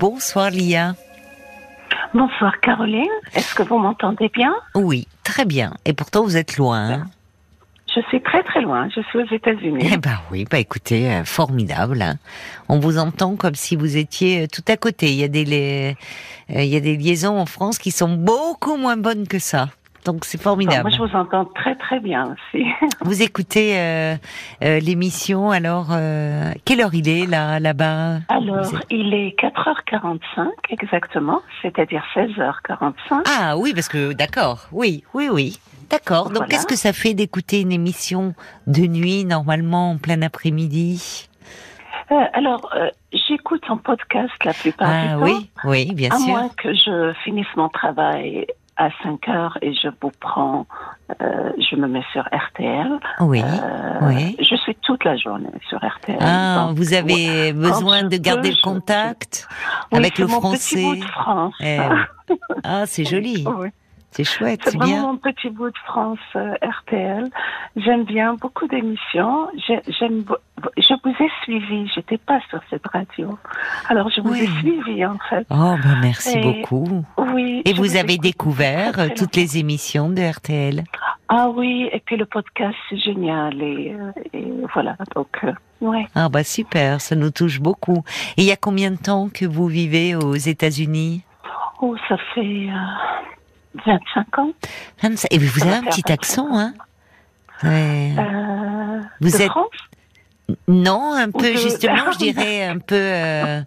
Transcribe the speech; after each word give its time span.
Bonsoir 0.00 0.48
Lia. 0.50 0.94
Bonsoir 2.14 2.58
Caroline, 2.62 3.04
est-ce 3.34 3.54
que 3.54 3.62
vous 3.62 3.76
m'entendez 3.76 4.30
bien? 4.32 4.54
Oui, 4.74 5.06
très 5.24 5.44
bien. 5.44 5.74
Et 5.84 5.92
pourtant 5.92 6.24
vous 6.24 6.38
êtes 6.38 6.56
loin. 6.56 6.90
Hein? 6.90 7.06
Je 7.94 8.00
suis 8.08 8.22
très 8.22 8.42
très 8.42 8.62
loin, 8.62 8.88
je 8.88 9.02
suis 9.02 9.18
aux 9.18 9.34
États-Unis. 9.34 9.90
Eh 9.92 9.98
ben 9.98 10.18
oui, 10.30 10.46
bah 10.50 10.58
écoutez, 10.58 11.12
euh, 11.12 11.24
formidable. 11.24 12.00
Hein. 12.00 12.14
On 12.70 12.78
vous 12.78 12.96
entend 12.96 13.36
comme 13.36 13.54
si 13.54 13.76
vous 13.76 13.98
étiez 13.98 14.44
euh, 14.44 14.46
tout 14.50 14.64
à 14.68 14.78
côté. 14.78 15.10
Il 15.10 15.16
y 15.16 15.24
a 15.24 15.28
des, 15.28 15.94
euh, 16.48 16.62
il 16.62 16.68
y 16.68 16.76
a 16.76 16.80
des 16.80 16.96
liaisons 16.96 17.38
en 17.38 17.44
France 17.44 17.78
qui 17.78 17.90
sont 17.90 18.16
beaucoup 18.16 18.78
moins 18.78 18.96
bonnes 18.96 19.28
que 19.28 19.38
ça. 19.38 19.68
Donc 20.04 20.24
c'est 20.24 20.40
formidable. 20.40 20.82
moi 20.82 20.90
je 20.90 21.02
vous 21.02 21.16
entends 21.16 21.44
très 21.44 21.74
très 21.74 22.00
bien 22.00 22.34
aussi. 22.34 22.64
Vous 23.02 23.22
écoutez 23.22 23.78
euh, 23.78 24.16
euh, 24.62 24.80
l'émission 24.80 25.50
alors 25.50 25.88
euh, 25.90 26.52
quelle 26.64 26.80
heure 26.80 26.94
il 26.94 27.08
est 27.08 27.26
là 27.26 27.60
là-bas? 27.60 28.20
Alors 28.28 28.66
il 28.90 29.12
est 29.12 29.38
4h45 29.38 30.48
exactement, 30.70 31.42
c'est-à-dire 31.60 32.02
16h45. 32.14 33.24
Ah 33.26 33.56
oui 33.58 33.72
parce 33.74 33.88
que 33.88 34.12
d'accord, 34.12 34.66
oui 34.72 35.04
oui 35.14 35.28
oui. 35.30 35.58
D'accord. 35.90 36.30
Donc 36.30 36.48
qu'est-ce 36.48 36.66
que 36.66 36.76
ça 36.76 36.92
fait 36.92 37.14
d'écouter 37.14 37.60
une 37.60 37.72
émission 37.72 38.34
de 38.66 38.82
nuit 38.82 39.24
normalement 39.24 39.90
en 39.90 39.98
plein 39.98 40.22
après-midi? 40.22 41.26
Alors, 42.32 42.72
j'écoute 43.12 43.62
en 43.68 43.76
podcast 43.76 44.32
la 44.44 44.52
plupart 44.52 44.90
ah, 44.90 45.02
du 45.02 45.08
temps. 45.12 45.22
Oui, 45.22 45.50
oui, 45.64 45.94
bien 45.94 46.10
sûr. 46.10 46.34
À 46.34 46.40
moins 46.40 46.48
que 46.48 46.74
je 46.74 47.12
finisse 47.24 47.46
mon 47.56 47.68
travail 47.68 48.46
à 48.80 48.88
5 49.02 49.28
heures 49.28 49.58
et 49.60 49.74
je 49.74 49.88
vous 50.00 50.10
prends, 50.20 50.66
euh, 51.20 51.50
je 51.58 51.76
me 51.76 51.86
mets 51.86 52.02
sur 52.12 52.22
RTL. 52.22 52.98
Oui, 53.20 53.42
euh, 53.42 53.98
oui. 54.02 54.36
Je 54.40 54.56
suis 54.56 54.74
toute 54.76 55.04
la 55.04 55.18
journée 55.18 55.50
sur 55.68 55.78
RTL. 55.78 56.16
Ah, 56.18 56.70
vous 56.74 56.94
avez 56.94 57.52
besoin 57.52 58.04
de 58.04 58.16
garder 58.16 58.50
le 58.50 58.62
contact 58.62 59.46
avec 59.92 60.18
le 60.18 60.26
français. 60.26 60.82
Mon 60.82 60.92
petit 60.92 61.00
bout 61.00 61.06
de 61.06 61.10
France. 61.10 61.54
Eh 61.60 61.78
ah, 62.64 62.84
c'est 62.86 63.04
joli. 63.10 63.44
Oui. 63.46 63.68
C'est 64.12 64.24
chouette, 64.24 64.60
c'est 64.64 64.76
bien. 64.76 65.02
mon 65.02 65.16
petit 65.16 65.50
bout 65.50 65.70
de 65.70 65.78
France 65.84 66.18
euh, 66.34 66.54
RTL. 66.62 67.30
J'aime 67.76 68.04
bien 68.04 68.34
beaucoup 68.34 68.66
d'émissions. 68.66 69.48
J'aime, 69.66 70.24
je 70.76 70.94
vous 71.04 71.24
ai 71.24 71.30
suivi. 71.44 71.88
J'étais 71.94 72.18
pas 72.18 72.40
sur 72.50 72.60
cette 72.70 72.86
radio, 72.88 73.38
alors 73.88 74.10
je 74.10 74.20
vous 74.20 74.34
ai 74.34 74.48
suivi 74.58 75.06
en 75.06 75.18
fait. 75.28 75.46
Oh 75.50 75.76
ben 75.80 76.00
merci 76.02 76.38
beaucoup. 76.40 77.04
Oui. 77.18 77.62
Et 77.64 77.72
vous 77.72 77.96
avez 77.96 78.18
découvert 78.18 78.98
euh, 78.98 79.08
toutes 79.16 79.36
les 79.36 79.58
émissions 79.58 80.10
de 80.10 80.22
RTL. 80.22 80.82
Ah 81.28 81.48
oui, 81.48 81.88
et 81.92 82.00
puis 82.00 82.16
le 82.16 82.26
podcast 82.26 82.76
c'est 82.88 82.98
génial 82.98 83.62
et, 83.62 83.94
euh, 83.96 84.10
et, 84.32 84.52
voilà 84.74 84.96
donc. 85.14 85.46
Ouais. 85.80 86.08
Ah 86.16 86.28
bah 86.28 86.42
super, 86.42 87.00
ça 87.00 87.14
nous 87.14 87.30
touche 87.30 87.60
beaucoup. 87.60 88.02
Et 88.36 88.42
il 88.42 88.44
y 88.44 88.52
a 88.52 88.56
combien 88.56 88.90
de 88.90 88.98
temps 88.98 89.28
que 89.32 89.46
vous 89.46 89.68
vivez 89.68 90.16
aux 90.16 90.34
États-Unis? 90.34 91.22
Oh, 91.80 91.96
ça 92.08 92.16
fait 92.34 92.68
25 93.74 94.38
ans. 94.38 94.52
Et 95.30 95.38
vous 95.38 95.62
avez 95.62 95.76
un 95.76 95.82
petit 95.82 96.10
accent, 96.10 96.48
hein 96.52 96.74
ouais. 97.62 98.12
euh, 98.18 99.00
Vous 99.20 99.30
de 99.30 99.36
êtes 99.36 99.50
France? 99.50 99.68
Non, 100.68 101.12
un 101.14 101.30
peu 101.30 101.56
justement, 101.56 102.12
je 102.12 102.18
dirais 102.32 102.64
un 102.64 102.78
peu. 102.78 102.94
Euh, 102.96 103.60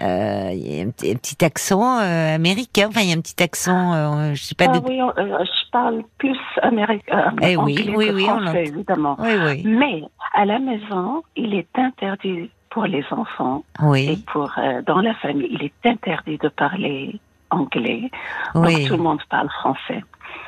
euh, 0.00 0.50
y 0.54 0.80
a 0.80 0.84
un 0.84 0.90
petit 0.90 1.44
accent 1.44 2.00
euh, 2.00 2.34
américain. 2.34 2.86
Enfin, 2.88 3.02
il 3.02 3.10
y 3.10 3.12
a 3.12 3.16
un 3.16 3.20
petit 3.20 3.42
accent. 3.42 4.34
Je 4.34 4.42
sais 4.42 4.54
pas. 4.54 4.66
Ah 4.68 4.78
de... 4.78 4.86
oui, 4.86 4.98
je 4.98 5.70
parle 5.70 6.02
plus 6.18 6.38
américain. 6.62 7.34
Eh 7.42 7.56
oui, 7.56 7.92
oui, 7.94 8.10
oui, 8.12 8.24
français, 8.24 8.64
évidemment. 8.66 9.16
Oui, 9.18 9.32
oui. 9.44 9.62
Mais 9.66 10.02
à 10.34 10.44
la 10.44 10.58
maison, 10.58 11.22
il 11.36 11.54
est 11.54 11.78
interdit 11.78 12.50
pour 12.70 12.84
les 12.86 13.04
enfants 13.10 13.64
oui. 13.82 14.08
et 14.12 14.16
pour 14.32 14.50
dans 14.86 15.00
la 15.00 15.14
famille, 15.16 15.48
il 15.50 15.62
est 15.64 15.86
interdit 15.86 16.38
de 16.38 16.48
parler 16.48 17.20
anglais. 17.52 18.10
Oui. 18.54 18.74
Donc 18.76 18.88
tout 18.88 18.96
le 18.96 19.02
monde 19.02 19.22
parle 19.28 19.48
français. 19.60 20.02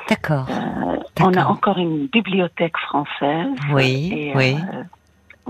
D'accord. 0.09 0.47
Euh, 0.49 0.97
on 1.21 1.33
a 1.33 1.45
encore 1.45 1.77
une 1.77 2.07
bibliothèque 2.07 2.77
française. 2.77 3.55
Oui, 3.71 4.11
et, 4.13 4.33
oui. 4.35 4.55
Euh, 4.73 4.83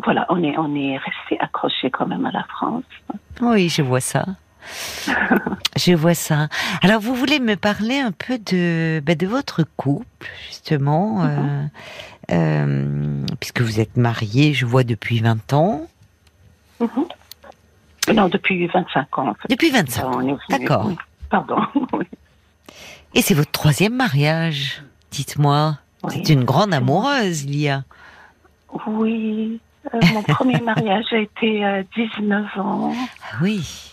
voilà, 0.03 0.25
on 0.29 0.43
est, 0.43 0.57
on 0.57 0.75
est 0.75 0.97
resté 0.97 1.39
accroché 1.39 1.89
quand 1.89 2.07
même 2.07 2.25
à 2.25 2.31
la 2.31 2.43
France. 2.43 2.83
Oui, 3.41 3.69
je 3.69 3.81
vois 3.81 4.01
ça. 4.01 4.25
je 5.77 5.93
vois 5.93 6.13
ça. 6.16 6.47
Alors, 6.81 6.99
vous 7.01 7.16
voulez 7.16 7.39
me 7.39 7.55
parler 7.55 7.99
un 7.99 8.11
peu 8.11 8.37
de, 8.39 9.01
ben, 9.05 9.16
de 9.16 9.27
votre 9.27 9.63
couple, 9.77 10.27
justement, 10.47 11.19
mm 11.19 11.27
-hmm. 11.27 11.69
euh, 12.31 12.35
euh, 12.35 13.25
puisque 13.39 13.61
vous 13.61 13.79
êtes 13.79 13.97
mariée, 13.97 14.53
je 14.53 14.66
vois, 14.66 14.83
depuis 14.83 15.19
20 15.19 15.53
ans. 15.53 15.81
Mm 16.79 16.85
-hmm. 16.85 18.13
Non, 18.13 18.29
depuis 18.29 18.67
25 18.67 19.19
ans. 19.19 19.29
En 19.29 19.33
fait. 19.33 19.49
Depuis 19.49 19.72
25 19.72 20.05
ans, 20.05 20.37
d'accord. 20.49 20.85
Oui. 20.87 20.97
Pardon. 21.29 21.57
oui. 21.93 22.05
Et 23.13 23.21
c'est 23.21 23.33
votre 23.33 23.51
troisième 23.51 23.95
mariage, 23.95 24.81
dites-moi. 25.11 25.77
Oui. 26.03 26.21
C'est 26.25 26.33
une 26.33 26.43
grande 26.43 26.73
amoureuse, 26.73 27.45
Lia. 27.45 27.83
Oui, 28.87 29.59
euh, 29.93 29.99
mon 30.13 30.21
premier 30.23 30.59
mariage 30.61 31.05
a 31.11 31.17
été 31.19 31.63
à 31.63 31.83
19 31.83 32.45
ans. 32.57 32.93
Ah 33.23 33.37
oui. 33.41 33.91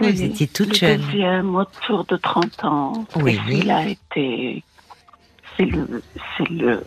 Oui, 0.00 0.12
vous 0.12 0.22
étiez 0.22 0.46
toute 0.46 0.68
le 0.70 0.74
jeune. 0.74 1.00
deuxième 1.02 1.54
autour 1.54 2.04
de 2.06 2.16
30 2.16 2.64
ans. 2.64 3.04
Oui. 3.16 3.38
Et 3.48 3.58
il 3.58 3.70
a 3.70 3.86
été, 3.86 4.64
c'est 5.56 5.66
le, 5.66 6.02
c'est 6.36 6.48
le, 6.48 6.82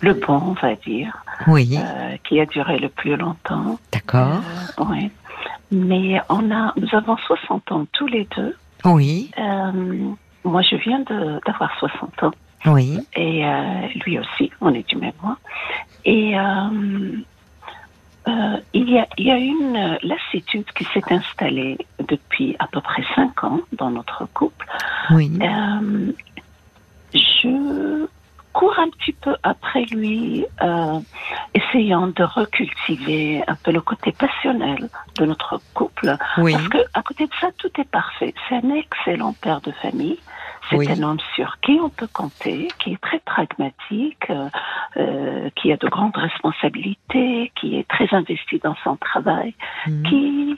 le 0.00 0.14
bon, 0.14 0.40
on 0.44 0.52
va 0.52 0.74
dire. 0.76 1.16
Oui. 1.48 1.76
Euh, 1.76 2.16
qui 2.28 2.38
a 2.40 2.46
duré 2.46 2.78
le 2.78 2.88
plus 2.88 3.16
longtemps. 3.16 3.78
D'accord. 3.92 4.42
Euh, 4.78 4.84
oui. 4.90 5.10
Mais 5.72 6.20
on 6.28 6.50
a, 6.52 6.72
nous 6.76 6.88
avons 6.94 7.16
60 7.16 7.72
ans 7.72 7.86
tous 7.92 8.06
les 8.06 8.28
deux. 8.36 8.56
Oui. 8.84 9.30
Euh, 9.38 10.12
moi, 10.44 10.62
je 10.62 10.76
viens 10.76 11.00
de, 11.00 11.40
d'avoir 11.46 11.76
60 11.78 12.22
ans. 12.22 12.32
Oui. 12.66 12.98
Et 13.14 13.44
euh, 13.44 13.86
lui 14.04 14.18
aussi, 14.18 14.50
on 14.60 14.72
est 14.72 14.88
du 14.88 14.96
même 14.96 15.12
mois. 15.22 15.38
Et 16.04 16.38
euh, 16.38 17.16
euh, 18.28 18.56
il, 18.72 18.90
y 18.90 18.98
a, 18.98 19.06
il 19.18 19.26
y 19.26 19.30
a 19.30 19.38
une 19.38 19.98
lassitude 20.02 20.66
qui 20.76 20.84
s'est 20.92 21.12
installée 21.12 21.78
depuis 22.08 22.56
à 22.58 22.66
peu 22.66 22.80
près 22.80 23.04
cinq 23.14 23.44
ans 23.44 23.60
dans 23.72 23.90
notre 23.90 24.26
couple. 24.32 24.66
Oui. 25.10 25.38
Je 27.12 28.06
cours 28.54 28.78
un 28.78 28.88
petit 28.90 29.12
peu 29.12 29.34
après 29.42 29.84
lui, 29.96 30.46
euh, 30.62 30.98
essayant 31.54 32.06
de 32.06 32.22
recultiver 32.22 33.42
un 33.46 33.56
peu 33.56 33.70
le 33.72 33.80
côté 33.80 34.12
passionnel 34.12 34.88
de 35.18 35.24
notre 35.26 35.60
couple. 35.74 36.16
Oui. 36.38 36.52
Parce 36.54 36.68
que 36.68 36.78
à 36.94 37.02
côté 37.02 37.26
de 37.26 37.32
ça, 37.40 37.48
tout 37.58 37.70
est 37.78 37.90
parfait. 37.90 38.32
C'est 38.48 38.56
un 38.56 38.70
excellent 38.74 39.34
père 39.34 39.60
de 39.60 39.72
famille. 39.72 40.18
C'est 40.70 40.76
Oui. 40.76 40.88
un 40.90 41.02
homme 41.02 41.18
sur 41.34 41.58
qui 41.60 41.78
on 41.82 41.90
peut 41.90 42.08
compter, 42.10 42.68
qui 42.78 42.92
est 42.94 43.00
très 43.02 43.18
pragmatique, 43.18 44.30
euh, 44.96 45.50
qui 45.56 45.70
a 45.72 45.76
de 45.76 45.88
grandes 45.88 46.16
responsabilités, 46.16 47.52
qui 47.56 47.76
est 47.78 47.86
très 47.88 48.08
investi 48.14 48.60
dans 48.60 48.76
son 48.82 48.96
travail, 48.96 49.52
Mhm. 49.86 50.02
qui, 50.08 50.56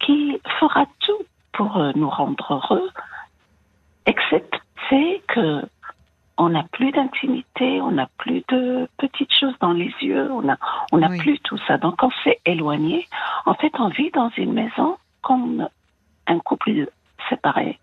qui 0.00 0.38
fera 0.60 0.84
tout 1.00 1.22
pour 1.52 1.76
nous 1.96 2.08
rendre 2.08 2.46
heureux, 2.52 2.88
excepté 4.06 5.22
que 5.28 5.62
on 6.48 6.52
n'a 6.52 6.64
plus 6.72 6.90
d'intimité, 6.92 7.80
on 7.82 7.90
n'a 7.90 8.08
plus 8.16 8.42
de 8.48 8.88
petites 8.96 9.32
choses 9.38 9.54
dans 9.60 9.72
les 9.72 9.92
yeux, 10.00 10.30
on 10.32 10.40
n'a 10.42 10.56
on 10.92 11.02
Oui. 11.02 11.18
plus 11.18 11.38
tout 11.40 11.58
ça. 11.66 11.76
Donc 11.76 12.02
on 12.02 12.10
s'est 12.24 12.40
éloigné. 12.46 13.06
En 13.44 13.52
fait, 13.52 13.72
on 13.78 13.88
vit 13.88 14.10
dans 14.10 14.30
une 14.38 14.54
maison 14.54 14.96
comme 15.22 15.68
un 16.26 16.38
couple 16.38 16.88
séparé. 17.28 17.78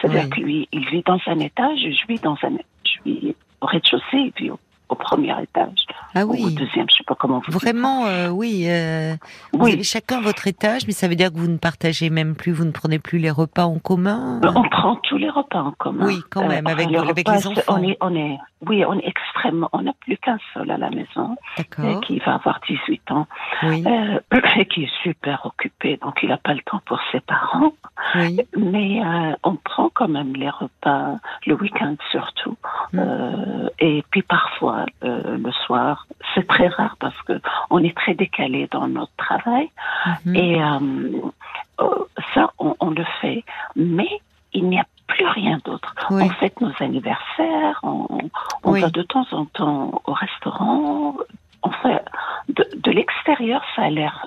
C'est-à-dire 0.00 0.24
Oui. 0.24 0.30
que 0.30 0.40
lui, 0.40 0.68
il 0.70 0.86
vit 0.88 1.02
dans 1.02 1.18
un 1.26 1.40
étage, 1.40 1.80
je 1.80 2.06
vis 2.06 2.20
dans 2.20 2.38
un, 2.44 2.56
je 2.84 3.02
vis 3.04 3.34
au 3.60 3.66
rez-de-chaussée, 3.66 4.04
il 4.12 4.32
vit 4.36 4.50
au, 4.50 4.60
au 4.88 4.94
premier 4.94 5.34
étage. 5.42 5.86
Ah 6.14 6.24
Ou 6.26 6.30
au 6.30 6.34
oui. 6.34 6.54
deuxième, 6.54 6.86
je 6.90 6.96
sais 6.96 7.04
pas 7.06 7.14
comment 7.14 7.40
vous. 7.46 7.52
Vraiment, 7.52 8.06
euh, 8.06 8.28
oui. 8.28 8.64
euh, 8.68 9.14
vous 9.52 9.64
Oui. 9.64 9.72
avez 9.72 9.82
chacun 9.82 10.20
votre 10.20 10.46
étage, 10.46 10.86
mais 10.86 10.92
ça 10.92 11.08
veut 11.08 11.16
dire 11.16 11.32
que 11.32 11.38
vous 11.38 11.48
ne 11.48 11.56
partagez 11.56 12.10
même 12.10 12.34
plus, 12.36 12.52
vous 12.52 12.64
ne 12.64 12.70
prenez 12.70 12.98
plus 12.98 13.18
les 13.18 13.30
repas 13.30 13.64
en 13.64 13.78
commun. 13.78 14.40
On 14.44 14.62
prend 14.68 14.96
tous 14.96 15.16
les 15.16 15.30
repas 15.30 15.60
en 15.62 15.72
commun. 15.72 16.06
Oui, 16.06 16.20
quand 16.30 16.46
même, 16.46 16.66
avec- 16.66 16.88
les 16.90 16.96
avec 16.98 17.18
repas, 17.26 17.32
les 17.34 17.40
c'est- 17.40 17.48
enfants. 17.48 17.62
On 17.80 17.82
est, 17.82 17.96
on 18.00 18.14
est, 18.14 18.38
oui, 18.68 18.84
on 18.86 18.94
est 18.98 19.06
extrêmement. 19.08 19.68
On 19.72 19.82
n'a 19.82 19.92
plus 20.00 20.16
qu'un 20.18 20.38
seul 20.52 20.70
à 20.70 20.78
la 20.78 20.90
maison, 20.90 21.36
euh, 21.80 22.00
qui 22.00 22.18
va 22.20 22.34
avoir 22.34 22.60
18 22.68 23.10
ans, 23.10 23.26
Oui. 23.64 23.82
euh, 23.86 24.20
et 24.58 24.66
qui 24.66 24.84
est 24.84 24.92
super 25.02 25.44
occupé, 25.46 25.98
donc 26.02 26.18
il 26.22 26.28
n'a 26.28 26.36
pas 26.38 26.54
le 26.54 26.60
temps 26.62 26.80
pour 26.86 27.00
ses 27.10 27.20
parents. 27.20 27.72
Oui. 28.16 28.40
Mais 28.56 29.00
euh, 29.04 29.34
on 29.42 29.56
prend 29.56 29.90
quand 29.92 30.08
même 30.08 30.34
les 30.34 30.50
repas 30.50 31.16
le 31.46 31.54
week-end 31.54 31.96
surtout, 32.12 32.56
Mm. 32.92 32.98
Euh, 32.98 33.68
et 33.80 34.04
puis 34.10 34.22
parfois 34.22 34.73
euh, 35.04 35.36
le 35.36 35.52
soir. 35.64 36.06
C'est 36.34 36.46
très 36.46 36.68
rare 36.68 36.96
parce 37.00 37.20
que 37.22 37.40
on 37.70 37.78
est 37.82 37.96
très 37.96 38.14
décalé 38.14 38.68
dans 38.70 38.86
notre 38.88 39.14
travail. 39.16 39.68
Mhm. 40.26 40.34
Et 40.36 40.62
euh, 40.62 41.20
euh, 41.80 42.04
ça, 42.34 42.50
on, 42.58 42.74
on 42.80 42.90
le 42.90 43.04
fait. 43.20 43.44
Mais 43.76 44.08
il 44.52 44.68
n'y 44.68 44.78
a 44.78 44.86
plus 45.06 45.26
rien 45.26 45.58
d'autre. 45.64 45.94
Oui. 46.10 46.22
On 46.24 46.30
fête 46.30 46.60
nos 46.60 46.72
anniversaires, 46.80 47.78
on, 47.82 48.06
on 48.64 48.72
Oui. 48.72 48.80
va 48.80 48.88
de 48.90 49.02
temps 49.02 49.26
en 49.32 49.44
temps 49.46 50.02
au 50.06 50.12
restaurant. 50.12 51.16
On 51.62 51.70
fait 51.70 52.02
de, 52.48 52.64
de 52.76 52.90
l'extérieur, 52.90 53.62
ça 53.76 53.82
a 53.82 53.90
l'air 53.90 54.26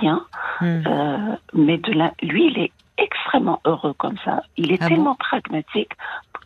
bien, 0.00 0.20
Mhm. 0.60 0.84
euh, 0.86 1.36
mais 1.54 1.78
de 1.78 1.92
la, 1.92 2.12
lui, 2.22 2.48
il 2.48 2.58
est 2.58 2.72
extrêmement 2.98 3.60
heureux 3.64 3.94
comme 3.94 4.18
ça. 4.26 4.42
Il 4.58 4.72
est 4.72 4.78
Ah 4.82 4.88
tellement 4.88 5.14
pragmatique 5.14 5.92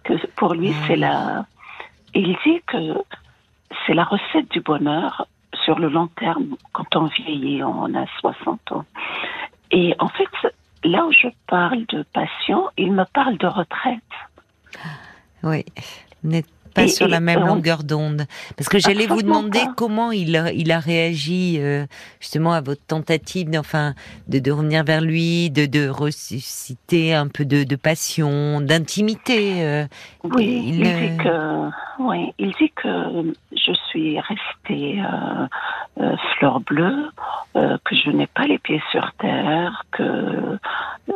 que 0.05 0.14
pour 0.37 0.55
lui, 0.55 0.73
Ah. 0.73 0.85
c'est 0.87 0.97
la. 0.97 1.47
Il 2.14 2.37
dit 2.47 2.61
que 2.69 2.94
c'est 3.86 3.94
la 3.94 4.04
recette 4.04 4.50
du 4.50 4.60
bonheur 4.60 5.26
sur 5.64 5.78
le 5.78 5.88
long 5.88 6.08
terme. 6.19 6.56
Quand 6.72 6.96
on 6.96 7.06
vieillit, 7.06 7.62
on 7.62 7.94
a 7.94 8.06
60 8.20 8.72
ans. 8.72 8.84
Et 9.70 9.94
en 9.98 10.08
fait, 10.08 10.52
là 10.84 11.06
où 11.06 11.12
je 11.12 11.28
parle 11.46 11.86
de 11.86 12.02
passion, 12.12 12.69
il 12.76 12.92
me 12.92 13.04
parle 13.04 13.38
de 13.38 13.46
retraite. 13.46 14.02
Oui, 15.42 15.64
pas 16.75 16.85
Et- 16.85 16.88
sur 16.88 17.09
la 17.09 17.21
même 17.21 17.41
longueur 17.47 17.85
d'onde. 17.85 18.26
Parce 18.56 18.69
que 18.69 18.79
j'allais 18.79 19.06
vous 19.06 19.23
demander 19.23 19.61
pas. 19.61 19.73
comment 19.76 20.11
il 20.12 20.37
a, 20.37 20.53
il 20.53 20.73
a 20.73 20.79
réagi 20.81 21.56
euh, 21.61 21.87
justement 22.21 22.53
à 22.53 22.61
votre 22.61 22.85
tentative 22.87 23.49
enfin, 23.56 23.94
de, 24.29 24.38
de 24.41 24.50
revenir 24.50 24.85
vers 24.85 25.00
lui, 25.00 25.50
de, 25.50 25.67
de 25.67 25.88
ressusciter 25.88 27.15
un 27.15 27.29
peu 27.29 27.44
de, 27.44 27.65
de 27.65 27.76
passion, 27.76 28.61
d'intimité. 28.61 29.62
euh. 29.65 29.87
Oui, 30.25 30.65
Il, 30.67 30.81
il, 30.87 31.11
dit 31.11 31.17
que, 31.23 31.69
oui, 32.00 32.32
il 32.38 32.53
dit 32.61 32.73
que 32.75 32.88
je 33.53 33.73
suis 33.91 34.19
restée 34.21 35.00
euh, 36.00 36.17
fleur 36.37 36.61
bleue, 36.61 37.11
que 37.55 37.94
je 37.94 38.11
n'ai 38.11 38.26
pas 38.26 38.44
les 38.47 38.59
pieds 38.59 38.82
sur 38.91 39.12
terre, 39.19 39.85
que 39.93 40.59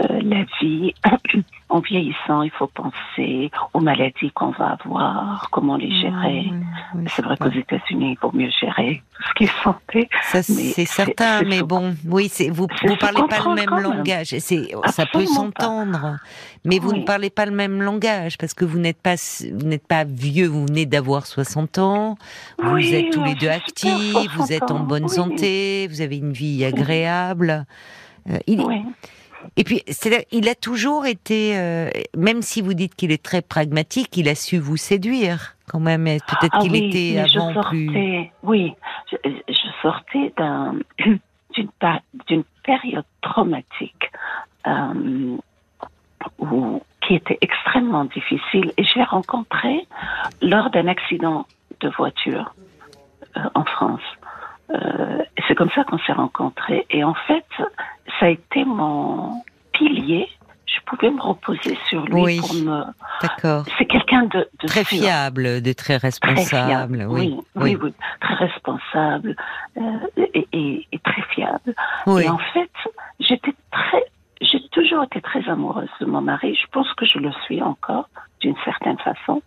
la 0.00 0.44
vie, 0.60 0.94
en 1.68 1.80
vieillissant, 1.80 2.42
il 2.42 2.50
faut 2.50 2.68
penser 2.68 3.50
aux 3.74 3.80
maladies 3.80 4.30
qu'on 4.32 4.50
va 4.50 4.76
avoir, 4.82 5.47
comment 5.50 5.76
les 5.76 5.90
gérer. 5.90 6.46
Oui, 6.50 6.52
oui, 6.94 7.04
C'est 7.08 7.22
vrai 7.22 7.36
qu'aux 7.36 7.50
États-Unis, 7.50 8.12
il 8.12 8.18
vaut 8.20 8.32
mieux 8.36 8.50
gérer 8.60 9.02
tout 9.14 9.22
ce 9.28 9.34
qui 9.34 9.44
est 9.44 9.62
santé. 9.62 10.08
Ça, 10.22 10.42
c'est 10.42 10.84
certain, 10.84 11.42
mais 11.42 11.62
bon, 11.62 11.94
oui, 12.06 12.30
vous 12.50 12.66
se 12.68 12.96
parlez 12.98 13.22
pas 13.28 13.38
le 13.44 13.54
même 13.54 13.80
langage. 13.80 14.34
C'est 14.38 14.74
ça 14.86 15.06
peut 15.06 15.26
s'entendre, 15.26 16.18
mais 16.64 16.78
vous 16.78 16.92
ne 16.92 17.02
parlez 17.04 17.30
pas 17.30 17.46
le 17.46 17.52
même 17.52 17.82
langage 17.82 18.38
parce 18.38 18.54
que 18.54 18.64
vous 18.64 18.78
n'êtes 18.78 19.00
pas 19.00 19.16
vous 19.52 19.66
n'êtes 19.66 19.86
pas 19.86 20.04
vieux, 20.04 20.46
vous 20.46 20.66
venez 20.66 20.86
d'avoir 20.86 21.26
60 21.26 21.78
ans, 21.78 22.16
vous 22.58 22.94
êtes 22.94 23.10
tous 23.10 23.24
les 23.24 23.34
deux 23.34 23.48
actifs, 23.48 24.30
vous 24.36 24.46
60 24.46 24.50
êtes 24.50 24.70
en 24.70 24.80
bonne 24.80 25.08
santé, 25.08 25.88
vous 25.88 26.00
avez 26.00 26.18
une 26.18 26.32
vie 26.32 26.64
agréable. 26.64 27.66
Euh, 28.30 28.38
il-. 28.46 28.64
Et 29.56 29.64
puis, 29.64 29.82
il 30.32 30.48
a 30.48 30.54
toujours 30.54 31.06
été, 31.06 31.56
euh, 31.58 31.90
même 32.16 32.42
si 32.42 32.60
vous 32.60 32.74
dites 32.74 32.94
qu'il 32.94 33.12
est 33.12 33.22
très 33.22 33.42
pragmatique, 33.42 34.16
il 34.16 34.28
a 34.28 34.34
su 34.34 34.58
vous 34.58 34.76
séduire 34.76 35.54
quand 35.68 35.80
même. 35.80 36.04
Peut-être 36.04 36.48
Ah 36.52 36.58
qu'il 36.60 36.72
oui, 36.72 36.88
était 36.88 37.28
je 37.28 37.38
avant 37.38 37.54
sortais, 37.54 37.68
plus. 37.70 38.30
Oui, 38.42 38.74
je, 39.10 39.16
je 39.48 39.68
sortais 39.82 40.32
d'un- 40.36 40.74
d'une 42.28 42.44
période 42.64 43.04
traumatique 43.22 44.10
euh, 44.66 45.36
où- 46.38 46.82
qui 47.06 47.14
était 47.14 47.38
extrêmement 47.40 48.04
difficile 48.04 48.72
et 48.76 48.84
j'ai 48.84 49.02
rencontré 49.02 49.86
lors 50.42 50.70
d'un 50.70 50.86
accident 50.88 51.46
de 51.80 51.88
voiture 51.96 52.54
euh, 53.36 53.40
en 53.54 53.64
France. 53.64 54.00
Euh, 54.70 55.22
c'est 55.46 55.54
comme 55.54 55.70
ça 55.70 55.84
qu'on 55.84 55.98
s'est 55.98 56.12
rencontrés 56.12 56.86
et 56.90 57.02
en 57.04 57.14
fait, 57.14 57.46
ça 58.20 58.26
a 58.26 58.28
été 58.28 58.64
mon 58.64 59.42
pilier. 59.72 60.28
Je 60.66 60.80
pouvais 60.84 61.10
me 61.10 61.20
reposer 61.20 61.78
sur 61.88 62.04
lui 62.04 62.20
Oui. 62.22 62.40
pour 62.40 62.54
me. 62.54 62.82
D'accord. 63.22 63.64
C'est 63.78 63.86
quelqu'un 63.86 64.24
de, 64.24 64.46
de 64.60 64.66
Très 64.66 64.84
sûr. 64.84 64.98
fiable, 65.02 65.62
de 65.62 65.72
très 65.72 65.98
Très 65.98 66.08
responsable. 66.08 66.46
fiable, 66.46 67.06
oui, 67.08 67.34
oui, 67.56 67.74
oui, 67.74 67.78
oui, 67.82 67.94
très 68.20 68.34
responsable 68.34 69.34
euh, 69.78 69.82
et, 70.18 70.46
et- 70.52 70.86
et 70.92 70.98
très 70.98 71.22
fiable. 71.34 71.74
oui. 72.06 72.24
Et 72.24 72.28
en 72.28 72.38
fait, 72.38 72.70
j'étais 73.20 73.54
très, 73.70 74.04
j'ai 74.42 74.60
toujours 74.68 75.02
été 75.04 75.20
très 75.22 75.48
amoureuse 75.48 75.88
de 76.00 76.06
mon 76.06 76.20
mari. 76.20 76.54
Je 76.54 76.66
pense 76.70 76.92
que 76.94 77.06
je 77.06 77.18
le 77.18 77.32
suis 77.44 77.62
encore 77.62 78.08
d'une 78.40 78.56
certaine 78.64 78.98
façon. 78.98 79.42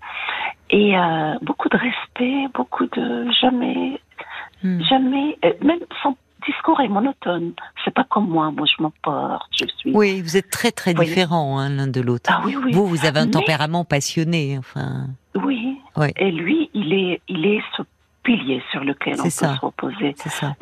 Et 0.71 0.97
euh, 0.97 1.35
beaucoup 1.41 1.69
de 1.69 1.77
respect, 1.77 2.47
beaucoup 2.53 2.87
de 2.87 3.29
jamais, 3.39 3.99
Hmm. 4.63 4.81
jamais, 4.83 5.37
euh, 5.45 5.53
même 5.63 5.79
son 6.03 6.15
discours 6.47 6.79
est 6.81 6.87
monotone. 6.87 7.53
C'est 7.85 7.93
pas 7.93 8.03
comme 8.03 8.27
moi. 8.29 8.51
Moi, 8.51 8.65
je 8.65 8.81
m'emporte. 8.81 9.47
Je 9.59 9.65
suis. 9.77 9.91
Oui, 9.95 10.21
vous 10.21 10.37
êtes 10.37 10.49
très 10.49 10.71
très 10.71 10.97
Oui. 10.97 11.05
différents 11.05 11.59
hein, 11.59 11.69
l'un 11.69 11.87
de 11.87 12.01
l'autre. 12.01 12.29
Ah 12.33 12.41
oui, 12.45 12.55
oui. 12.55 12.71
Vous, 12.71 12.85
vous 12.87 13.05
avez 13.05 13.19
un 13.19 13.25
Mais- 13.25 13.31
tempérament 13.31 13.85
passionné, 13.85 14.57
enfin. 14.57 15.07
Oui. 15.35 15.77
Et 16.17 16.31
lui, 16.31 16.69
il 16.73 16.93
est, 16.93 17.21
il 17.27 17.45
est 17.45 17.61
ce 17.77 17.83
pilier 18.23 18.61
sur 18.71 18.83
lequel 18.83 19.15
on 19.19 19.23
peut 19.23 19.29
ça. 19.29 19.55
se 19.55 19.59
reposer. 19.61 20.13
C'est 20.17 20.29
ça. 20.29 20.55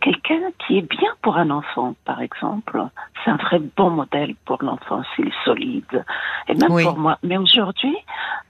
Quelqu'un 0.00 0.40
qui 0.58 0.78
est 0.78 0.82
bien 0.88 1.10
pour 1.22 1.36
un 1.36 1.50
enfant, 1.50 1.94
par 2.04 2.20
exemple. 2.20 2.82
C'est 3.24 3.30
un 3.30 3.36
très 3.36 3.58
bon 3.58 3.90
modèle 3.90 4.34
pour 4.44 4.62
l'enfant, 4.62 5.02
s'il 5.14 5.28
est 5.28 5.44
solide. 5.44 6.04
Et 6.48 6.54
même 6.54 6.70
Oui. 6.72 6.84
pour 6.84 6.96
moi. 6.98 7.18
Mais 7.22 7.36
aujourd'hui. 7.36 7.96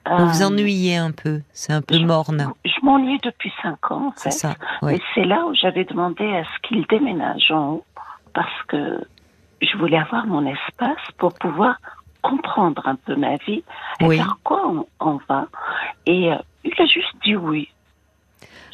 Vous 0.09 0.27
vous 0.27 0.43
euh, 0.43 0.47
ennuyez 0.47 0.97
un 0.97 1.11
peu, 1.13 1.41
c'est 1.53 1.73
un 1.73 1.83
peu 1.83 1.95
je- 1.97 2.05
morne, 2.05 2.53
Je 2.65 2.73
m'ennuie 2.83 3.19
depuis 3.23 3.53
cinq 3.63 3.91
ans, 3.91 4.07
en 4.09 4.13
c'est 4.17 4.31
ça. 4.31 4.55
Et 4.91 4.99
c'est 5.15 5.25
là 5.25 5.45
où 5.47 5.55
j'avais 5.55 5.85
demandé 5.85 6.25
à 6.37 6.45
ce 6.45 6.59
qu'il 6.69 6.87
déménage 6.87 7.51
en 7.51 7.73
haut, 7.73 7.85
parce 8.33 8.63
que 8.69 9.01
je 9.61 9.77
voulais 9.77 9.99
avoir 9.99 10.27
mon 10.27 10.47
espace 10.47 11.03
pour 11.19 11.35
pouvoir 11.35 11.77
comprendre 12.23 12.87
un 12.87 12.97
peu 12.97 13.15
ma 13.17 13.37
vie 13.37 13.63
et 14.01 14.07
Oui. 14.07 14.17
vers 14.17 14.37
quoi 14.43 14.67
on, 14.69 14.87
on 15.01 15.21
va. 15.29 15.47
Et 16.07 16.33
euh, 16.33 16.37
il 16.65 16.73
a 16.79 16.87
juste 16.87 17.15
dit 17.25 17.37
oui. 17.37 17.69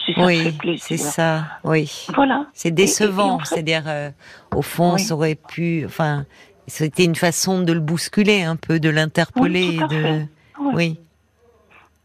Si 0.07 0.15
ça 0.15 0.21
me 0.21 0.27
Oui, 0.27 0.39
fait 0.45 0.53
plaisir. 0.53 0.83
c'est 0.87 0.97
ça. 0.97 1.45
Oui. 1.65 2.07
Voilà. 2.15 2.47
C'est 2.55 2.69
Et- 2.69 2.71
et- 2.71 2.73
et 2.73 2.75
décevant, 2.75 3.33
en 3.35 3.39
fait- 3.41 3.47
c'est-à-dire 3.47 3.83
euh, 3.87 4.11
au 4.55 4.63
fond, 4.63 4.95
Oui. 4.95 5.01
ça 5.01 5.15
aurait 5.15 5.35
pu, 5.35 5.83
enfin, 5.85 6.25
c'était 6.69 7.05
une 7.05 7.17
façon 7.17 7.61
de 7.63 7.73
le 7.73 7.81
bousculer 7.81 8.43
un 8.43 8.57
peu, 8.57 8.79
de 8.81 8.89
l'interpeller, 8.89 9.79
Oui, 9.81 9.89
de. 9.91 10.23
Oui. 10.75 10.99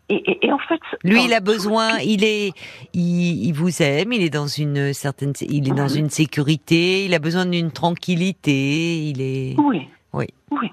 Et, 0.10 0.16
et- 0.30 0.46
et 0.48 0.52
en 0.52 0.58
fait, 0.58 0.82
Lui, 1.06 1.24
il 1.24 1.34
a 1.34 1.38
tout- 1.38 1.46
besoin, 1.46 2.00
il 2.00 2.26
est, 2.26 2.52
il, 2.94 3.46
il 3.46 3.54
vous 3.54 3.82
aime, 3.82 4.12
il 4.12 4.22
est 4.24 4.30
dans 4.30 4.48
une 4.48 4.94
certaine, 4.94 5.32
il 5.42 5.70
est 5.70 5.74
dans 5.74 5.88
une 5.88 6.10
sécurité, 6.10 7.06
il 7.06 7.14
a 7.14 7.20
besoin 7.20 7.46
d'une 7.46 7.72
tranquillité, 7.72 9.08
il 9.08 9.22
est. 9.22 9.56
Oui. 9.58 9.88
Oui. 10.12 10.26
Oui. 10.50 10.70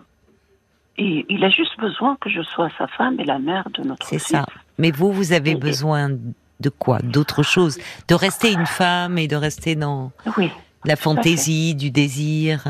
Et 0.97 1.25
il 1.29 1.45
a 1.45 1.51
juste 1.51 1.79
besoin 1.79 2.17
que 2.21 2.29
je 2.31 2.43
sois 2.43 2.69
sa 2.77 2.89
femme 2.89 3.21
et 3.21 3.25
la 3.25 3.39
mère 3.39 3.69
de 3.75 3.85
notre 3.85 4.05
C'est 4.05 4.19
ça. 4.19 4.45
Mais 4.79 4.91
vous, 4.91 5.13
vous 5.13 5.33
avez 5.33 5.53
Et- 5.53 5.55
besoin 5.55 6.11
de 6.60 6.69
quoi 6.70 6.99
D'autre 7.00 7.43
chose 7.43 7.78
De 8.08 8.14
rester 8.14 8.52
une 8.52 8.66
femme 8.66 9.19
et 9.19 9.28
de 9.28 9.37
rester 9.37 9.75
dans 9.76 10.10
Oui, 10.37 10.50
la 10.84 10.96
fantaisie, 10.96 11.75
du 11.75 11.90
désir. 11.90 12.64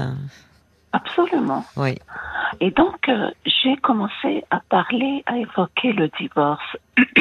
absolument. 0.93 1.65
Oui. 1.77 1.97
Et 2.61 2.71
donc, 2.71 3.09
euh, 3.09 3.31
j'ai 3.45 3.77
commencé 3.77 4.45
à 4.51 4.61
parler, 4.69 5.23
à 5.27 5.37
évoquer 5.37 5.93
le 5.93 6.09
divorce. 6.19 6.77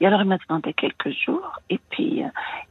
et 0.00 0.06
alors, 0.06 0.22
il 0.22 0.28
m'a 0.28 0.38
demandé 0.48 0.72
quelques 0.72 1.10
jours. 1.24 1.60
Et 1.70 1.78
puis, 1.90 2.22
euh, 2.24 2.28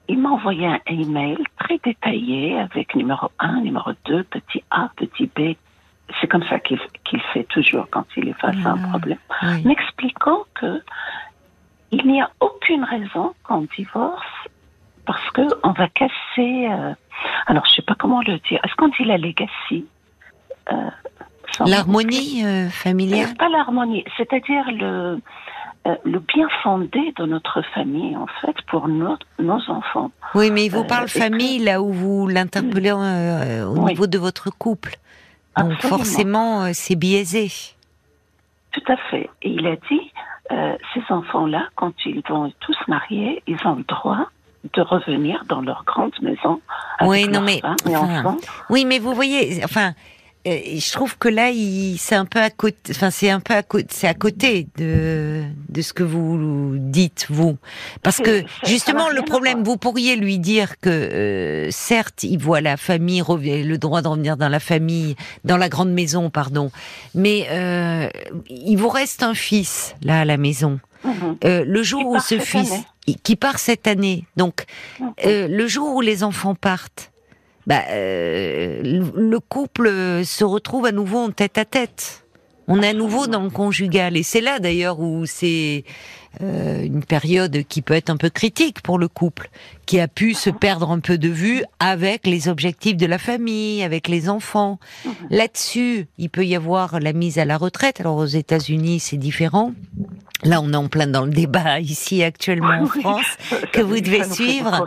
il 0.07 0.19
m'a 0.19 0.29
envoyé 0.29 0.65
un 0.67 0.79
email 0.87 1.37
très 1.59 1.77
détaillé 1.83 2.59
avec 2.59 2.95
numéro 2.95 3.29
1, 3.39 3.61
numéro 3.61 3.91
2, 4.05 4.23
petit 4.23 4.63
A, 4.71 4.89
petit 4.95 5.29
B. 5.35 5.55
C'est 6.19 6.27
comme 6.27 6.43
ça 6.49 6.59
qu'il 6.59 6.79
fait 7.33 7.45
toujours 7.45 7.87
quand 7.91 8.05
il 8.17 8.27
est 8.29 8.39
face 8.39 8.55
à 8.65 8.71
un 8.71 8.89
problème. 8.89 9.17
oui. 9.43 9.63
m'expliquant 9.63 10.39
que 10.55 10.81
il 11.95 12.07
n'y 12.07 12.21
a 12.21 12.29
aucune 12.39 12.83
raison 12.83 13.33
qu'on 13.43 13.67
divorce 13.77 14.25
parce 15.05 15.29
que 15.31 15.41
on 15.63 15.71
va 15.71 15.87
casser. 15.89 16.67
euh, 16.69 16.93
alors, 17.47 17.65
je 17.67 17.75
sais 17.75 17.81
pas 17.81 17.95
comment 17.95 18.21
le 18.21 18.37
dire. 18.49 18.59
Est-ce 18.63 18.75
qu'on 18.75 18.87
dit 18.89 19.03
la 19.05 19.17
legacy 19.17 19.85
euh, 20.71 20.75
L'harmonie 21.65 22.43
euh, 22.45 22.69
familiale. 22.69 23.35
Pas 23.37 23.49
l'harmonie, 23.49 24.03
c'est-à-dire 24.17 24.65
le 24.71 25.19
euh, 25.85 25.95
le 26.05 26.19
bien 26.19 26.47
fondé 26.63 27.13
de 27.17 27.25
notre 27.25 27.61
famille 27.75 28.15
en 28.15 28.27
fait 28.41 28.55
pour 28.67 28.87
nos, 28.87 29.17
nos 29.37 29.59
enfants. 29.69 30.11
Oui, 30.33 30.49
mais 30.49 30.65
il 30.65 30.69
vous 30.71 30.79
euh, 30.81 30.87
parle 30.87 31.09
famille 31.09 31.59
là 31.59 31.81
où 31.81 31.91
vous 31.91 32.27
l'interpellez 32.27 32.91
au 32.93 33.75
Oui. 33.77 33.91
niveau 33.91 34.07
de 34.07 34.17
votre 34.17 34.49
couple. 34.49 34.95
Donc 35.57 35.73
Absolument. 35.73 35.97
forcément, 35.97 36.73
c'est 36.73 36.95
biaisé. 36.95 37.51
Tout 38.71 38.81
à 38.87 38.95
fait. 39.11 39.29
Et 39.43 39.49
il 39.49 39.67
a 39.67 39.75
dit, 39.75 40.11
euh, 40.51 40.75
ces 40.93 41.01
enfants-là, 41.09 41.67
quand 41.75 41.93
ils 42.05 42.21
vont 42.27 42.51
tous 42.59 42.77
marier, 42.87 43.41
ils 43.47 43.57
ont 43.65 43.75
le 43.75 43.83
droit 43.83 44.27
de 44.73 44.81
revenir 44.81 45.43
dans 45.47 45.61
leur 45.61 45.83
grande 45.85 46.13
maison 46.21 46.61
avec 46.97 47.11
Oui, 47.11 47.27
non, 47.27 47.41
mais, 47.41 47.61
enfin, 47.63 48.19
enfants. 48.19 48.37
Oui, 48.69 48.85
mais 48.85 48.99
vous 48.99 49.13
voyez, 49.13 49.61
enfin, 49.63 49.93
je 50.45 50.91
trouve 50.91 51.17
que 51.17 51.29
là, 51.29 51.51
c'est 51.97 52.15
un 52.15 52.25
peu 52.25 52.39
à 52.39 52.49
côté. 52.49 52.91
Enfin, 52.91 53.11
c'est 53.11 53.29
un 53.29 53.39
peu 53.39 53.53
à 53.53 53.63
côté. 53.63 53.87
C'est 53.91 54.07
à 54.07 54.13
côté 54.13 54.67
de 54.77 55.43
de 55.69 55.81
ce 55.81 55.93
que 55.93 56.03
vous 56.03 56.75
dites 56.77 57.27
vous, 57.29 57.57
parce 58.01 58.17
que 58.17 58.43
justement, 58.65 59.09
le 59.09 59.21
problème, 59.21 59.63
vous 59.63 59.77
pourriez 59.77 60.15
lui 60.15 60.39
dire 60.39 60.79
que 60.79 60.89
euh, 60.89 61.71
certes, 61.71 62.23
il 62.23 62.37
voit 62.37 62.61
la 62.61 62.77
famille 62.77 63.23
le 63.27 63.77
droit 63.77 64.01
de 64.01 64.07
revenir 64.07 64.37
dans 64.37 64.49
la 64.49 64.59
famille, 64.59 65.15
dans 65.43 65.57
la 65.57 65.69
grande 65.69 65.91
maison, 65.91 66.29
pardon, 66.29 66.71
mais 67.15 67.47
euh, 67.49 68.09
il 68.49 68.75
vous 68.75 68.89
reste 68.89 69.23
un 69.23 69.33
fils 69.33 69.95
là 70.03 70.21
à 70.21 70.25
la 70.25 70.37
maison. 70.37 70.79
Mhm. 71.03 71.37
Euh, 71.43 71.65
le 71.65 71.83
jour 71.83 72.05
où 72.07 72.19
ce 72.19 72.39
fils 72.39 72.71
année. 72.71 73.17
qui 73.23 73.35
part 73.35 73.59
cette 73.59 73.87
année, 73.87 74.25
donc 74.37 74.65
euh, 75.25 75.47
le 75.47 75.67
jour 75.67 75.95
où 75.95 76.01
les 76.01 76.23
enfants 76.23 76.55
partent, 76.55 77.11
bah, 77.67 77.83
le 77.89 79.37
couple 79.39 79.89
se 80.25 80.43
retrouve 80.43 80.85
à 80.85 80.91
nouveau 80.91 81.19
en 81.19 81.31
tête 81.31 81.57
à 81.57 81.65
tête. 81.65 82.23
On 82.67 82.81
est 82.81 82.89
à 82.89 82.93
nouveau 82.93 83.27
dans 83.27 83.43
le 83.43 83.49
conjugal. 83.49 84.15
Et 84.15 84.23
c'est 84.23 84.41
là 84.41 84.59
d'ailleurs 84.59 84.99
où 84.99 85.25
c'est 85.25 85.83
euh, 86.41 86.83
une 86.83 87.03
période 87.03 87.63
qui 87.67 87.81
peut 87.81 87.93
être 87.93 88.09
un 88.09 88.17
peu 88.17 88.29
critique 88.29 88.81
pour 88.81 88.97
le 88.97 89.07
couple, 89.07 89.49
qui 89.85 89.99
a 89.99 90.07
pu 90.07 90.33
se 90.33 90.49
perdre 90.49 90.89
un 90.89 90.99
peu 90.99 91.17
de 91.17 91.29
vue 91.29 91.63
avec 91.79 92.25
les 92.25 92.47
objectifs 92.47 92.97
de 92.97 93.05
la 93.05 93.17
famille, 93.17 93.83
avec 93.83 94.07
les 94.07 94.29
enfants. 94.29 94.79
Là-dessus, 95.29 96.07
il 96.17 96.29
peut 96.29 96.45
y 96.45 96.55
avoir 96.55 96.99
la 96.99 97.13
mise 97.13 97.37
à 97.37 97.45
la 97.45 97.57
retraite. 97.57 97.99
Alors 97.99 98.17
aux 98.17 98.25
États-Unis, 98.25 98.99
c'est 98.99 99.17
différent. 99.17 99.73
Là, 100.45 100.61
on 100.61 100.73
est 100.73 100.77
en 100.77 100.87
plein 100.87 101.07
dans 101.07 101.25
le 101.25 101.31
débat 101.31 101.79
ici 101.79 102.23
actuellement 102.23 102.81
en 102.81 102.85
France 103.01 103.37
que 103.71 103.81
vous 103.81 103.99
devez 103.99 104.23
suivre. 104.23 104.85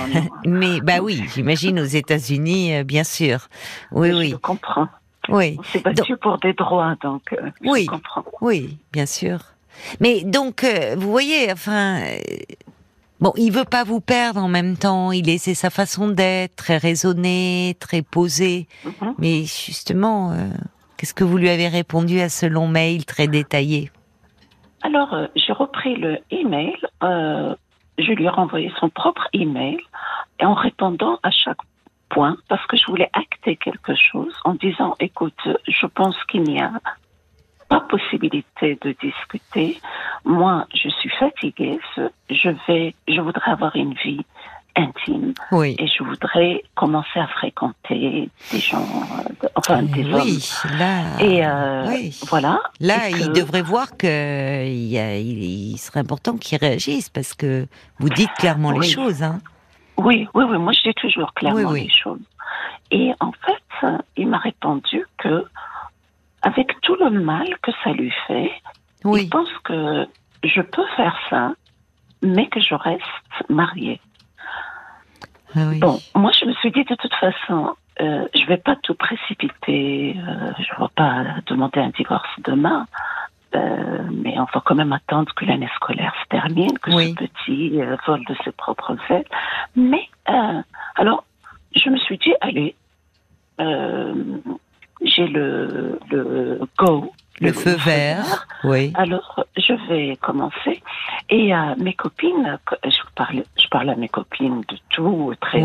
Mais 0.46 0.80
bah 0.80 1.00
oui, 1.02 1.24
j'imagine 1.34 1.80
aux 1.80 1.84
États-Unis, 1.84 2.76
euh, 2.76 2.84
bien 2.84 3.04
sûr. 3.04 3.48
Oui, 3.92 4.12
oui. 4.12 4.30
Je 4.30 4.36
comprends. 4.36 4.88
Oui. 5.28 5.56
On 5.58 5.62
s'est 5.62 5.80
battu 5.80 6.16
pour 6.16 6.38
des 6.38 6.52
droits, 6.52 6.94
donc 7.02 7.32
euh, 7.32 7.50
oui. 7.64 7.84
je 7.84 7.90
comprends. 7.90 8.24
Oui, 8.40 8.78
bien 8.92 9.06
sûr. 9.06 9.40
Mais 10.00 10.22
donc, 10.22 10.64
euh, 10.64 10.94
vous 10.98 11.10
voyez, 11.10 11.52
enfin, 11.52 12.00
euh, 12.00 12.18
bon, 13.20 13.32
il 13.36 13.52
veut 13.52 13.64
pas 13.64 13.84
vous 13.84 14.00
perdre 14.00 14.42
en 14.42 14.48
même 14.48 14.76
temps. 14.76 15.12
Il 15.12 15.28
est, 15.28 15.38
c'est 15.38 15.54
sa 15.54 15.70
façon 15.70 16.08
d'être, 16.08 16.56
très 16.56 16.78
raisonné, 16.78 17.76
très 17.80 18.02
posé. 18.02 18.66
Mhm. 18.84 19.14
Mais 19.18 19.44
justement, 19.44 20.34
qu'est-ce 20.96 21.14
que 21.14 21.24
vous 21.24 21.36
lui 21.36 21.48
avez 21.48 21.68
répondu 21.68 22.20
à 22.20 22.28
ce 22.28 22.46
long 22.46 22.66
mail 22.66 23.04
très 23.04 23.28
détaillé? 23.28 23.90
Alors, 24.82 25.14
j'ai 25.36 25.52
repris 25.52 25.96
le 25.96 26.18
email. 26.30 26.76
je 27.02 28.12
lui 28.12 28.24
ai 28.24 28.28
renvoyé 28.28 28.72
son 28.78 28.88
propre 28.88 29.28
email 29.32 29.78
en 30.40 30.54
répondant 30.54 31.18
à 31.22 31.30
chaque 31.30 31.58
point 32.08 32.36
parce 32.48 32.66
que 32.66 32.76
je 32.76 32.86
voulais 32.86 33.10
acter 33.12 33.56
quelque 33.56 33.94
chose 33.94 34.34
en 34.44 34.54
disant 34.54 34.94
écoute, 35.00 35.48
je 35.68 35.86
pense 35.86 36.16
qu'il 36.24 36.42
n'y 36.42 36.60
a 36.60 36.72
pas 37.68 37.80
possibilité 37.80 38.78
de 38.82 38.94
discuter. 39.00 39.80
Moi, 40.24 40.66
je 40.74 40.88
suis 40.88 41.08
fatiguée. 41.08 41.78
Je 42.28 42.50
vais, 42.66 42.94
je 43.08 43.20
voudrais 43.20 43.50
avoir 43.50 43.76
une 43.76 43.94
vie 43.94 44.24
intime. 44.76 45.34
Oui. 45.52 45.76
Et 45.78 45.86
je 45.86 46.02
voudrais 46.02 46.62
commencer 46.74 47.18
à 47.18 47.26
fréquenter 47.28 48.30
des 48.52 48.58
gens, 48.58 48.78
euh, 48.82 49.48
enfin 49.56 49.82
des 49.82 50.04
oui, 50.04 50.44
Là, 50.78 51.20
et 51.20 51.44
euh, 51.44 52.10
voilà. 52.28 52.60
Là, 52.80 53.08
il 53.10 53.32
devrait 53.32 53.62
voir 53.62 53.96
que 53.96 54.66
il, 54.66 54.94
il, 54.94 55.78
serait 55.78 56.00
important 56.00 56.36
qu'il 56.36 56.58
réagisse 56.58 57.08
parce 57.08 57.34
que 57.34 57.66
vous 57.98 58.08
dites 58.08 58.32
clairement 58.38 58.72
les 58.72 58.88
choses. 58.88 59.22
Hein. 59.22 59.40
Oui, 59.96 60.28
oui, 60.34 60.44
oui. 60.44 60.58
Moi, 60.58 60.72
je 60.72 60.88
dis 60.88 60.94
toujours 60.94 61.32
clairement 61.34 61.72
les 61.72 61.90
choses. 61.90 62.20
Et 62.90 63.12
en 63.20 63.32
fait, 63.32 63.88
il 64.16 64.28
m'a 64.28 64.38
répondu 64.38 65.04
que, 65.18 65.44
avec 66.42 66.80
tout 66.80 66.96
le 66.96 67.10
mal 67.10 67.46
que 67.62 67.70
ça 67.84 67.92
lui 67.92 68.12
fait, 68.26 68.50
il 69.04 69.28
pense 69.28 69.48
que 69.64 70.06
je 70.44 70.60
peux 70.60 70.86
faire 70.96 71.16
ça, 71.28 71.52
mais 72.22 72.48
que 72.48 72.60
je 72.60 72.74
reste 72.74 73.04
mariée. 73.48 74.00
Ah 75.56 75.60
bon, 75.80 75.98
moi, 76.14 76.30
je 76.38 76.46
me 76.46 76.52
suis 76.54 76.70
dit 76.70 76.84
de 76.84 76.94
toute 76.94 77.14
façon, 77.14 77.74
euh, 78.00 78.26
je 78.34 78.46
vais 78.46 78.56
pas 78.56 78.76
tout 78.76 78.94
précipiter. 78.94 80.16
Euh, 80.16 80.52
je 80.58 80.74
ne 80.74 80.80
vais 80.80 80.92
pas 80.94 81.24
demander 81.46 81.80
un 81.80 81.90
divorce 81.90 82.28
demain. 82.44 82.86
Euh, 83.56 83.98
mais 84.12 84.38
on 84.38 84.44
va 84.44 84.62
quand 84.64 84.76
même 84.76 84.92
attendre 84.92 85.32
que 85.34 85.44
l'année 85.44 85.68
scolaire 85.74 86.14
se 86.22 86.28
termine, 86.28 86.78
que 86.78 86.92
ce 86.92 87.14
petit 87.14 87.82
euh, 87.82 87.96
vole 88.06 88.24
de 88.26 88.36
ses 88.44 88.52
propres 88.52 88.96
ailes. 89.10 89.24
Mais 89.74 90.08
euh, 90.28 90.62
alors, 90.94 91.24
je 91.74 91.90
me 91.90 91.96
suis 91.98 92.16
dit, 92.18 92.32
allez, 92.40 92.76
j'ai 95.02 95.26
le, 95.26 95.98
le 96.10 96.60
go 96.78 97.12
le, 97.40 97.52
feu 97.54 97.74
vert, 97.76 98.46
oui. 98.64 98.92
Alors, 98.94 99.46
je 99.56 99.72
vais 99.88 100.16
commencer. 100.16 100.82
Et 101.30 101.54
à 101.54 101.74
mes 101.76 101.94
copines, 101.94 102.58
je 102.84 102.98
parle, 103.14 103.44
je 103.58 103.66
parle 103.68 103.88
à 103.88 103.94
mes 103.94 104.10
copines 104.10 104.60
de 104.68 104.76
tout 104.90 105.32
très, 105.40 105.62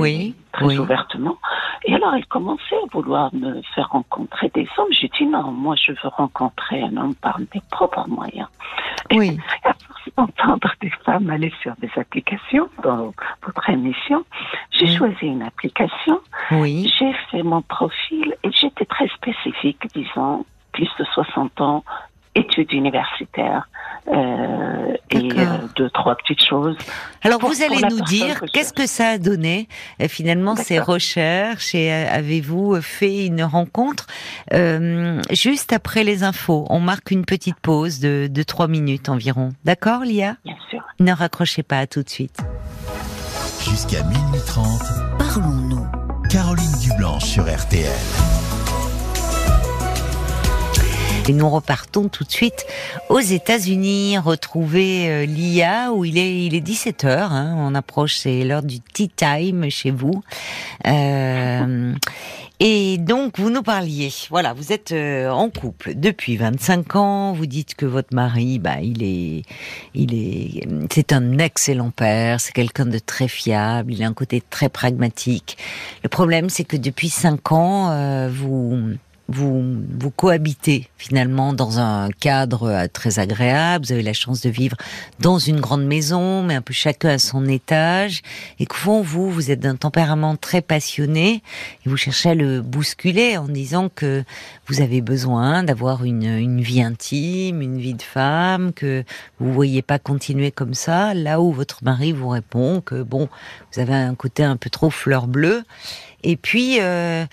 très 0.54 0.78
ouvertement. 0.78 1.38
Et 1.84 1.94
alors, 1.94 2.16
elles 2.16 2.26
commençaient 2.28 2.78
à 2.82 2.88
vouloir 2.94 3.34
me 3.36 3.62
faire 3.74 3.90
rencontrer 3.90 4.50
des 4.54 4.68
hommes. 4.78 4.88
J'ai 4.92 5.10
dit 5.20 5.26
non, 5.26 5.52
moi, 5.52 5.76
je 5.76 5.92
veux 5.92 6.10
rencontrer 6.10 6.82
un 6.82 6.96
homme 6.96 7.16
par 7.16 7.40
mes 7.40 7.62
propres 7.72 8.08
moyens. 8.08 8.48
Oui. 9.12 9.38
Et 9.66 9.68
à 9.68 9.74
force 9.74 10.10
d'entendre 10.16 10.72
des 10.82 10.92
femmes 11.04 11.30
aller 11.30 11.52
sur 11.62 11.76
des 11.78 11.92
applications 11.98 12.70
dans 12.84 13.14
votre 13.46 13.70
émission, 13.70 14.24
j'ai 14.78 14.96
choisi 14.96 15.26
une 15.26 15.44
application. 15.44 16.20
Oui. 16.52 16.92
J'ai 17.00 17.14
fait 17.32 17.44
mon 17.44 17.62
profil 17.62 18.36
et 18.44 18.52
j'étais 18.52 18.86
très 18.86 19.08
spécifique, 19.10 19.82
disons, 19.94 20.46
plus 20.72 20.90
de 21.00 21.06
60 21.14 21.62
ans, 21.62 21.84
études 22.36 22.74
universitaires 22.74 23.68
euh, 24.08 24.94
et 25.10 25.32
euh, 25.32 25.46
deux 25.76 25.90
trois 25.90 26.16
petites 26.16 26.44
choses. 26.44 26.78
Alors 27.24 27.40
vous 27.40 27.64
allez 27.64 27.82
nous 27.90 28.02
dire 28.02 28.42
qu'est-ce 28.54 28.74
que 28.74 28.86
ça 28.86 29.10
a 29.10 29.18
donné 29.18 29.68
euh, 30.02 30.08
finalement 30.08 30.56
ces 30.56 30.80
recherches 30.80 31.74
et 31.74 31.92
avez-vous 31.92 32.82
fait 32.82 33.26
une 33.26 33.44
rencontre 33.44 34.06
juste 35.32 35.74
après 35.74 36.04
les 36.04 36.24
infos? 36.24 36.68
On 36.70 36.80
marque 36.80 37.12
une 37.12 37.26
petite 37.26 37.60
pause 37.62 38.00
de, 38.00 38.28
de 38.30 38.44
3 38.44 38.68
minutes 38.68 39.10
environ. 39.10 39.54
D'accord, 39.64 40.02
Lia? 40.02 40.36
Bien 40.44 40.58
sûr. 40.70 40.82
Ne 41.00 41.14
raccrochez 41.14 41.64
pas, 41.64 41.88
tout 41.88 42.04
de 42.04 42.10
suite. 42.10 42.38
Jusqu'à 43.70 44.04
minuit 44.04 44.42
30, 44.46 44.82
parlons-nous. 45.18 45.88
Caroline 46.30 46.72
Dublanche 46.80 47.26
sur 47.26 47.44
RTL. 47.44 48.45
Et 51.28 51.34
nous 51.34 51.50
repartons 51.50 52.08
tout 52.08 52.24
de 52.24 52.32
suite 52.32 52.68
aux 53.10 53.20
États-Unis, 53.20 54.20
retrouver 54.20 55.10
euh, 55.10 55.26
l'IA 55.26 55.92
où 55.92 56.06
il 56.06 56.20
est, 56.20 56.46
il 56.46 56.54
est 56.54 56.62
17 56.62 57.04
h 57.06 57.08
hein, 57.10 57.56
on 57.58 57.74
approche, 57.74 58.18
c'est 58.18 58.44
l'heure 58.44 58.62
du 58.62 58.80
tea 58.80 59.10
time 59.10 59.68
chez 59.72 59.90
vous. 59.90 60.22
Euh, 60.86 61.94
et 62.60 63.00
donc, 63.00 63.40
vous 63.40 63.50
nous 63.50 63.64
parliez, 63.64 64.14
voilà, 64.30 64.54
vous 64.54 64.72
êtes 64.72 64.92
euh, 64.92 65.32
en 65.32 65.50
couple 65.50 65.96
depuis 65.96 66.38
25 66.38 66.96
ans, 66.96 67.34
vous 67.34 67.48
dites 67.48 67.74
que 67.74 67.88
votre 67.88 68.14
mari, 68.14 68.60
bah, 68.60 68.82
il 68.84 69.02
est, 69.02 69.42
il 69.96 70.14
est, 70.14 70.68
c'est 70.92 71.12
un 71.12 71.40
excellent 71.40 71.90
père, 71.90 72.40
c'est 72.40 72.54
quelqu'un 72.54 72.86
de 72.86 73.00
très 73.00 73.28
fiable, 73.28 73.94
il 73.94 74.04
a 74.04 74.08
un 74.08 74.14
côté 74.14 74.44
très 74.48 74.70
pragmatique. 74.70 75.58
Le 76.04 76.10
problème, 76.10 76.50
c'est 76.50 76.66
que 76.66 76.78
depuis 76.78 77.10
5 77.10 77.52
ans, 77.52 78.30
vous, 78.30 78.96
vous, 79.28 79.82
vous 80.00 80.12
cohabitez 80.12 80.88
finalement 80.98 81.54
dans 81.54 81.80
un 81.80 82.10
cadre 82.12 82.64
euh, 82.64 82.88
très 82.92 83.18
agréable. 83.18 83.86
Vous 83.86 83.92
avez 83.92 84.04
la 84.04 84.14
chance 84.14 84.42
de 84.42 84.50
vivre 84.50 84.78
dans 85.20 85.40
une 85.40 85.60
grande 85.60 85.86
maison, 85.86 86.44
mais 86.44 86.56
un 86.56 86.62
peu 86.62 86.74
chacun 86.74 87.10
à 87.10 87.18
son 87.18 87.48
étage. 87.48 88.22
Et 88.60 88.66
qu'au 88.66 88.76
fond, 88.76 89.02
vous, 89.02 89.32
vous 89.32 89.50
êtes 89.50 89.60
d'un 89.60 89.76
tempérament 89.76 90.36
très 90.36 90.62
passionné 90.62 91.42
et 91.86 91.90
vous 91.90 91.98
cherchez 91.98 92.30
à 92.30 92.36
le 92.36 92.62
bousculer 92.62 93.38
en 93.38 93.48
disant 93.48 93.90
que 93.90 94.24
vous 94.68 94.82
avez 94.82 95.02
besoin 95.02 95.64
d'avoir 95.64 96.04
une, 96.04 96.24
une 96.24 96.62
vie 96.62 96.82
intime, 96.82 97.62
une 97.62 97.80
vie 97.80 97.96
de 97.96 98.04
femme, 98.04 98.74
que 98.74 99.04
vous 99.40 99.52
voyez 99.52 99.82
pas 99.82 99.98
continuer 99.98 100.52
comme 100.52 100.74
ça. 100.76 101.14
Là 101.14 101.42
où 101.42 101.52
votre 101.52 101.84
mari 101.84 102.12
vous 102.12 102.30
répond 102.30 102.82
que 102.82 103.02
bon, 103.02 103.28
vous 103.74 103.80
avez 103.80 103.96
un 103.96 104.14
côté 104.14 104.44
un 104.44 104.58
peu 104.58 104.70
trop 104.70 104.92
fleur 104.92 105.28
bleue. 105.28 105.64
Et 106.24 106.38
puis, 106.38 106.80
euh, 106.82 107.26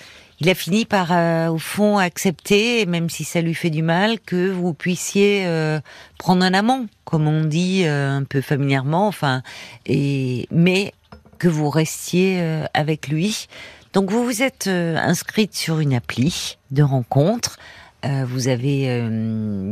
il 0.43 0.51
a 0.51 0.57
fini 0.57 0.87
par, 0.87 1.13
euh, 1.13 1.51
au 1.51 1.59
fond, 1.59 1.99
accepter, 1.99 2.85
même 2.87 3.09
si 3.09 3.23
ça 3.23 3.41
lui 3.41 3.55
fait 3.55 3.71
du 3.71 3.83
mal, 3.83 4.19
que 4.19 4.51
vous 4.51 4.75
puissiez 4.75 5.47
euh, 5.47 5.79
prendre 6.19 6.45
un 6.45 6.53
amant, 6.53 6.87
comme 7.05 7.29
on 7.29 7.45
dit 7.45 7.85
euh, 7.85 8.11
un 8.11 8.25
peu 8.25 8.41
familièrement, 8.41 9.07
enfin, 9.07 9.43
et 9.87 10.49
mais 10.51 10.95
que 11.39 11.47
vous 11.47 11.71
restiez 11.71 12.43
avec 12.75 13.07
lui. 13.07 13.47
Donc 13.93 14.11
vous 14.11 14.25
vous 14.25 14.43
êtes 14.43 14.67
inscrite 14.67 15.55
sur 15.55 15.79
une 15.79 15.95
appli 15.95 16.57
de 16.73 16.83
rencontre. 16.83 17.59
vous 18.05 18.47
avez 18.47 19.09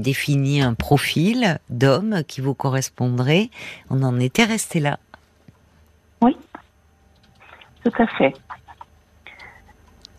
défini 0.00 0.62
un 0.62 0.75
profil 0.75 1.61
d'homme 1.69 2.23
qui 2.27 2.41
vous 2.41 2.55
correspondrait. 2.55 3.50
On 3.89 4.03
en 4.03 4.19
était 4.19 4.45
resté 4.45 4.81
là. 4.81 4.99
Oui, 6.23 6.37
tout 7.85 8.03
à 8.03 8.07
fait. 8.19 8.35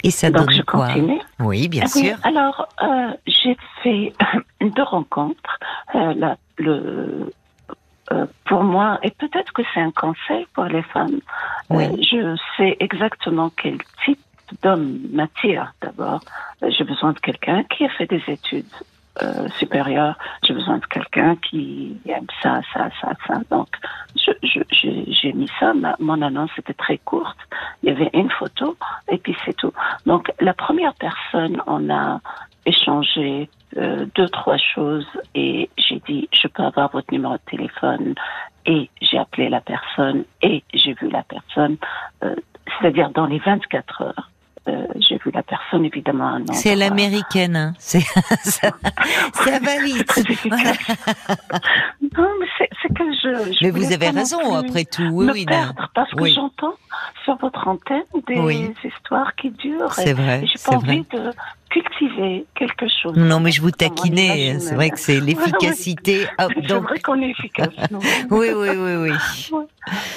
Et 0.04 0.12
ça 0.12 0.30
Donc 0.32 0.48
donne 0.48 0.56
je 0.56 0.62
quoi 0.64 0.88
continue. 0.88 1.22
Oui, 1.40 1.68
bien 1.68 1.86
sûr. 1.88 2.16
alors, 2.24 2.68
euh, 2.82 3.12
j'ai 3.28 3.56
fait 3.84 4.14
deux 4.62 4.84
rencontres. 4.84 5.60
Euh, 5.96 6.14
la, 6.16 6.38
le, 6.58 7.32
euh, 8.12 8.26
pour 8.46 8.64
moi, 8.64 9.00
et 9.04 9.12
peut-être 9.12 9.54
que 9.54 9.62
c'est 9.74 9.80
un 9.82 9.92
conseil 9.92 10.46
pour 10.54 10.66
les 10.66 10.82
femmes, 10.84 11.20
euh, 11.72 11.76
Oui. 11.76 12.04
je 12.04 12.36
sais 12.58 12.76
exactement 12.80 13.50
quel 13.56 13.78
type 14.04 14.20
d'homme 14.64 15.00
m'attire 15.14 15.74
d'abord. 15.82 16.20
J'ai 16.68 16.84
besoin 16.84 17.14
de 17.14 17.20
quelqu'un 17.20 17.64
qui 17.64 17.86
a 17.86 17.90
fait 17.90 18.08
des 18.08 18.22
études 18.28 18.66
euh, 19.22 19.48
supérieur, 19.60 20.18
j'ai 20.44 20.54
besoin 20.54 20.78
de 20.78 20.86
quelqu'un 20.86 21.36
qui 21.36 21.98
aime 22.08 22.28
ça, 22.42 22.62
ça, 22.74 22.90
ça, 23.02 23.12
ça. 23.28 23.42
Donc, 23.50 23.68
j'ai 24.72 25.34
mis 25.34 25.50
ça. 25.60 25.74
mon 26.00 26.22
annonce 26.22 26.52
était 26.58 26.74
très 26.74 26.98
courte. 26.98 27.38
Il 27.84 27.90
y 27.90 27.92
avait 27.92 28.10
une 28.14 28.30
photo 28.30 28.78
et 29.10 29.18
puis 29.18 29.36
c'est 29.46 29.56
tout. 29.58 29.74
Donc, 30.06 30.32
la 30.40 30.54
première 30.54 30.94
personne, 30.96 31.62
on 31.68 31.90
a 31.90 32.22
échangé 32.66 33.50
euh, 33.78 34.06
deux, 34.16 34.30
trois 34.30 34.58
choses 34.58 35.08
et 35.36 35.70
j'ai 35.78 36.02
dit, 36.08 36.30
je 36.32 36.48
peux 36.48 36.64
avoir 36.64 36.92
votre 36.92 37.12
numéro 37.12 37.34
de 37.34 37.50
téléphone 37.50 38.16
et 38.66 38.90
j'ai 39.02 39.18
appelé 39.18 39.50
la 39.50 39.62
personne 39.62 40.24
et 40.42 40.64
j'ai 40.74 40.94
vu 40.94 41.10
la 41.10 41.24
personne, 41.24 41.78
euh, 42.24 42.36
c'est-à-dire 42.80 43.10
dans 43.10 43.26
les 43.26 43.40
24 43.40 44.02
heures. 44.04 44.30
Euh, 44.68 44.86
j'ai 45.00 45.18
vu 45.18 45.32
la 45.34 45.42
personne 45.42 45.86
évidemment. 45.86 46.38
C'est 46.54 46.76
l'américaine, 46.76 47.56
hein. 47.56 47.74
c'est 47.80 48.02
ça, 48.44 48.70
ça 49.34 49.60
va 49.60 49.78
vite. 49.84 50.16
non, 52.16 52.28
mais 52.40 52.46
c'est 52.60 52.94
que 52.94 53.12
je. 53.12 53.54
je 53.54 53.66
mais 53.66 53.72
vous 53.72 53.92
avez 53.92 54.10
raison, 54.10 54.54
après 54.54 54.86
tout. 54.86 55.10
Oui, 55.12 55.30
oui, 55.34 55.46
perdre, 55.46 55.90
parce 55.96 56.12
que 56.12 56.28
j'entends 56.28 56.76
sur 57.24 57.38
votre 57.38 57.68
antenne 57.68 58.04
des 58.28 58.72
histoires 58.84 59.36
qui 59.36 59.50
durent. 59.50 59.94
C'est 59.94 60.14
vrai. 60.14 60.44
J'ai 60.46 60.64
pas 60.64 60.78
envie 60.78 61.06
de 61.12 61.32
cultiver 61.72 62.46
quelque 62.56 62.86
chose. 62.88 63.16
Non, 63.16 63.40
mais 63.40 63.52
je 63.52 63.62
vous 63.62 63.72
taquinais. 63.72 64.60
C'est 64.60 64.76
vrai 64.76 64.90
que 64.90 65.00
c'est 65.00 65.20
l'efficacité. 65.22 66.28
C'est 66.68 66.74
vrai 66.74 67.00
qu'on 67.00 67.22
est 67.22 67.32
efficace. 67.32 67.70
oui, 68.30 68.50
oui, 68.54 68.70
oui, 68.76 68.96
oui. 68.96 69.12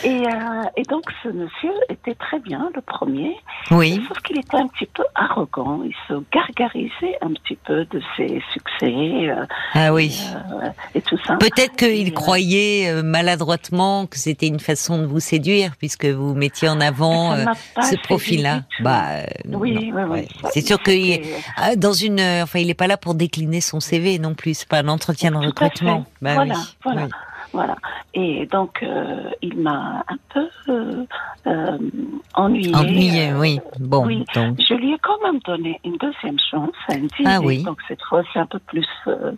Et, 0.04 0.08
euh, 0.08 0.62
et, 0.76 0.82
donc, 0.82 1.04
ce 1.23 1.28
monsieur 1.28 1.73
était 1.88 2.14
très 2.14 2.38
bien, 2.40 2.70
le 2.75 2.82
premier. 2.82 3.34
Oui. 3.70 4.02
Sauf 4.08 4.18
qu'il 4.18 4.38
était 4.38 4.56
un 4.56 4.66
petit 4.68 4.87
peu 4.87 5.04
arrogant. 5.14 5.82
Il 5.84 5.94
se 6.06 6.23
gargarisait 6.30 7.16
un 7.23 7.32
petit 7.32 7.56
peu 7.64 7.87
de 7.87 8.02
ses 8.16 8.42
succès. 8.52 9.30
Euh, 9.30 9.46
ah 9.73 9.94
oui. 9.94 10.20
Euh, 10.34 10.68
et 10.94 11.00
tout 11.00 11.16
ça. 11.26 11.37
Peut-être 11.37 11.76
qu'il 11.76 12.12
croyait 12.12 13.02
maladroitement 13.02 14.06
que 14.06 14.18
c'était 14.18 14.49
une 14.49 14.61
façon 14.61 14.99
de 14.99 15.06
vous 15.06 15.20
séduire, 15.20 15.76
puisque 15.78 16.06
vous 16.06 16.34
mettiez 16.34 16.68
en 16.68 16.80
avant 16.80 17.37
ce 17.80 17.96
profil-là. 18.02 18.62
Bah, 18.80 19.20
oui, 19.46 19.92
oui, 19.94 20.02
oui. 20.08 20.28
C'est 20.52 20.66
sûr 20.66 20.78
ah, 20.80 20.84
dans 21.76 21.92
une, 21.92 22.20
enfin, 22.20 22.58
il 22.58 22.68
n'est 22.68 22.74
pas 22.74 22.86
là 22.86 22.96
pour 22.96 23.14
décliner 23.14 23.60
son 23.60 23.80
CV 23.80 24.18
non 24.18 24.34
plus. 24.34 24.54
C'est 24.54 24.68
pas 24.68 24.78
un 24.78 24.88
entretien 24.88 25.30
de 25.30 25.36
recrutement. 25.36 26.06
Bah, 26.22 26.34
voilà, 26.34 26.56
voilà. 26.82 27.08
Voilà. 27.54 27.76
Et 28.14 28.46
donc, 28.46 28.82
euh, 28.82 29.30
il 29.40 29.56
m'a 29.58 30.04
un 30.08 30.16
peu 30.28 30.49
euh, 30.68 31.06
euh 31.46 31.78
ennuyé. 32.34 32.75
Ennuyé, 32.75 33.32
oui. 33.32 33.61
Bon, 33.78 34.04
oui. 34.06 34.25
Donc. 34.34 34.58
Je 34.58 34.75
lui 34.75 34.92
ai 34.92 34.99
quand 34.99 35.23
même 35.23 35.38
donné 35.46 35.80
une 35.84 35.96
deuxième 35.99 36.38
chance 36.50 36.75
à 36.88 36.94
un 36.94 37.06
Ah 37.25 37.40
oui. 37.40 37.62
Donc, 37.62 37.78
cette 37.87 38.02
fois, 38.02 38.23
c'est 38.32 38.40
un 38.40 38.46
peu 38.46 38.58
plus, 38.58 38.88
euh, 39.06 39.30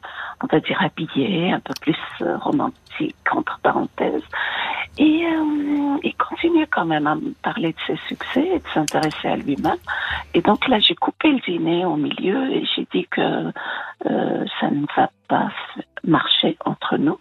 on 0.43 0.47
va 0.47 0.61
dire, 0.61 0.81
habillé, 0.81 1.53
un 1.53 1.61
peu 1.61 1.75
plus 1.83 1.99
romantique, 2.41 3.17
entre 3.31 3.61
parenthèses. 3.63 4.23
Et 4.99 5.25
il 6.03 6.15
continue 6.17 6.67
quand 6.69 6.87
même 6.87 7.07
à 7.07 7.17
me 7.17 7.35
parler 7.43 7.75
de 7.75 7.79
ses 7.87 8.01
succès 8.09 8.49
et 8.55 8.59
de 8.61 8.69
s'intéresser 8.73 9.29
à 9.29 9.37
lui-même. 9.37 9.77
Et 10.33 10.41
donc 10.41 10.67
là, 10.69 10.79
j'ai 10.79 10.95
coupé 10.95 11.33
le 11.33 11.41
dîner 11.41 11.85
au 11.85 11.97
milieu 11.97 12.51
et 12.51 12.65
j'ai 12.75 12.87
dit 12.95 13.07
que 13.11 13.53
ça 14.03 14.71
ne 14.71 14.87
va 14.97 15.11
pas 15.29 15.51
marcher 16.07 16.57
entre 16.65 16.97
nous. 16.97 17.19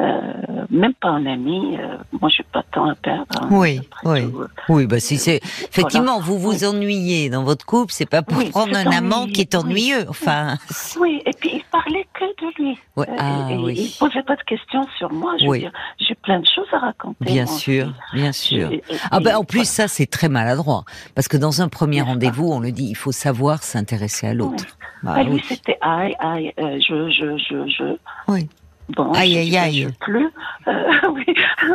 Euh, 0.00 0.32
même 0.70 0.94
pas 0.94 1.08
un 1.08 1.26
ami. 1.26 1.76
Euh, 1.78 1.96
moi, 2.20 2.30
je 2.30 2.42
pas 2.42 2.62
tant 2.72 2.88
à 2.88 2.94
perdre. 2.94 3.26
Hein, 3.40 3.48
oui, 3.50 3.80
oui, 4.04 4.20
euh. 4.20 4.46
oui. 4.68 4.86
Bah 4.86 5.00
si 5.00 5.18
c'est 5.18 5.36
effectivement 5.36 6.20
vous 6.20 6.38
vous 6.38 6.64
ennuyez 6.64 7.30
dans 7.30 7.44
votre 7.44 7.64
couple, 7.66 7.92
c'est 7.92 8.08
pas 8.08 8.22
pour 8.22 8.42
prendre 8.50 8.76
un 8.76 8.86
amant 8.86 9.26
qui 9.26 9.40
est 9.40 9.54
ennuyeux. 9.54 10.06
Enfin. 10.08 10.56
Oui, 10.98 11.22
et 11.26 11.32
puis 11.32 11.50
il 11.54 11.64
parlait 11.70 12.06
que 12.14 12.24
de 12.24 12.62
lui. 12.62 12.78
Ouais. 12.96 13.06
Ah, 13.18 13.48
et, 13.50 13.56
oui. 13.56 13.74
Il 13.74 13.98
posait 13.98 14.22
pas 14.22 14.36
de 14.36 14.42
questions 14.42 14.86
sur 14.98 15.12
moi. 15.12 15.34
Je 15.40 15.46
veux 15.46 15.58
dire, 15.58 15.72
j'ai 15.98 16.14
plein 16.14 16.40
de 16.40 16.46
choses 16.46 16.68
à 16.72 16.78
raconter. 16.78 17.24
Bien 17.24 17.46
sûr, 17.46 17.92
bien 18.12 18.32
sûr. 18.32 18.70
ah 19.10 19.20
ben 19.20 19.36
en 19.36 19.44
plus 19.44 19.68
ça 19.68 19.88
c'est 19.88 20.06
très 20.06 20.28
maladroit 20.28 20.84
parce 21.14 21.28
que 21.28 21.36
dans 21.36 21.62
un 21.62 21.68
premier 21.68 22.02
rendez-vous 22.02 22.50
on 22.50 22.60
le 22.60 22.72
dit, 22.72 22.88
il 22.88 22.96
faut 22.96 23.12
savoir 23.12 23.62
s'intéresser 23.62 24.26
à 24.26 24.34
l'autre. 24.34 24.64
Bah, 25.02 25.14
bah, 25.16 25.22
lui 25.22 25.42
c'était 25.46 25.78
aïe 25.80 26.14
aïe, 26.18 26.52
je 26.58 27.10
je 27.10 27.36
je 27.38 27.68
je. 27.68 27.96
Oui. 28.28 28.48
Bon, 28.90 29.12
aïe, 29.12 29.36
aïe, 29.38 29.56
aïe. 29.56 29.88
Plus. 30.00 30.30
Euh, 30.68 30.90
oui, 31.12 31.24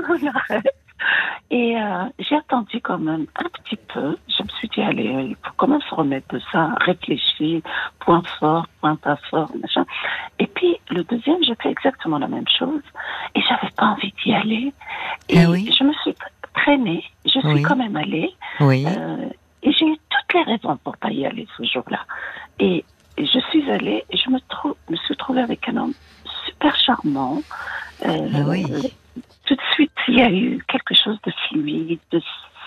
on 0.09 0.27
arrête. 0.27 0.75
Et 1.49 1.75
euh, 1.75 2.05
j'ai 2.19 2.35
attendu 2.35 2.79
quand 2.81 2.99
même 2.99 3.25
un 3.35 3.49
petit 3.63 3.75
peu. 3.75 4.17
Je 4.29 4.43
me 4.43 4.47
suis 4.49 4.69
dit, 4.69 4.81
allez, 4.81 5.03
il 5.29 5.35
faut 5.43 5.51
quand 5.57 5.67
même 5.67 5.81
se 5.81 5.93
remettre 5.93 6.33
de 6.33 6.41
ça, 6.51 6.69
réfléchir, 6.79 7.61
point 7.99 8.23
fort, 8.39 8.67
point 8.79 8.95
pas 8.95 9.17
fort, 9.29 9.51
machin. 9.61 9.85
Et 10.39 10.47
puis, 10.47 10.77
le 10.89 11.03
deuxième, 11.03 11.43
j'ai 11.43 11.55
fait 11.55 11.71
exactement 11.71 12.19
la 12.19 12.27
même 12.27 12.47
chose. 12.47 12.81
Et 13.35 13.41
j'avais 13.41 13.71
pas 13.75 13.87
envie 13.87 14.13
d'y 14.23 14.33
aller. 14.33 14.73
Et 15.27 15.43
ah 15.43 15.49
oui? 15.49 15.69
je 15.77 15.83
me 15.83 15.93
suis 15.93 16.15
traînée. 16.53 17.03
Je 17.25 17.39
suis 17.39 17.61
quand 17.63 17.75
même 17.75 17.97
allée. 17.97 18.33
Oui. 18.59 18.85
Euh, 18.87 19.27
et 19.63 19.71
j'ai 19.73 19.85
eu 19.85 19.97
toutes 20.09 20.33
les 20.33 20.43
raisons 20.43 20.77
pour 20.77 20.95
pas 20.97 21.11
y 21.11 21.25
aller 21.25 21.47
ce 21.57 21.63
jour-là. 21.63 21.99
Et, 22.59 22.85
et 23.17 23.25
je 23.25 23.39
suis 23.49 23.69
allée 23.69 24.05
et 24.09 24.17
je 24.17 24.29
me, 24.29 24.39
me 24.89 24.95
suis 24.95 25.17
trouvée 25.17 25.41
avec 25.41 25.67
un 25.67 25.77
homme 25.77 25.93
super 26.61 26.75
charmant. 26.75 27.41
Euh, 28.05 28.27
ah 28.33 28.39
oui. 28.47 28.65
Tout 29.45 29.55
de 29.55 29.61
suite, 29.73 29.91
il 30.07 30.19
y 30.19 30.21
a 30.21 30.31
eu 30.31 30.63
quelque 30.67 30.93
chose 30.93 31.17
de 31.25 31.31
fluide, 31.47 31.99
de 32.11 32.21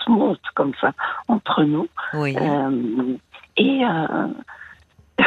smooth 0.04 0.40
comme 0.54 0.72
ça 0.80 0.92
entre 1.28 1.62
nous. 1.62 1.88
Oui. 2.14 2.37
Euh, 2.38 3.16
et 3.57 3.85
euh, 3.85 4.28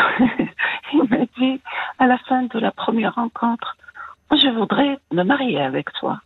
il 0.93 1.03
m'a 1.09 1.25
dit 1.37 1.61
à 1.99 2.07
la 2.07 2.17
fin 2.19 2.43
de 2.43 2.59
la 2.59 2.71
première 2.71 3.15
rencontre, 3.15 3.77
je 4.31 4.49
voudrais 4.49 4.99
me 5.11 5.23
marier 5.23 5.61
avec 5.61 5.91
toi. 5.93 6.19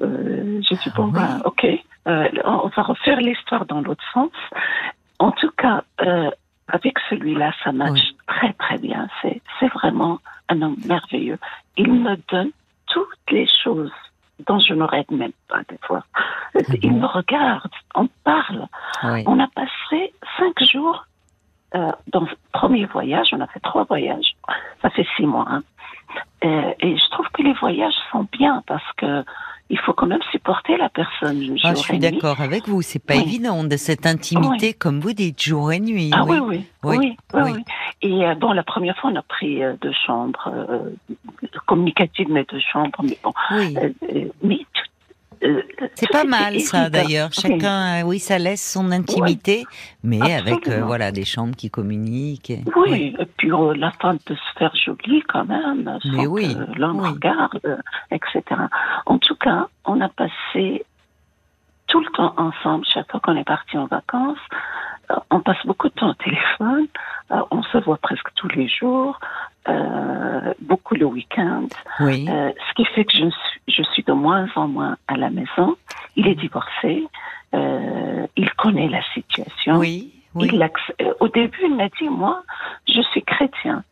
Je 0.00 0.74
suis 0.80 0.90
bon, 0.96 1.08
ben, 1.08 1.42
ok, 1.44 1.66
euh, 2.08 2.28
on 2.44 2.68
va 2.68 2.82
refaire 2.82 3.20
l'histoire 3.20 3.66
dans 3.66 3.82
l'autre 3.82 4.02
sens. 4.14 4.30
En 5.18 5.30
tout 5.32 5.50
cas, 5.50 5.84
avec 6.68 6.94
celui-là, 7.10 7.52
ça 7.62 7.72
marche 7.72 8.14
très 8.26 8.54
très 8.54 8.78
bien. 8.78 9.06
C'est 9.22 9.72
vraiment 9.74 10.18
un 10.48 10.62
homme 10.62 10.76
merveilleux. 10.86 11.38
Il 11.76 11.92
me 11.92 12.16
donne 12.30 12.50
toutes 12.86 13.30
les 13.30 13.48
choses 13.62 13.92
dont 14.46 14.58
je 14.58 14.74
ne 14.74 14.84
rêve 14.84 15.10
même 15.10 15.32
pas 15.48 15.60
des 15.68 15.78
fois. 15.86 16.04
Ah 16.54 16.60
Il 16.82 16.92
me 16.92 17.06
regarde, 17.06 17.70
on 17.94 18.08
parle. 18.24 18.66
On 19.02 19.38
a 19.38 19.48
passé 19.48 20.12
cinq 20.38 20.62
jours 20.64 21.06
euh, 21.74 21.92
dans 22.12 22.20
le 22.20 22.28
premier 22.52 22.86
voyage. 22.86 23.28
On 23.32 23.40
a 23.40 23.46
fait 23.46 23.60
trois 23.60 23.84
voyages. 23.84 24.36
Ça 24.82 24.90
fait 24.90 25.06
six 25.16 25.26
mois. 25.26 25.46
Hein. 25.48 25.62
Euh, 26.44 26.74
et 26.80 26.96
je 26.96 27.10
trouve 27.10 27.26
que 27.32 27.42
les 27.42 27.54
voyages 27.54 27.94
sont 28.10 28.26
bien 28.32 28.62
parce 28.66 28.92
que 28.96 29.24
il 29.72 29.78
faut 29.78 29.94
quand 29.94 30.06
même 30.06 30.20
supporter 30.30 30.76
la 30.76 30.90
personne. 30.90 31.56
Ah, 31.64 31.74
je 31.74 31.80
suis 31.80 31.98
d'accord 31.98 32.42
avec 32.42 32.68
vous. 32.68 32.82
C'est 32.82 33.04
pas 33.04 33.14
évident 33.14 33.64
de 33.64 33.76
cette 33.78 34.04
intimité, 34.04 34.74
comme 34.74 35.00
vous 35.00 35.14
dites, 35.14 35.42
jour 35.42 35.72
et 35.72 35.80
nuit. 35.80 36.10
Ah 36.12 36.24
oui, 36.24 36.38
oui, 36.40 36.66
oui. 36.84 37.16
oui, 37.32 37.64
Et 38.02 38.26
euh, 38.26 38.34
bon, 38.34 38.52
la 38.52 38.62
première 38.62 38.96
fois, 38.98 39.10
on 39.10 39.16
a 39.16 39.22
pris 39.22 39.64
euh, 39.64 39.74
deux 39.80 39.94
chambres 40.06 40.52
euh, 40.54 40.90
communicatives, 41.66 42.28
mais 42.30 42.44
deux 42.50 42.60
chambres. 42.60 43.00
Mais 43.02 43.18
bon, 43.22 43.32
oui. 43.52 43.76
mais 44.42 44.66
c'est 45.94 46.10
pas 46.10 46.24
mal 46.24 46.60
ça 46.60 46.88
d'ailleurs. 46.88 47.32
Chacun, 47.32 48.04
oui, 48.04 48.18
ça 48.18 48.38
laisse 48.38 48.72
son 48.72 48.92
intimité, 48.92 49.64
mais 50.02 50.34
avec 50.34 50.68
voilà 50.68 51.10
des 51.10 51.24
chambres 51.24 51.56
qui 51.56 51.70
communiquent. 51.70 52.52
oui, 52.76 53.14
et 53.18 53.26
puis 53.36 53.50
la 53.76 53.90
femme 53.92 54.18
peut 54.24 54.36
se 54.36 54.58
faire 54.58 54.74
jolie 54.76 55.22
quand 55.28 55.44
même, 55.44 55.98
mais 56.04 56.26
oui, 56.26 56.56
l'homme 56.76 57.00
regarde, 57.00 57.60
etc. 58.10 58.42
En 59.06 59.18
tout 59.18 59.36
cas, 59.36 59.68
on 59.84 60.00
a 60.00 60.08
passé 60.08 60.84
tout 61.88 62.00
le 62.00 62.10
temps 62.12 62.34
ensemble 62.36 62.84
chaque 62.86 63.10
fois 63.10 63.20
qu'on 63.20 63.36
est 63.36 63.44
parti 63.44 63.76
en 63.76 63.86
vacances. 63.86 64.38
on 65.30 65.40
passe 65.40 65.64
beaucoup 65.66 65.88
de 65.88 65.94
temps 65.94 66.10
au 66.10 66.14
téléphone. 66.14 66.86
on 67.50 67.62
se 67.64 67.78
voit 67.78 67.98
presque 67.98 68.28
tous 68.34 68.48
les 68.48 68.68
jours. 68.68 69.18
Euh, 69.68 70.54
beaucoup 70.60 70.94
le 70.94 71.06
week-end. 71.06 71.68
Oui. 72.00 72.26
Euh, 72.28 72.50
ce 72.68 72.74
qui 72.74 72.84
fait 72.86 73.04
que 73.04 73.12
je 73.12 73.30
suis, 73.30 73.60
je 73.68 73.82
suis 73.92 74.02
de 74.02 74.12
moins 74.12 74.48
en 74.56 74.66
moins 74.66 74.96
à 75.06 75.16
la 75.16 75.30
maison. 75.30 75.76
Il 76.16 76.26
est 76.26 76.34
divorcé. 76.34 77.06
Euh, 77.54 78.26
il 78.36 78.50
connaît 78.54 78.88
la 78.88 79.02
situation. 79.14 79.76
Oui. 79.76 80.12
oui. 80.34 80.50
Il 80.52 80.62
euh, 80.62 81.12
au 81.20 81.28
début, 81.28 81.60
il 81.62 81.76
m'a 81.76 81.88
dit, 81.88 82.08
moi, 82.08 82.42
je 82.88 83.00
suis 83.12 83.22
chrétien. 83.22 83.84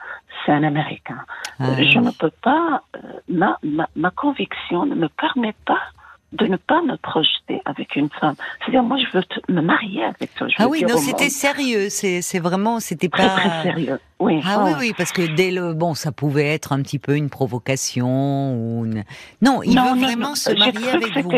C'est 0.44 0.52
un 0.52 0.64
Américain. 0.64 1.24
Ah, 1.60 1.66
je 1.78 1.98
ne 1.98 2.10
peux 2.10 2.32
pas, 2.42 2.82
euh, 2.96 2.98
ma, 3.28 3.58
ma, 3.62 3.86
ma 3.94 4.10
conviction 4.10 4.86
ne 4.86 4.94
me 4.94 5.08
permet 5.08 5.54
pas 5.66 5.82
de 6.32 6.46
ne 6.46 6.56
pas 6.56 6.80
me 6.82 6.96
projeter 6.96 7.60
avec 7.64 7.96
une 7.96 8.08
femme. 8.08 8.34
C'est-à-dire, 8.60 8.82
moi, 8.82 8.98
je 8.98 9.16
veux 9.16 9.24
me 9.48 9.60
marier 9.60 10.04
avec 10.04 10.34
toi. 10.34 10.46
ah 10.58 10.68
oui, 10.68 10.84
non, 10.88 10.96
c'était 10.96 11.28
sérieux. 11.28 11.88
C'est, 11.88 12.22
c'est 12.22 12.38
vraiment, 12.38 12.80
c'était 12.80 13.08
pas 13.08 13.28
très, 13.28 13.62
sérieux. 13.62 14.00
Oui. 14.20 14.40
Ah 14.44 14.64
oui, 14.64 14.72
oui, 14.78 14.94
parce 14.96 15.12
que 15.12 15.22
dès 15.34 15.50
le 15.50 15.74
bon, 15.74 15.94
ça 15.94 16.12
pouvait 16.12 16.48
être 16.48 16.72
un 16.72 16.82
petit 16.82 16.98
peu 16.98 17.16
une 17.16 17.30
provocation 17.30 18.54
ou 18.54 18.84
une... 18.84 19.04
non, 19.42 19.62
il 19.62 19.78
veut 19.78 20.00
vraiment 20.00 20.34
se 20.34 20.50
marier 20.50 20.90
avec 20.90 21.24
vous. 21.24 21.32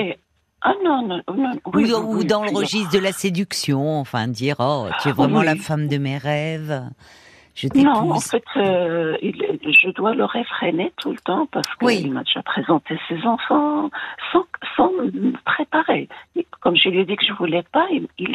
Ah 0.65 0.75
non, 0.85 1.03
non, 1.07 1.21
non 1.37 1.53
oui, 1.75 1.93
ou, 1.93 2.23
dans 2.23 2.45
le 2.45 2.51
registre 2.51 2.93
de 2.93 3.01
la 3.01 3.11
séduction, 3.11 3.99
enfin 3.99 4.29
dire 4.29 4.57
oh, 4.61 4.87
tu 5.03 5.09
es 5.09 5.13
vraiment 5.13 5.43
la 5.43 5.57
femme 5.57 5.89
de 5.89 5.99
mes 5.99 6.19
rêves. 6.19 6.85
Je. 7.55 7.69
Non, 7.75 8.13
en 8.13 8.21
fait, 8.21 8.45
euh, 8.57 9.17
il- 9.23 9.59
je 9.83 9.91
dois 9.91 10.15
le 10.15 10.25
réfréner 10.25 10.93
tout 10.99 11.11
le 11.13 11.19
temps 11.19 11.47
parce 11.53 11.69
qu'il 11.77 11.87
Oui. 11.87 12.09
m'a 12.09 12.23
déjà 12.25 12.43
présenté 12.43 12.99
ses 13.09 13.25
enfants 13.27 13.91
sans, 14.33 14.45
sans 14.77 14.91
me 14.93 15.33
préparer. 15.45 16.09
Et 16.37 16.47
Comme 16.61 16.77
je 16.77 16.89
lui 16.89 17.01
ai 17.01 17.05
dit 17.05 17.17
que 17.17 17.25
je 17.27 17.33
voulais 17.33 17.65
pas, 17.73 17.87
il, 17.91 18.07
il 18.19 18.35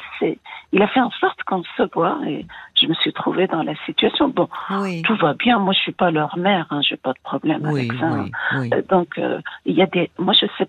il 0.73 0.81
a 0.81 0.87
fait 0.87 0.99
en 0.99 1.11
sorte 1.11 1.41
qu'on 1.43 1.63
se 1.77 1.83
voit 1.93 2.19
et 2.27 2.45
je 2.79 2.87
me 2.87 2.93
suis 2.95 3.13
trouvée 3.13 3.47
dans 3.47 3.63
la 3.63 3.73
situation. 3.85 4.27
Bon, 4.27 4.49
Oui, 4.69 5.01
tout 5.03 5.15
va 5.15 5.33
bien. 5.33 5.59
Moi, 5.59 5.73
je 5.73 5.79
suis 5.79 5.91
pas 5.93 6.11
leur 6.11 6.37
mère, 6.37 6.67
hein, 6.71 6.81
j'ai 6.81 6.97
pas 6.97 7.13
de 7.13 7.19
problème 7.23 7.61
oui, 7.63 7.87
avec 7.89 7.93
ça. 7.99 8.25
oui. 8.59 8.69
Euh, 8.73 8.81
Donc, 8.89 9.17
euh, 9.17 9.39
il 9.65 9.75
y 9.75 9.81
a 9.81 9.85
des. 9.85 10.11
Moi, 10.19 10.33
je 10.33 10.45
sais. 10.57 10.67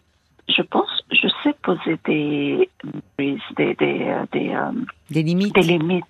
Je 0.48 0.62
pense, 0.62 0.88
je 1.12 1.28
sais 1.42 1.54
poser 1.62 1.98
des 2.06 2.68
des 3.18 3.38
des 3.58 3.76
euh, 3.80 4.24
des, 4.32 4.54
euh, 4.54 4.70
Des 5.10 5.22
limites. 5.22 5.54
des 5.54 5.60
limites. 5.62 6.04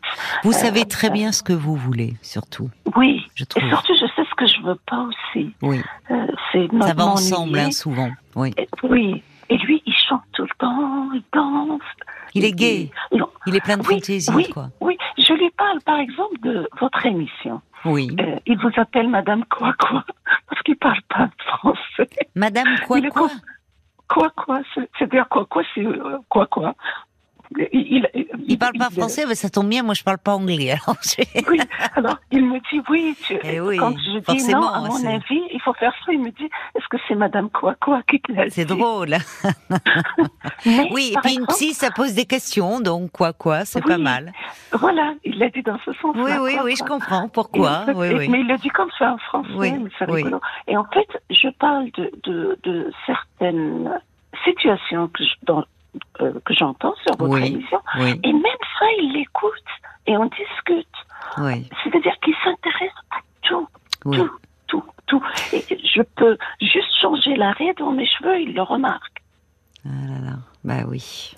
Vous 0.45 0.51
Euh, 0.51 0.55
savez 0.55 0.85
très 0.85 1.11
bien 1.11 1.33
ce 1.33 1.43
que 1.43 1.53
vous 1.53 1.75
voulez, 1.75 2.15
surtout, 2.23 2.71
Oui. 2.97 3.27
je 3.35 3.45
Et 3.57 3.69
surtout, 3.69 3.95
je 3.95 4.07
sais 4.15 4.25
ce 4.31 4.35
que 4.37 4.47
je 4.47 4.61
veux 4.63 4.79
pas 4.87 5.03
aussi. 5.11 5.53
Oui, 5.63 5.81
Euh, 6.11 6.27
c'est 6.53 6.69
ça 6.81 6.95
va 6.95 7.07
ensemble, 7.07 7.59
hein, 7.59 7.71
souvent. 7.73 8.11
Oui. 8.37 8.55
Et- 8.57 8.69
Oui. 8.85 9.23
Et 9.51 9.57
lui, 9.57 9.83
il 9.87 9.95
chante 9.95 10.21
tout 10.35 10.43
le 10.43 10.55
temps, 10.59 11.11
il 11.15 11.23
danse. 11.33 11.81
Il 12.35 12.45
est 12.45 12.53
gay, 12.53 12.91
Il- 13.11 13.19
Non, 13.19 13.29
il 13.47 13.57
est 13.57 13.61
plein 13.61 13.79
de 13.79 13.87
Oui, 13.87 13.95
fantaisie, 13.95 14.31
oui. 14.35 14.49
quoi. 14.51 14.69
oui, 14.81 14.97
je 15.17 15.33
lui 15.33 15.51
parle 15.57 15.81
par 15.81 15.99
exemple 15.99 16.39
de 16.43 16.69
votre 16.81 17.05
émission. 17.07 17.61
Oui. 17.87 18.15
Euh, 18.21 18.37
il 18.47 18.59
vous 18.59 18.71
appelle 18.77 19.09
Madame 19.09 19.45
quoi 19.47 19.73
quoi 19.81 20.05
parce 20.49 20.63
qu'il 20.63 20.77
parle 20.77 21.01
pas 21.09 21.29
français. 21.47 22.09
Madame 22.37 22.69
quoi 22.87 23.01
quoi 23.11 23.31
Quoi 24.09 24.31
quoi, 24.31 24.61
c'est- 24.75 24.89
c'est-à-dire 24.99 25.29
quoi 25.29 25.45
quoi, 25.47 25.63
c'est 25.75 25.85
euh, 25.87 26.19
quoi 26.29 26.47
quoi? 26.47 26.75
Il, 27.57 28.09
il, 28.15 28.27
Il 28.47 28.59
parle 28.59 28.75
pas 28.79 28.89
il- 28.91 28.99
français, 28.99 29.25
mais 29.27 29.35
ça 29.35 29.49
tombe 29.49 29.69
bien, 29.69 29.83
moi 29.83 29.95
je 29.95 30.03
parle 30.05 30.19
pas 30.19 30.35
anglais. 30.35 30.71
Alors 30.73 30.97
Oui, 31.49 31.59
alors 31.97 32.19
il 32.31 32.45
me 32.45 32.59
dit 32.71 32.83
oui. 32.91 33.17
Tu, 33.25 33.39
Eh 33.43 33.61
oui, 33.61 33.77
quand 33.79 33.93
je 33.97 34.19
dis 34.37 34.53
non, 34.53 34.67
à 34.69 34.81
mon 34.81 35.05
avis, 35.07 35.41
il 35.53 35.61
faut 35.65 35.73
faire 35.75 35.93
ça. 36.05 36.13
Il 36.13 36.21
me 36.21 36.31
dit, 36.31 36.45
est-ce 36.75 36.87
que 36.91 36.97
c'est 37.09 37.15
Madame 37.15 37.49
quoi 37.51 37.75
quoi 37.81 38.03
qui 38.03 38.21
c'est 38.51 38.65
drôle. 38.67 39.17
Mais, 40.67 40.89
Oui, 40.93 41.13
et 41.15 41.19
puis 41.23 41.35
une 41.35 41.47
psy, 41.47 41.73
ça 41.75 41.91
pose 41.91 42.15
des 42.15 42.27
questions, 42.27 42.81
donc 42.81 43.11
quoi 43.13 43.33
quoi, 43.33 43.65
c'est 43.65 43.81
Oui. 43.85 43.93
pas 43.93 43.99
mal. 43.99 44.33
Voilà, 44.73 45.15
il 45.25 45.39
l'a 45.39 45.49
dit 45.49 45.63
dans 45.63 45.79
ce 45.85 45.93
sens. 45.95 46.15
Oui, 46.17 46.31
oui, 46.41 46.57
oui, 46.65 46.75
je 46.79 46.85
comprends. 46.85 47.29
Pourquoi 47.29 47.85
Oui, 47.95 48.07
et-. 48.09 48.29
Mais 48.29 48.41
il 48.41 48.47
le 48.49 48.57
dit 48.59 48.69
comme 48.71 48.91
ça 48.99 49.13
en 49.15 49.19
français, 49.19 49.49
Oui, 49.57 49.73
mais 49.73 49.91
c'est 49.99 50.05
rigolo. 50.11 50.41
Et 50.67 50.77
en 50.77 50.85
fait, 50.85 51.09
je 51.31 51.49
parle 51.59 51.91
de, 51.93 52.11
de, 52.25 52.59
de 52.65 52.91
certaines 53.07 53.91
situations 54.45 55.09
que 55.09 55.25
je- 55.25 55.31
dans- 55.47 55.65
euh, 56.21 56.33
que 56.45 56.55
j'entends 56.55 56.95
sur 57.07 57.17
votre 57.17 57.33
Oui. 57.35 57.47
émission. 57.47 57.81
Oui, 57.99 58.21
Et 58.25 58.33
même 58.33 58.43
ça, 58.79 58.87
il 59.01 59.13
l'écoute 59.13 59.53
et 60.07 60.17
on 60.17 60.27
discute. 60.27 60.87
oui, 61.39 61.69
C'est-à-dire 61.85 62.15
qu'il 62.23 62.35
s'intéresse 62.45 62.93
à 63.11 63.17
tout, 63.43 63.69
tout, 64.13 64.31
tout, 64.67 64.85
tout. 65.07 65.23
Et 65.53 65.65
je 65.71 66.03
peux 66.17 66.37
juste 66.61 66.93
changer 67.01 67.37
l'arrêt 67.37 67.75
dans 67.79 67.93
mes 67.93 68.07
cheveux, 68.07 68.41
il 68.41 68.55
le 68.55 68.63
remarque. 68.63 69.23
Ah 69.85 69.89
là 70.09 70.21
là, 70.31 70.37
bah 70.65 70.85
oui. 70.89 71.33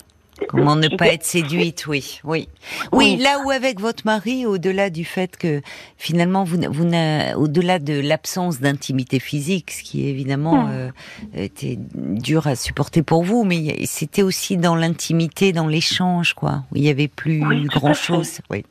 Comment 0.47 0.75
ne 0.75 0.87
pas 0.89 1.07
être 1.07 1.23
séduite, 1.23 1.85
oui, 1.87 2.19
oui. 2.23 2.47
Oui. 2.91 3.17
Là 3.17 3.39
où 3.45 3.51
avec 3.51 3.79
votre 3.79 4.05
mari, 4.05 4.45
au-delà 4.45 4.89
du 4.89 5.05
fait 5.05 5.37
que 5.37 5.61
finalement, 5.97 6.43
vous, 6.43 6.57
vous 6.69 6.85
au-delà 7.37 7.79
de 7.79 7.99
l'absence 7.99 8.59
d'intimité 8.59 9.19
physique, 9.19 9.71
ce 9.71 9.83
qui 9.83 10.07
évidemment 10.07 10.51
Mm. 10.51 10.69
euh, 10.71 10.89
était 11.35 11.77
dur 11.95 12.47
à 12.47 12.55
supporter 12.55 13.03
pour 13.03 13.23
vous, 13.23 13.43
mais 13.43 13.85
c'était 13.85 14.21
aussi 14.23 14.57
dans 14.57 14.75
l'intimité, 14.75 15.51
dans 15.53 15.67
l'échange, 15.67 16.33
quoi, 16.33 16.63
où 16.71 16.75
il 16.77 16.83
y 16.83 16.89
avait 16.89 17.07
plus 17.07 17.45
Oui, 17.45 17.63
grand-chose. 17.65 18.39
Oui. 18.49 18.63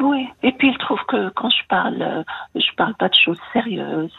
Oui, 0.00 0.26
et 0.44 0.52
puis 0.52 0.68
il 0.68 0.78
trouve 0.78 1.00
que 1.08 1.30
quand 1.30 1.50
je 1.50 1.66
parle, 1.68 2.00
euh, 2.02 2.22
je 2.54 2.74
parle 2.76 2.94
pas 2.94 3.08
de 3.08 3.14
choses 3.14 3.38
sérieuses. 3.52 4.12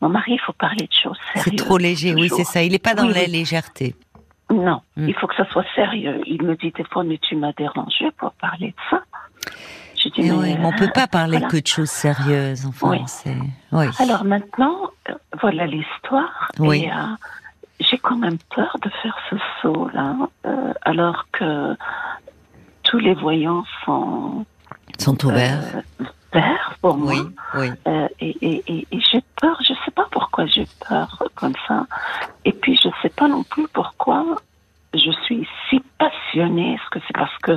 Mon 0.00 0.08
mari, 0.08 0.32
il 0.32 0.40
faut 0.40 0.54
parler 0.54 0.86
de 0.86 0.92
choses 0.92 1.18
sérieuses. 1.34 1.44
C'est 1.44 1.56
trop 1.56 1.76
léger, 1.78 2.14
oui, 2.14 2.30
c'est 2.34 2.44
ça. 2.44 2.62
Il 2.62 2.72
n'est 2.72 2.78
pas 2.78 2.94
dans 2.94 3.06
Oui, 3.06 3.14
la 3.14 3.26
légèreté. 3.26 3.94
Non, 4.50 4.80
Mm. 4.96 5.08
il 5.08 5.14
faut 5.14 5.26
que 5.26 5.34
ça 5.34 5.44
soit 5.50 5.64
sérieux. 5.74 6.20
Il 6.26 6.42
me 6.42 6.54
dit 6.56 6.70
des 6.70 6.84
fois, 6.84 7.02
mais 7.04 7.18
tu 7.18 7.34
m'as 7.36 7.52
dérangé 7.52 8.10
pour 8.18 8.32
parler 8.32 8.68
de 8.68 8.74
ça. 8.90 9.02
Je 10.02 10.08
dis, 10.10 10.20
Et 10.20 10.30
mais, 10.30 10.36
oui, 10.36 10.56
mais 10.58 10.64
on 10.66 10.72
peut 10.72 10.90
pas 10.94 11.06
parler 11.08 11.38
voilà. 11.38 11.48
que 11.48 11.56
de 11.60 11.66
choses 11.66 11.90
sérieuses, 11.90 12.64
enfin, 12.66 12.90
Oui. 12.90 12.98
c'est, 13.06 13.36
oui. 13.72 13.86
Alors 13.98 14.24
maintenant, 14.24 14.90
euh, 15.10 15.14
voilà 15.40 15.66
l'histoire. 15.66 16.48
Oui. 16.60 16.84
Et 16.84 16.90
euh, 16.92 16.94
j'ai 17.80 17.98
quand 17.98 18.16
même 18.16 18.38
peur 18.54 18.76
de 18.82 18.88
faire 19.02 19.16
ce 19.30 19.36
saut-là, 19.62 20.14
euh, 20.46 20.72
alors 20.82 21.26
que 21.32 21.76
tous 22.84 22.98
les 22.98 23.14
voyants 23.14 23.64
sont 23.84 24.46
Sont 24.98 25.24
ouverts. 25.26 25.60
euh, 26.00 26.04
verts 26.32 26.76
pour 26.80 26.96
moi. 26.96 27.12
oui, 27.14 27.20
oui. 27.56 27.70
Euh, 27.88 28.08
et 28.20 28.36
et, 28.40 28.64
et, 28.68 28.86
et 28.92 29.00
j'ai 29.00 29.22
peur, 29.40 29.58
je 29.62 29.74
sais 29.84 29.90
pas 29.90 30.06
pourquoi 30.12 30.46
j'ai 30.46 30.66
peur 30.88 31.22
comme 31.34 31.54
ça. 31.66 31.84
Et 32.46 32.52
puis 32.52 32.78
je 32.82 32.88
sais 33.02 33.08
pas 33.10 33.28
non 33.28 33.42
plus 33.42 33.66
pourquoi 33.72 34.24
je 34.94 35.10
suis 35.24 35.46
si 35.68 35.80
passionnée. 35.98 36.74
Est-ce 36.74 36.90
que 36.90 36.98
c'est 37.06 37.16
parce 37.16 37.36
que 37.42 37.52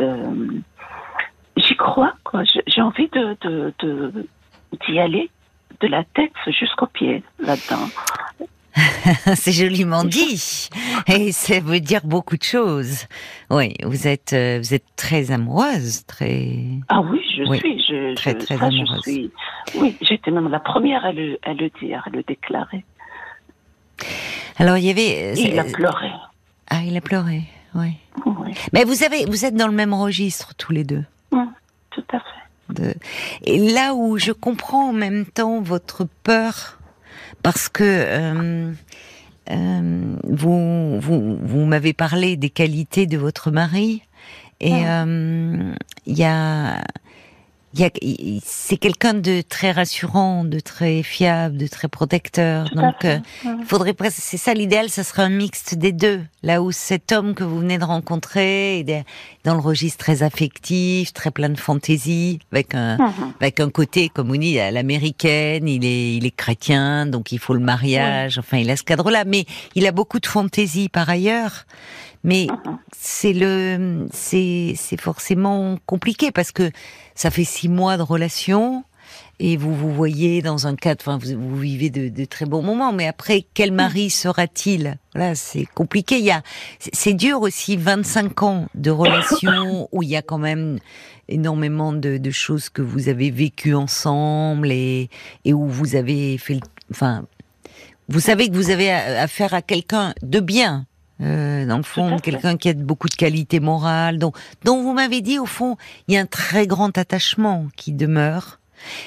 euh, 0.00 0.46
j'y 1.56 1.76
crois 1.76 2.14
quoi? 2.24 2.42
J'ai 2.66 2.80
envie 2.82 3.08
de 3.08 3.36
de 3.42 3.72
de- 3.80 4.26
d'y 4.86 4.98
aller 4.98 5.30
de 5.80 5.86
la 5.88 6.02
tête 6.04 6.32
jusqu'aux 6.48 6.86
pieds 6.86 7.22
là-dedans. 7.38 7.88
C'est 9.36 9.52
joliment 9.52 10.02
dit. 10.04 10.68
Et 11.06 11.30
ça 11.30 11.60
veut 11.60 11.78
dire 11.80 12.00
beaucoup 12.04 12.36
de 12.36 12.42
choses. 12.42 13.06
Oui, 13.50 13.74
vous 13.84 14.08
êtes, 14.08 14.32
euh, 14.32 14.58
vous 14.58 14.74
êtes 14.74 14.86
très 14.96 15.30
amoureuse, 15.30 16.04
très. 16.06 16.56
Ah 16.88 17.00
oui, 17.02 17.20
je 17.36 17.42
Oui, 17.44 17.58
suis, 17.58 17.78
je, 17.86 18.14
très, 18.14 18.32
je, 18.32 18.44
très 18.46 18.56
ça, 18.56 18.70
je 18.70 18.76
amoureuse. 18.76 19.02
suis. 19.02 19.30
Oui, 19.76 19.96
j'étais 20.00 20.30
même 20.32 20.48
la 20.48 20.58
première 20.58 21.04
à 21.04 21.12
le 21.12 21.38
à 21.44 21.52
le 21.52 21.68
dire, 21.80 22.02
à 22.06 22.10
le 22.10 22.22
déclarer. 22.24 22.84
Alors 24.56 24.76
il 24.78 24.84
y 24.84 24.90
avait. 24.90 25.34
Et 25.34 25.52
il 25.52 25.58
a 25.58 25.64
c'est- 25.64 25.72
pleuré. 25.72 26.10
Ah, 26.70 26.80
il 26.84 26.96
a 26.96 27.00
pleuré. 27.00 27.42
Oui. 27.74 27.94
Oui, 28.24 28.52
Mais 28.72 28.84
vous 28.84 29.02
avez, 29.02 29.24
vous 29.26 29.44
êtes 29.44 29.54
dans 29.56 29.66
le 29.66 29.74
même 29.74 29.92
registre 29.92 30.54
tous 30.56 30.72
les 30.72 30.84
deux. 30.84 31.04
tout 31.90 32.04
à 32.12 32.18
fait. 32.18 32.24
De... 32.70 32.94
Et 33.44 33.58
là 33.72 33.94
où 33.94 34.16
je 34.18 34.32
comprends 34.32 34.88
en 34.90 34.92
même 34.92 35.26
temps 35.26 35.60
votre 35.60 36.06
peur, 36.22 36.78
parce 37.42 37.68
que 37.68 37.82
euh, 37.84 38.72
euh, 39.50 40.16
vous, 40.24 40.98
vous, 41.00 41.36
vous 41.42 41.64
m'avez 41.66 41.92
parlé 41.92 42.36
des 42.36 42.50
qualités 42.50 43.06
de 43.06 43.18
votre 43.18 43.50
mari, 43.50 44.02
et 44.60 44.72
Ouais. 44.72 44.82
euh, 44.86 45.74
il 46.06 46.16
y 46.18 46.24
a, 46.24 46.82
c'est 48.44 48.76
quelqu'un 48.76 49.14
de 49.14 49.42
très 49.42 49.72
rassurant, 49.72 50.44
de 50.44 50.60
très 50.60 51.02
fiable, 51.02 51.56
de 51.56 51.66
très 51.66 51.88
protecteur. 51.88 52.68
Tout 52.70 52.76
Donc, 52.76 53.04
euh, 53.04 53.18
il 53.44 53.64
faudrait 53.66 53.94
presque, 53.94 54.18
c'est 54.20 54.36
ça 54.36 54.54
l'idéal, 54.54 54.88
ça 54.90 55.02
serait 55.04 55.22
un 55.22 55.28
mixte 55.28 55.74
des 55.74 55.92
deux. 55.92 56.22
Là 56.42 56.62
où 56.62 56.70
cet 56.72 57.10
homme 57.12 57.34
que 57.34 57.42
vous 57.42 57.58
venez 57.58 57.78
de 57.78 57.84
rencontrer 57.84 58.80
est 58.80 59.04
dans 59.44 59.54
le 59.54 59.60
registre 59.60 59.98
très 59.98 60.22
affectif, 60.22 61.12
très 61.12 61.30
plein 61.30 61.48
de 61.48 61.58
fantaisie, 61.58 62.38
avec 62.52 62.74
un, 62.74 62.96
Mhm. 62.96 63.32
avec 63.40 63.60
un 63.60 63.70
côté, 63.70 64.08
comme 64.08 64.30
on 64.30 64.36
dit, 64.36 64.58
à 64.58 64.70
l'américaine, 64.70 65.68
il 65.68 65.84
est, 65.84 66.16
il 66.16 66.26
est 66.26 66.36
chrétien, 66.36 67.06
donc 67.06 67.32
il 67.32 67.38
faut 67.38 67.54
le 67.54 67.60
mariage, 67.60 68.38
enfin, 68.38 68.58
il 68.58 68.70
a 68.70 68.76
ce 68.76 68.82
cadre-là, 68.84 69.24
mais 69.24 69.46
il 69.74 69.86
a 69.86 69.92
beaucoup 69.92 70.20
de 70.20 70.26
fantaisie 70.26 70.88
par 70.88 71.08
ailleurs. 71.08 71.66
Mais 72.24 72.46
Mhm. 72.50 72.78
c'est 72.98 73.32
le, 73.34 74.06
c'est, 74.12 74.74
c'est 74.76 75.00
forcément 75.00 75.76
compliqué 75.86 76.32
parce 76.32 76.50
que 76.52 76.70
ça 77.14 77.30
fait 77.30 77.44
six 77.44 77.68
mois 77.68 77.96
de 77.96 78.02
relation 78.02 78.82
et 79.40 79.56
vous 79.56 79.74
vous 79.74 79.92
voyez 79.92 80.40
dans 80.42 80.66
un 80.66 80.74
cadre, 80.76 81.02
enfin, 81.06 81.18
vous, 81.18 81.38
vous 81.38 81.58
vivez 81.58 81.90
de, 81.90 82.08
de 82.08 82.24
très 82.24 82.46
bons 82.46 82.62
moments, 82.62 82.92
mais 82.92 83.06
après, 83.06 83.44
quel 83.52 83.72
mari 83.72 84.08
sera-t-il? 84.08 84.96
Là, 85.14 85.34
c'est 85.34 85.66
compliqué. 85.66 86.18
Il 86.18 86.24
y 86.24 86.30
a, 86.30 86.42
c'est- 86.78 87.12
dur 87.14 87.42
aussi, 87.42 87.76
25 87.76 88.42
ans 88.42 88.66
de 88.74 88.90
relation 88.90 89.88
où 89.92 90.02
il 90.02 90.08
y 90.08 90.16
a 90.16 90.22
quand 90.22 90.38
même 90.38 90.78
énormément 91.28 91.92
de, 91.92 92.16
de 92.16 92.30
choses 92.30 92.68
que 92.70 92.80
vous 92.82 93.08
avez 93.08 93.30
vécues 93.30 93.74
ensemble 93.74 94.70
et, 94.72 95.10
et 95.44 95.52
où 95.52 95.66
vous 95.68 95.96
avez 95.96 96.38
fait, 96.38 96.54
le, 96.54 96.60
enfin, 96.90 97.24
vous 98.08 98.20
savez 98.20 98.48
que 98.48 98.54
vous 98.54 98.70
avez 98.70 98.90
affaire 98.92 99.52
à 99.52 99.62
quelqu'un 99.62 100.14
de 100.22 100.40
bien. 100.40 100.86
Euh, 101.20 101.64
dans 101.66 101.76
le 101.76 101.84
fond, 101.84 102.18
quelqu'un 102.18 102.56
qui 102.56 102.68
a 102.68 102.74
beaucoup 102.74 103.08
de 103.08 103.14
qualités 103.14 103.60
morales, 103.60 104.18
dont, 104.18 104.32
dont 104.64 104.82
vous 104.82 104.92
m'avez 104.92 105.20
dit 105.20 105.38
au 105.38 105.46
fond, 105.46 105.76
il 106.08 106.14
y 106.14 106.16
a 106.16 106.20
un 106.20 106.26
très 106.26 106.66
grand 106.66 106.98
attachement 106.98 107.68
qui 107.76 107.92
demeure. 107.92 108.58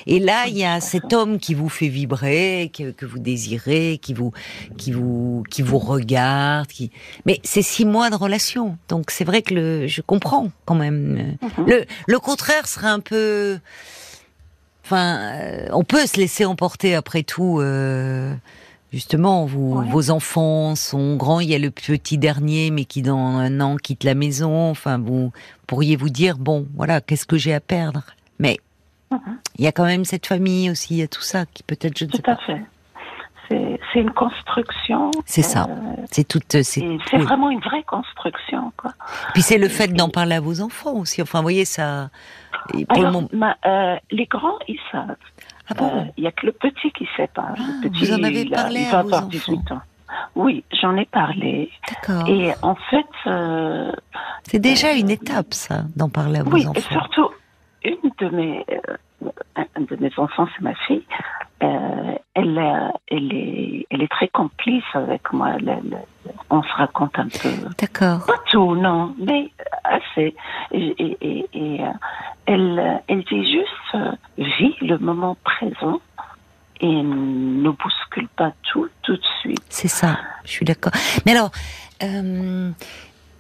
Et 0.07 0.19
là, 0.19 0.45
il 0.47 0.57
y 0.57 0.63
a 0.65 0.79
cet 0.79 1.13
homme 1.13 1.37
qui 1.37 1.53
vous 1.53 1.69
fait 1.69 1.89
vibrer, 1.89 2.71
que, 2.75 2.91
que 2.91 3.05
vous 3.05 3.19
désirez, 3.19 3.99
qui 4.01 4.13
vous, 4.13 4.31
qui 4.77 4.91
vous, 4.91 5.43
qui 5.51 5.61
vous 5.61 5.77
regarde, 5.77 6.67
qui. 6.67 6.89
Mais 7.25 7.39
c'est 7.43 7.61
six 7.61 7.85
mois 7.85 8.09
de 8.09 8.15
relation, 8.15 8.77
donc 8.87 9.11
c'est 9.11 9.25
vrai 9.25 9.41
que 9.41 9.53
le, 9.53 9.87
je 9.87 10.01
comprends 10.01 10.49
quand 10.65 10.75
même. 10.75 11.37
Mhm. 11.41 11.65
Le, 11.67 11.85
le 12.07 12.19
contraire 12.19 12.67
serait 12.67 12.87
un 12.87 13.01
peu. 13.01 13.59
Enfin, 14.85 15.17
euh, 15.35 15.67
on 15.73 15.83
peut 15.83 16.07
se 16.07 16.17
laisser 16.17 16.45
emporter 16.45 16.95
après 16.95 17.23
tout. 17.23 17.59
euh, 17.59 18.33
Justement, 18.93 19.45
vous, 19.45 19.79
Ouais. 19.79 19.89
vos 19.89 20.11
enfants 20.11 20.75
sont 20.75 21.15
grands. 21.17 21.39
Il 21.41 21.49
y 21.49 21.55
a 21.55 21.59
le 21.59 21.71
petit 21.71 22.17
dernier, 22.17 22.71
mais 22.71 22.85
qui 22.85 23.01
dans 23.01 23.17
un 23.17 23.59
an 23.59 23.75
quitte 23.75 24.03
la 24.03 24.13
maison. 24.15 24.69
Enfin, 24.69 24.97
vous 24.97 25.31
pourriez 25.67 25.95
vous 25.97 26.09
dire 26.09 26.37
bon, 26.37 26.67
voilà, 26.75 27.01
qu'est-ce 27.01 27.25
que 27.25 27.37
j'ai 27.37 27.53
à 27.53 27.59
perdre? 27.59 28.03
Mais. 28.39 28.57
Il 29.57 29.63
y 29.63 29.67
a 29.67 29.71
quand 29.71 29.85
même 29.85 30.03
cette 30.05 30.27
famille 30.27 30.69
aussi, 30.69 30.95
il 30.95 30.97
y 30.97 31.01
a 31.01 31.07
tout 31.07 31.21
ça 31.21 31.45
qui 31.45 31.63
peut-être, 31.63 31.97
je 31.97 32.05
ne 32.05 32.09
tout 32.11 32.17
sais 32.17 32.21
pas. 32.23 32.35
Tout 32.35 32.41
à 32.41 32.45
fait. 32.45 32.61
C'est 33.49 33.99
une 34.01 34.11
construction. 34.11 35.09
C'est 35.25 35.41
ça. 35.41 35.67
Euh, 35.69 35.95
c'est 36.11 36.27
toute. 36.27 36.61
C'est 36.61 37.17
vraiment 37.17 37.49
une 37.49 37.61
vraie 37.61 37.83
construction, 37.83 38.73
quoi. 38.75 38.91
Puis 39.33 39.41
c'est 39.41 39.57
le 39.57 39.69
fait 39.69 39.87
d'en 39.87 40.09
parler 40.09 40.35
à 40.35 40.41
vos 40.41 40.59
enfants 40.59 40.95
aussi. 40.95 41.21
Enfin, 41.21 41.39
vous 41.39 41.43
voyez 41.43 41.63
ça. 41.63 42.09
Alors, 42.89 43.23
euh, 43.65 43.95
les 44.11 44.25
grands, 44.25 44.59
ils 44.67 44.79
savent. 44.91 45.15
Ah 45.69 45.73
bon 45.73 46.11
Il 46.17 46.21
n'y 46.21 46.27
a 46.27 46.31
que 46.31 46.45
le 46.45 46.51
petit 46.51 46.91
qui 46.91 47.03
ne 47.03 47.09
sait 47.17 47.29
pas. 47.33 47.53
Ah, 47.57 47.87
vous 47.91 48.13
en 48.13 48.23
avez 48.23 48.45
parlé 48.45 48.85
à 48.85 49.01
vos 49.01 49.13
enfants. 49.13 49.53
ans. 49.71 49.81
Oui, 50.35 50.63
j'en 50.81 50.95
ai 50.95 51.05
parlé. 51.05 51.69
D'accord. 51.89 52.27
Et 52.29 52.53
en 52.61 52.75
fait, 52.75 53.05
euh, 53.27 53.91
c'est 54.43 54.59
déjà 54.59 54.93
une 54.93 55.09
étape, 55.09 55.53
ça, 55.53 55.83
d'en 55.95 56.09
parler 56.09 56.39
à 56.39 56.43
vos 56.43 56.55
enfants. 56.55 56.71
Oui, 56.75 56.77
et 56.77 56.93
surtout, 56.93 57.29
une 57.83 58.11
de 58.19 58.29
mes, 58.35 58.65
euh, 58.71 58.95
un 59.21 59.81
de 59.81 59.95
mes 59.97 60.11
enfants, 60.17 60.47
c'est 60.55 60.63
ma 60.63 60.75
fille. 60.75 61.05
Euh, 61.63 62.15
elle, 62.35 62.93
elle, 63.07 63.33
est, 63.33 63.87
elle 63.89 64.03
est 64.03 64.11
très 64.11 64.27
complice 64.27 64.83
avec 64.93 65.33
moi. 65.33 65.53
on 66.49 66.61
se 66.61 66.73
raconte 66.73 67.17
un 67.17 67.27
peu. 67.27 67.49
D'accord. 67.79 68.25
Pas 68.27 68.41
tout, 68.51 68.75
non, 68.75 69.15
mais 69.17 69.51
assez. 69.83 70.35
Et, 70.71 70.95
et, 70.99 71.45
et, 71.53 71.81
elle, 72.45 73.01
elle 73.07 73.23
dit 73.23 73.51
juste, 73.51 74.03
vis 74.37 74.75
le 74.81 74.97
moment 74.99 75.35
présent 75.43 75.99
et 76.79 77.01
ne 77.01 77.69
bouscule 77.71 78.27
pas 78.35 78.51
tout 78.71 78.87
tout 79.01 79.15
de 79.15 79.25
suite. 79.41 79.63
C'est 79.69 79.87
ça, 79.87 80.19
je 80.43 80.51
suis 80.51 80.65
d'accord. 80.65 80.91
Mais 81.25 81.31
alors, 81.31 81.49
euh, 82.03 82.71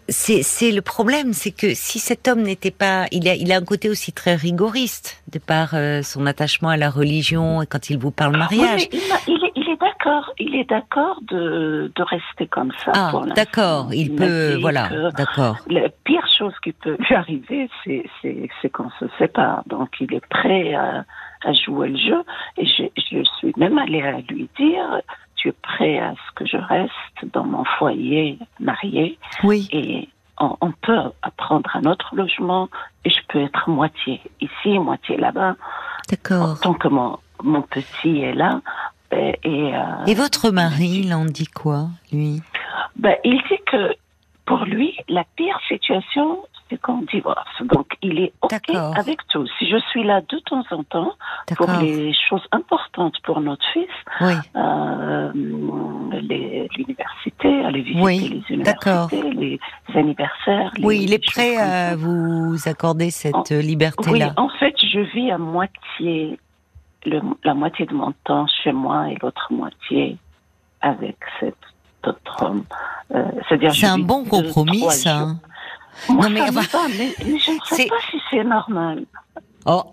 c'est 0.09 0.71
le 0.71 0.81
problème, 0.81 1.33
c'est 1.33 1.51
que 1.51 1.73
si 1.73 1.99
cet 1.99 2.27
homme 2.27 2.41
n'était 2.41 2.71
pas, 2.71 3.05
il 3.11 3.27
a, 3.27 3.35
il 3.35 3.51
a 3.51 3.57
un 3.57 3.63
côté 3.63 3.89
aussi 3.89 4.13
très 4.13 4.35
rigoriste 4.35 5.21
de 5.31 5.39
par 5.39 5.73
euh, 5.73 6.01
son 6.01 6.25
attachement 6.25 6.69
à 6.69 6.77
la 6.77 6.89
religion 6.89 7.61
et 7.61 7.67
quand 7.67 7.89
il 7.89 7.97
vous 7.97 8.11
parle 8.11 8.37
mariage. 8.37 8.87
il, 8.91 8.99
est, 8.99 9.51
il 9.55 9.69
est 9.69 9.79
d'accord, 9.79 10.31
il 10.39 10.55
est 10.55 10.69
d'accord 10.69 11.19
de, 11.29 11.91
de 11.95 12.03
rester 12.03 12.47
comme 12.47 12.71
ça. 12.85 12.91
Ah, 12.95 13.11
d'accord, 13.35 13.89
il, 13.93 14.15
peut, 14.15 14.57
voilà, 14.61 14.89
d'accord. 15.11 15.57
La 15.69 15.89
pire 16.05 16.25
chose 16.37 16.53
qui 16.63 16.71
peut 16.71 16.95
lui 16.99 17.15
arriver, 17.15 17.69
c'est 17.83 18.69
qu'on 18.69 18.89
se 18.99 19.05
sépare. 19.17 19.63
Donc 19.67 19.89
il 19.99 20.13
est 20.13 20.25
prêt 20.27 20.73
à 20.73 21.05
à 21.45 21.53
jouer 21.53 21.89
le 21.89 21.97
jeu. 21.97 22.23
Et 22.57 22.65
je, 22.65 22.83
je 22.97 23.23
suis 23.37 23.53
même 23.57 23.77
allée 23.77 24.01
à 24.01 24.19
lui 24.21 24.49
dire, 24.57 25.01
tu 25.37 25.49
es 25.49 25.53
prêt 25.53 25.99
à 25.99 26.13
ce 26.13 26.35
que 26.35 26.45
je 26.45 26.57
reste 26.57 27.33
dans 27.33 27.45
mon 27.45 27.63
foyer 27.63 28.37
marié 28.59 29.17
Oui. 29.43 29.67
Et 29.71 30.09
on, 30.39 30.71
peut 30.81 31.11
apprendre 31.21 31.69
un 31.75 31.85
autre 31.85 32.15
logement 32.15 32.69
et 33.05 33.09
je 33.09 33.19
peux 33.27 33.41
être 33.41 33.69
moitié 33.69 34.21
ici, 34.39 34.77
moitié 34.77 35.17
là-bas. 35.17 35.55
D'accord. 36.09 36.59
Tant 36.59 36.73
que 36.73 36.87
mon, 36.87 37.17
mon 37.41 37.61
petit 37.61 38.21
est 38.21 38.33
là. 38.33 38.61
Ben, 39.09 39.35
et, 39.43 39.75
euh, 39.75 40.05
et 40.05 40.13
votre 40.13 40.51
mari, 40.51 41.01
il 41.05 41.13
en 41.13 41.25
dit 41.25 41.47
quoi, 41.47 41.87
lui? 42.11 42.41
Ben, 42.97 43.15
Il 43.23 43.41
dit 43.49 43.59
que 43.65 43.95
pour 44.45 44.65
lui, 44.65 44.95
la 45.07 45.23
pire 45.35 45.59
situation, 45.67 46.39
c'est 46.69 46.79
qu'on 46.81 47.01
divorce. 47.13 47.61
Donc, 47.63 47.87
il 48.01 48.19
est 48.19 48.33
OK 48.41 48.75
avec 48.95 49.19
tout. 49.29 49.45
Si 49.57 49.69
je 49.69 49.77
suis 49.91 50.03
là 50.03 50.21
de 50.21 50.39
temps 50.39 50.63
en 50.71 50.83
temps 50.83 51.13
pour 51.55 51.69
les 51.81 52.13
choses 52.29 52.45
importantes 52.51 53.15
pour 53.23 53.39
notre 53.41 53.65
fils, 53.73 53.87
oui. 54.21 54.33
euh, 54.55 55.31
l'université, 56.77 57.65
aller 57.65 57.81
visiter 57.81 58.29
les 58.29 58.43
universités, 58.49 59.21
les 59.33 59.59
anniversaires. 59.95 60.71
oui, 60.81 61.01
il 61.03 61.13
est 61.13 61.25
prêt 61.25 61.57
à 61.57 61.95
vous 61.95 62.57
accorder 62.65 63.11
cette 63.11 63.49
liberté-là. 63.49 64.11
Oui, 64.11 64.23
en 64.37 64.49
fait, 64.59 64.75
je 64.79 64.99
vis 64.99 65.31
à 65.31 65.37
moitié, 65.37 66.39
le, 67.05 67.21
la 67.43 67.53
moitié 67.53 67.85
de 67.85 67.93
mon 67.93 68.13
temps 68.23 68.47
chez 68.63 68.71
moi 68.71 69.09
et 69.09 69.17
l'autre 69.21 69.47
moitié 69.51 70.17
avec 70.81 71.17
cet 71.39 71.55
autre 72.05 72.43
homme. 72.43 72.63
Euh, 73.13 73.23
c'est 73.49 73.85
un 73.85 73.99
bon 73.99 74.23
compromis, 74.25 74.81
ça. 74.89 75.27
Non, 76.09 76.29
mais, 76.29 76.39
ça 76.51 76.87
mais, 76.97 77.13
je 77.19 77.51
ne 77.51 77.75
sais 77.75 77.87
pas 77.87 77.95
si 78.11 78.17
c'est 78.29 78.43
normal. 78.43 79.05
Oh, 79.65 79.83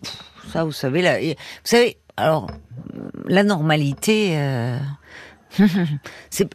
ça, 0.53 0.65
vous 0.65 0.73
savez, 0.73 1.03
là, 1.03 1.19
vous 1.21 1.35
savez, 1.65 1.99
alors, 2.17 2.51
la 3.27 3.43
normalité, 3.43 4.37
euh... 4.39 4.79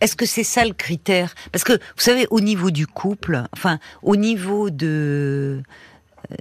est-ce 0.01 0.15
que 0.15 0.25
c'est 0.25 0.43
ça 0.43 0.65
le 0.65 0.73
critère? 0.73 1.33
Parce 1.51 1.63
que, 1.63 1.73
vous 1.73 2.01
savez, 2.01 2.27
au 2.31 2.41
niveau 2.41 2.71
du 2.71 2.88
couple, 2.88 3.43
enfin, 3.53 3.79
au 4.03 4.15
niveau 4.15 4.69
de... 4.69 5.62
Euh, 6.31 6.35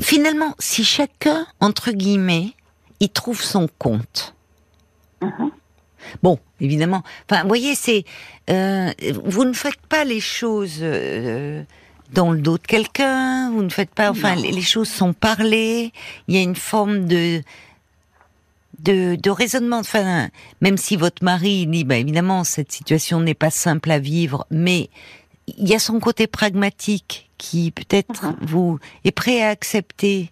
finalement, 0.00 0.54
si 0.58 0.84
chacun, 0.84 1.46
entre 1.60 1.90
guillemets, 1.90 2.52
il 3.00 3.10
trouve 3.10 3.42
son 3.42 3.68
compte, 3.78 4.34
mm-hmm. 5.20 5.50
Bon, 6.22 6.38
évidemment. 6.60 7.02
Enfin, 7.28 7.42
vous 7.42 7.48
voyez, 7.48 7.74
c'est 7.74 8.04
euh, 8.50 8.92
vous 9.24 9.44
ne 9.44 9.52
faites 9.52 9.80
pas 9.88 10.04
les 10.04 10.20
choses 10.20 10.78
euh, 10.82 11.62
dans 12.14 12.32
le 12.32 12.38
dos 12.38 12.56
de 12.56 12.66
quelqu'un. 12.66 13.50
Vous 13.50 13.62
ne 13.62 13.68
faites 13.68 13.90
pas. 13.90 14.10
Enfin, 14.10 14.34
les, 14.36 14.62
choses 14.62 14.88
sont 14.88 15.12
parlées. 15.12 15.92
Il 16.28 16.34
y 16.34 16.38
a 16.38 16.42
une 16.42 16.56
forme 16.56 17.06
de 17.06 17.42
de, 18.78 19.16
de 19.16 19.30
raisonnement. 19.30 19.78
Enfin, 19.78 20.28
même 20.60 20.76
si 20.76 20.96
votre 20.96 21.22
mari 21.22 21.66
dit, 21.66 21.84
bah, 21.84 21.96
évidemment, 21.96 22.44
cette 22.44 22.72
situation 22.72 23.20
n'est 23.20 23.34
pas 23.34 23.50
simple 23.50 23.90
à 23.90 23.98
vivre, 23.98 24.46
mais 24.50 24.90
il 25.46 25.68
y 25.68 25.74
a 25.74 25.78
son 25.78 26.00
côté 26.00 26.26
pragmatique 26.26 27.30
qui 27.36 27.70
peut-être 27.70 28.34
vous 28.40 28.78
est 29.04 29.12
prêt 29.12 29.42
à 29.42 29.48
accepter. 29.48 30.30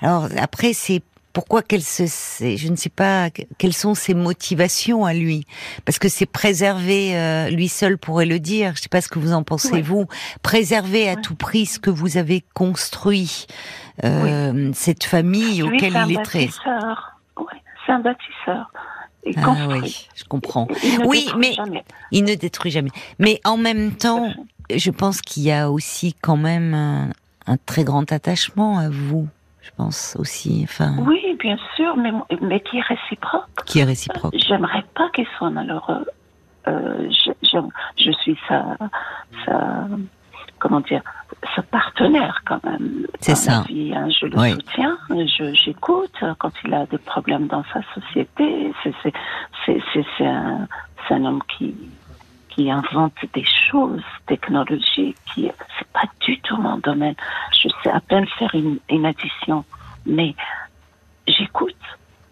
Alors 0.00 0.28
après, 0.36 0.72
c'est 0.72 1.02
pourquoi 1.34 1.62
qu'elle 1.62 1.82
se, 1.82 2.04
je 2.06 2.68
ne 2.68 2.76
sais 2.76 2.88
pas 2.88 3.28
quelles 3.58 3.74
sont 3.74 3.94
ses 3.94 4.14
motivations 4.14 5.04
à 5.04 5.12
lui, 5.12 5.46
parce 5.84 5.98
que 5.98 6.08
c'est 6.08 6.26
préserver, 6.26 7.18
euh, 7.18 7.50
lui 7.50 7.68
seul 7.68 7.98
pourrait 7.98 8.24
le 8.24 8.38
dire. 8.38 8.68
Je 8.68 8.78
ne 8.78 8.82
sais 8.82 8.88
pas 8.88 9.00
ce 9.00 9.08
que 9.08 9.18
vous 9.18 9.32
en 9.32 9.42
pensez 9.42 9.82
vous, 9.82 10.06
préserver 10.42 11.08
à 11.08 11.16
tout 11.16 11.34
prix 11.34 11.66
ce 11.66 11.80
que 11.80 11.90
vous 11.90 12.16
avez 12.16 12.44
construit, 12.54 13.46
euh, 14.04 14.70
cette 14.72 15.04
famille 15.04 15.62
auquel 15.62 15.92
il 16.06 16.16
est 16.16 16.22
très. 16.22 16.48
c'est 17.84 17.92
un 17.92 17.98
bâtisseur. 17.98 18.70
ah 19.36 19.68
oui, 19.70 20.08
je 20.14 20.24
comprends. 20.24 20.68
oui, 21.04 21.26
mais 21.36 21.56
il 22.12 22.24
ne 22.24 22.34
détruit 22.36 22.70
jamais. 22.70 22.90
Mais 23.18 23.40
en 23.44 23.56
même 23.56 23.92
temps, 23.96 24.32
je 24.74 24.90
pense 24.92 25.20
qu'il 25.20 25.42
y 25.42 25.50
a 25.52 25.68
aussi 25.68 26.14
quand 26.22 26.36
même 26.36 27.12
un 27.46 27.56
très 27.66 27.82
grand 27.82 28.12
attachement 28.12 28.78
à 28.78 28.88
vous 28.88 29.28
je 29.64 29.70
pense 29.76 30.16
aussi. 30.18 30.60
Enfin. 30.64 30.94
Oui, 30.98 31.36
bien 31.38 31.56
sûr, 31.74 31.96
mais, 31.96 32.12
mais 32.42 32.60
qui 32.60 32.78
est 32.78 32.82
réciproque. 32.82 33.64
Qui 33.64 33.80
est 33.80 33.84
réciproque. 33.84 34.34
J'aimerais 34.36 34.84
pas 34.94 35.08
qu'il 35.10 35.26
soit 35.38 35.50
malheureux. 35.50 36.04
Euh, 36.66 37.10
je, 37.10 37.32
je, 37.96 38.10
suis 38.12 38.38
sa, 38.48 38.76
sa, 39.44 39.86
comment 40.58 40.80
dire, 40.80 41.02
sa 41.54 41.62
partenaire 41.62 42.42
quand 42.46 42.62
même. 42.64 43.06
C'est 43.20 43.34
ça. 43.34 43.64
Vie, 43.68 43.92
hein. 43.94 44.08
je 44.10 44.26
le 44.26 44.52
soutiens, 44.54 44.98
j'écoute 45.64 46.24
quand 46.38 46.52
il 46.64 46.72
a 46.72 46.86
des 46.86 46.98
problèmes 46.98 47.46
dans 47.46 47.64
sa 47.72 47.80
société. 47.94 48.72
C'est 48.84 50.24
un, 50.26 50.66
un 51.10 51.24
homme 51.24 51.42
qui, 51.56 51.74
qui 52.54 52.70
invente 52.70 53.14
des 53.32 53.44
choses 53.70 54.02
technologiques 54.26 55.16
qui 55.34 55.50
c'est 55.78 55.88
pas 55.88 56.08
du 56.20 56.38
tout 56.40 56.56
mon 56.56 56.78
domaine. 56.78 57.14
Je 57.52 57.68
sais 57.82 57.90
à 57.90 58.00
peine 58.00 58.26
faire 58.38 58.54
une, 58.54 58.78
une 58.88 59.06
addition, 59.06 59.64
mais 60.06 60.34
j'écoute 61.26 61.74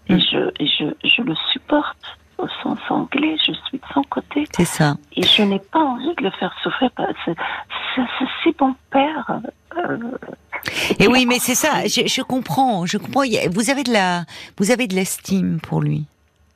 et, 0.08 0.14
mm. 0.14 0.20
je, 0.20 0.62
et 0.62 0.66
je, 0.66 1.08
je 1.08 1.22
le 1.22 1.34
supporte 1.52 2.18
au 2.38 2.48
sens 2.62 2.78
anglais. 2.88 3.36
Je 3.38 3.52
suis 3.52 3.78
de 3.78 3.84
son 3.92 4.02
côté. 4.04 4.46
C'est 4.52 4.64
ça. 4.64 4.96
Et 5.14 5.22
je 5.22 5.42
n'ai 5.42 5.58
pas 5.58 5.80
envie 5.80 6.14
de 6.16 6.22
le 6.22 6.30
faire 6.30 6.54
souffrir. 6.62 6.90
C'est 7.24 7.34
si 8.42 8.54
bon 8.58 8.74
père. 8.90 9.40
Euh, 9.76 9.98
et 10.98 11.08
oui, 11.08 11.26
mais 11.26 11.38
c'est 11.38 11.54
ça. 11.54 11.84
Je, 11.86 12.06
je, 12.06 12.22
comprends. 12.22 12.86
Je 12.86 12.98
comprends. 12.98 13.22
Vous 13.50 13.70
avez 13.70 13.82
de 13.82 13.92
la, 13.92 14.24
vous 14.58 14.70
avez 14.70 14.86
de 14.86 14.94
l'estime 14.94 15.60
pour 15.60 15.80
lui. 15.80 16.06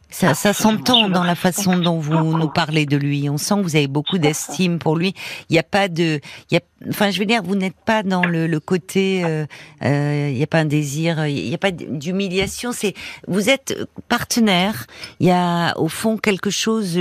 Ça, 0.08 0.34
ça 0.34 0.52
s'entend 0.52 1.08
dans 1.08 1.24
la 1.24 1.34
façon 1.34 1.78
dont 1.78 1.98
vous 1.98 2.38
nous 2.38 2.48
parlez 2.48 2.86
de 2.86 2.96
lui. 2.96 3.28
On 3.28 3.38
sent 3.38 3.56
que 3.56 3.60
vous 3.62 3.76
avez 3.76 3.88
beaucoup 3.88 4.18
d'estime 4.18 4.78
pour 4.78 4.96
lui. 4.96 5.14
Il 5.50 5.54
n'y 5.54 5.58
a 5.58 5.64
pas 5.64 5.88
de, 5.88 6.20
il 6.50 6.54
y 6.54 6.56
a, 6.56 6.60
enfin, 6.88 7.10
je 7.10 7.18
veux 7.18 7.26
dire, 7.26 7.42
vous 7.42 7.56
n'êtes 7.56 7.76
pas 7.84 8.02
dans 8.04 8.24
le, 8.24 8.46
le 8.46 8.60
côté, 8.60 9.24
euh, 9.24 9.46
euh, 9.82 10.28
il 10.30 10.36
n'y 10.36 10.42
a 10.42 10.46
pas 10.46 10.60
un 10.60 10.64
désir, 10.64 11.26
il 11.26 11.48
n'y 11.48 11.54
a 11.54 11.58
pas 11.58 11.72
d'humiliation. 11.72 12.70
C'est, 12.72 12.94
vous 13.26 13.50
êtes 13.50 13.76
partenaire. 14.08 14.86
Il 15.18 15.26
y 15.26 15.32
a 15.32 15.76
au 15.76 15.88
fond 15.88 16.16
quelque 16.16 16.50
chose 16.50 16.98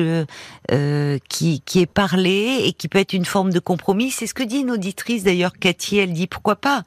euh, 0.72 1.18
qui, 1.30 1.62
qui 1.62 1.82
est 1.82 1.86
parlé 1.86 2.64
et 2.66 2.74
qui 2.74 2.88
peut 2.88 3.00
être 3.00 3.14
une 3.14 3.26
forme 3.26 3.52
de 3.52 3.60
compromis. 3.60 4.12
C'est 4.12 4.28
ce 4.28 4.34
que 4.34 4.44
dit 4.44 4.60
une 4.60 4.72
auditrice 4.72 5.24
d'ailleurs, 5.24 5.54
Cathy. 5.60 5.98
Elle 5.98 6.14
dit 6.14 6.28
pourquoi 6.28 6.56
pas? 6.56 6.84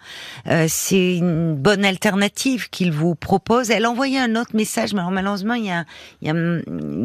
c'est 0.68 1.16
une 1.16 1.54
bonne 1.54 1.84
alternative 1.84 2.70
qu'il 2.70 2.92
vous 2.92 3.14
propose. 3.14 3.70
Elle 3.70 3.84
a 3.84 3.90
envoyé 3.90 4.18
un 4.18 4.34
autre 4.36 4.54
message, 4.54 4.92
mais 4.94 5.00
alors 5.00 5.10
malheureusement 5.10 5.54
il 5.54 5.66
y 5.66 5.70
a 5.70 5.84
y 6.22 6.30
a, 6.30 6.34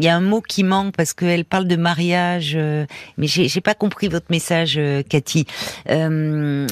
y 0.01 0.07
a 0.07 0.15
un 0.15 0.21
mot 0.21 0.41
qui 0.41 0.63
manque 0.63 0.95
parce 0.95 1.13
qu'elle 1.13 1.45
parle 1.45 1.67
de 1.67 1.75
mariage, 1.75 2.53
euh, 2.55 2.85
mais 3.17 3.27
j'ai 3.27 3.61
pas 3.61 3.75
compris 3.75 4.07
votre 4.07 4.27
message, 4.29 4.77
euh, 4.77 5.03
Cathy. 5.03 5.45
Euh, 5.89 6.67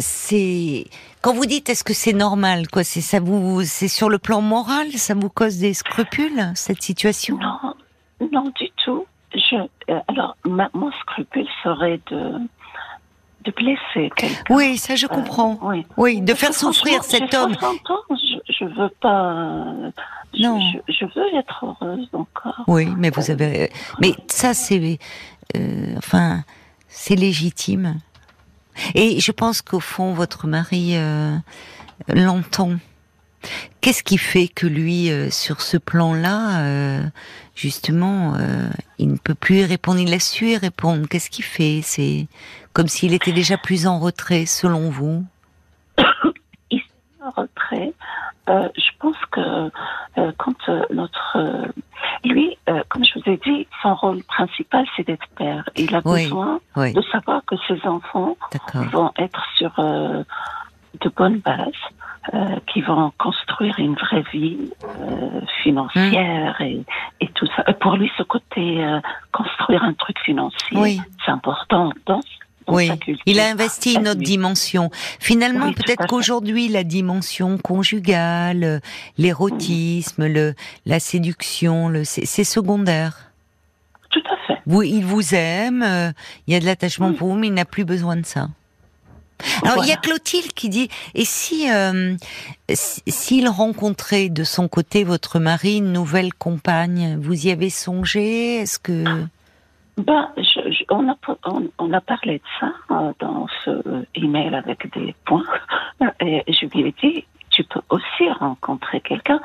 c'est 0.00 0.86
quand 1.22 1.34
vous 1.34 1.46
dites 1.46 1.68
est-ce 1.68 1.84
que 1.84 1.94
c'est 1.94 2.12
normal, 2.12 2.68
quoi, 2.68 2.84
c'est 2.84 3.00
ça 3.00 3.20
vous, 3.20 3.64
c'est 3.64 3.88
sur 3.88 4.08
le 4.08 4.18
plan 4.18 4.40
moral, 4.40 4.92
ça 4.92 5.14
vous 5.14 5.28
cause 5.28 5.58
des 5.58 5.74
scrupules 5.74 6.52
cette 6.54 6.82
situation? 6.82 7.38
Non, 7.38 7.74
non 8.32 8.52
du 8.58 8.70
tout. 8.84 9.06
Je, 9.36 9.56
euh, 9.90 10.00
alors, 10.08 10.36
mon 10.44 10.90
scrupule 11.00 11.46
serait 11.62 12.00
de 12.10 12.40
de 13.46 13.52
blesser 13.52 14.10
quelqu'un. 14.16 14.54
Oui, 14.54 14.76
ça 14.76 14.96
je 14.96 15.06
comprends. 15.06 15.58
oui. 15.62 15.86
oui. 15.96 16.20
de 16.20 16.34
faire 16.34 16.52
souffrir 16.52 17.04
cet 17.04 17.32
homme. 17.34 17.54
je, 18.48 18.64
ne 18.64 18.70
veux 18.70 18.90
pas. 19.00 19.64
non. 20.38 20.60
Je, 20.88 21.04
veux 21.04 21.34
être 21.38 21.64
heureuse 21.64 22.08
encore. 22.12 22.64
Oui, 22.66 22.88
mais 22.96 23.10
vous 23.10 23.30
avez. 23.30 23.70
Mais 24.00 24.14
ça, 24.26 24.52
c'est. 24.52 24.98
Euh, 25.56 25.94
enfin, 25.96 26.42
c'est 26.88 27.14
légitime. 27.14 28.00
Et 28.94 29.20
je 29.20 29.32
pense 29.32 29.62
qu'au 29.62 29.80
fond, 29.80 30.12
votre 30.12 30.46
mari 30.46 30.96
euh, 30.96 31.36
l'entend. 32.08 32.72
Qu'est-ce 33.80 34.02
qui 34.02 34.18
fait 34.18 34.48
que 34.48 34.66
lui, 34.66 35.10
euh, 35.10 35.30
sur 35.30 35.60
ce 35.60 35.76
plan-là, 35.76 36.60
euh, 36.60 37.02
justement, 37.54 38.34
il 38.98 39.12
ne 39.12 39.16
peut 39.16 39.34
plus 39.34 39.60
y 39.60 39.64
répondre 39.64 40.00
Il 40.00 40.12
a 40.12 40.18
su 40.18 40.48
y 40.48 40.56
répondre? 40.56 41.06
Qu'est-ce 41.08 41.30
qu'il 41.30 41.44
fait? 41.44 41.80
C'est 41.82 42.26
comme 42.72 42.88
s'il 42.88 43.14
était 43.14 43.32
déjà 43.32 43.56
plus 43.56 43.86
en 43.86 43.98
retrait, 43.98 44.46
selon 44.46 44.90
vous? 44.90 45.24
Il 46.70 46.78
est 46.78 47.24
en 47.24 47.30
retrait. 47.30 47.92
je 48.48 48.90
pense 48.98 49.16
que 49.30 49.70
quand 50.36 50.68
notre 50.90 51.72
lui, 52.24 52.56
euh, 52.68 52.82
comme 52.88 53.04
je 53.04 53.18
vous 53.18 53.30
ai 53.30 53.36
dit, 53.38 53.66
son 53.82 53.94
rôle 53.94 54.22
principal, 54.24 54.86
c'est 54.96 55.06
d'être 55.06 55.26
père. 55.36 55.68
Il 55.76 55.94
a 55.94 56.00
besoin 56.00 56.60
de 56.76 57.02
savoir 57.12 57.42
que 57.46 57.56
ses 57.68 57.86
enfants 57.86 58.36
vont 58.92 59.12
être 59.18 59.42
sur 59.56 59.72
euh, 59.78 60.22
de 61.00 61.08
bonnes 61.10 61.38
bases, 61.38 61.72
euh, 62.34 62.56
qui 62.72 62.80
vont 62.82 63.12
construire 63.18 63.78
une 63.78 63.94
vraie 63.94 64.24
vie 64.32 64.58
financière 65.62 66.60
et, 66.60 66.82
et, 67.20 67.28
tout 67.28 67.46
ça. 67.56 67.62
pour 67.74 67.96
lui, 67.96 68.10
ce 68.16 68.22
côté 68.22 68.84
construire 69.32 69.82
un 69.84 69.92
truc 69.92 70.18
financier, 70.20 71.00
c'est 71.24 71.30
important 71.30 71.92
dans 72.06 72.20
oui, 72.68 72.90
il 73.26 73.38
a 73.38 73.48
investi 73.48 73.94
une 73.94 74.08
autre 74.08 74.20
dimension. 74.20 74.90
Finalement, 75.20 75.72
peut-être 75.72 76.06
qu'aujourd'hui, 76.06 76.68
la 76.68 76.82
dimension 76.82 77.58
conjugale, 77.58 78.80
l'érotisme, 79.18 80.26
le, 80.26 80.54
la 80.84 80.98
séduction, 80.98 81.88
le, 81.88 82.04
c'est 82.04 82.44
secondaire. 82.44 83.30
Tout 84.10 84.22
à 84.30 84.36
fait. 84.46 84.60
Oui, 84.66 84.92
il 84.94 85.04
vous 85.04 85.34
aime, 85.34 85.82
euh, 85.82 86.10
il 86.46 86.54
y 86.54 86.56
a 86.56 86.60
de 86.60 86.64
l'attachement 86.64 87.12
pour 87.12 87.28
vous, 87.28 87.36
mais 87.36 87.46
il 87.46 87.54
n'a 87.54 87.64
plus 87.64 87.84
besoin 87.84 88.16
de 88.16 88.26
ça. 88.26 88.48
Alors 89.62 89.84
il 89.84 89.88
y 89.88 89.92
a 89.92 89.96
Clotilde 89.96 90.52
qui 90.52 90.68
dit 90.68 90.88
et 91.14 91.24
si 91.24 91.70
euh, 91.70 92.14
s'il 92.70 93.48
rencontrait 93.48 94.28
de 94.28 94.44
son 94.44 94.68
côté 94.68 95.04
votre 95.04 95.38
mari 95.38 95.76
une 95.78 95.92
nouvelle 95.92 96.32
compagne, 96.34 97.18
vous 97.20 97.46
y 97.46 97.50
avez 97.50 97.70
songé? 97.70 98.56
Est-ce 98.56 98.78
que 98.78 99.04
ben, 99.98 100.28
je, 100.36 100.84
on, 100.90 101.08
a, 101.08 101.16
on, 101.78 101.92
a 101.92 102.00
parlé 102.02 102.34
de 102.38 102.44
ça 102.60 102.72
euh, 102.90 103.12
dans 103.18 103.46
ce 103.64 104.04
email 104.14 104.54
avec 104.54 104.92
des 104.94 105.14
points. 105.24 105.42
Et 106.20 106.44
je 106.48 106.66
lui 106.66 106.88
ai 106.88 106.94
dit, 107.02 107.24
tu 107.50 107.64
peux 107.64 107.80
aussi 107.88 108.30
rencontrer 108.38 109.00
quelqu'un. 109.00 109.40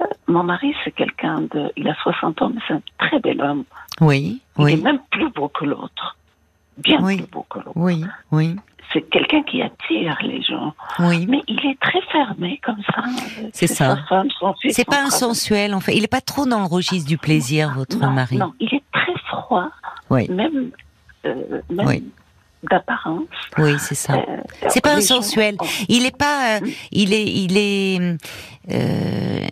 Euh, 0.00 0.04
mon 0.28 0.44
mari, 0.44 0.74
c'est 0.84 0.92
quelqu'un 0.92 1.40
de. 1.40 1.72
Il 1.76 1.88
a 1.88 1.94
60 1.96 2.42
ans, 2.42 2.52
mais 2.54 2.60
c'est 2.68 2.74
un 2.74 2.82
très 2.98 3.18
bel 3.18 3.40
homme. 3.42 3.64
Oui, 4.00 4.40
il 4.58 4.64
oui. 4.64 4.72
est 4.74 4.82
même 4.82 5.00
plus 5.10 5.30
beau 5.30 5.48
que 5.48 5.64
l'autre. 5.64 6.16
Bien 6.78 7.02
plus 7.02 7.26
beau 7.30 7.46
que 7.50 7.58
l'autre. 7.58 7.72
Oui, 7.74 8.04
oui. 8.32 8.56
C'est 8.92 9.02
quelqu'un 9.10 9.42
qui 9.42 9.60
attire 9.60 10.16
les 10.22 10.40
gens. 10.42 10.72
Oui. 11.00 11.26
Mais 11.28 11.42
il 11.46 11.58
est 11.66 11.78
très 11.78 12.00
fermé 12.10 12.58
comme 12.64 12.82
ça. 12.86 13.02
C'est 13.52 13.66
ça. 13.66 13.98
C'est 14.70 14.86
pas 14.86 15.02
un 15.02 15.10
sensuel, 15.10 15.74
en 15.74 15.80
fait. 15.80 15.94
Il 15.94 16.04
est 16.04 16.08
pas 16.08 16.22
trop 16.22 16.46
dans 16.46 16.60
le 16.60 16.66
registre 16.66 17.06
du 17.06 17.18
plaisir, 17.18 17.74
votre 17.76 17.98
mari. 17.98 18.38
Non, 18.38 18.54
il 18.60 18.72
est 18.74 18.82
très 18.92 19.14
froid 19.28 19.70
oui. 20.10 20.28
même, 20.30 20.70
euh, 21.26 21.60
même 21.70 22.10
d'apparence. 22.62 23.24
Oui, 23.58 23.76
c'est 23.78 23.94
ça. 23.94 24.14
Euh, 24.14 24.36
c'est 24.68 24.80
pas 24.80 24.94
un 24.94 25.00
sensuel. 25.00 25.56
Il 25.88 26.06
est 26.06 26.16
pas. 26.16 26.56
Euh, 26.56 26.66
il 26.90 27.12
est. 27.12 27.24
Il 27.24 27.56
est. 27.56 28.16
Euh, 28.70 29.46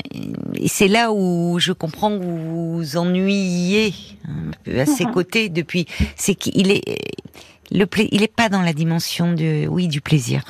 c'est 0.67 0.89
là 0.89 1.13
où 1.13 1.59
je 1.59 1.73
comprends 1.73 2.11
que 2.11 2.23
vous 2.23 2.77
vous 2.77 2.97
ennuyez 2.97 3.95
hein, 4.29 4.51
à 4.79 4.87
ses 4.87 5.07
mhm. 5.07 5.13
côtés 5.13 5.49
depuis. 5.49 5.87
C'est 6.17 6.35
qu'il 6.35 6.71
est. 6.71 6.83
Le 7.71 7.87
il 8.13 8.23
est 8.23 8.35
pas 8.35 8.49
dans 8.49 8.63
la 8.63 8.73
dimension 8.73 9.33
de. 9.33 9.67
Oui, 9.67 9.89
du 9.89 10.01
plaisir. 10.01 10.43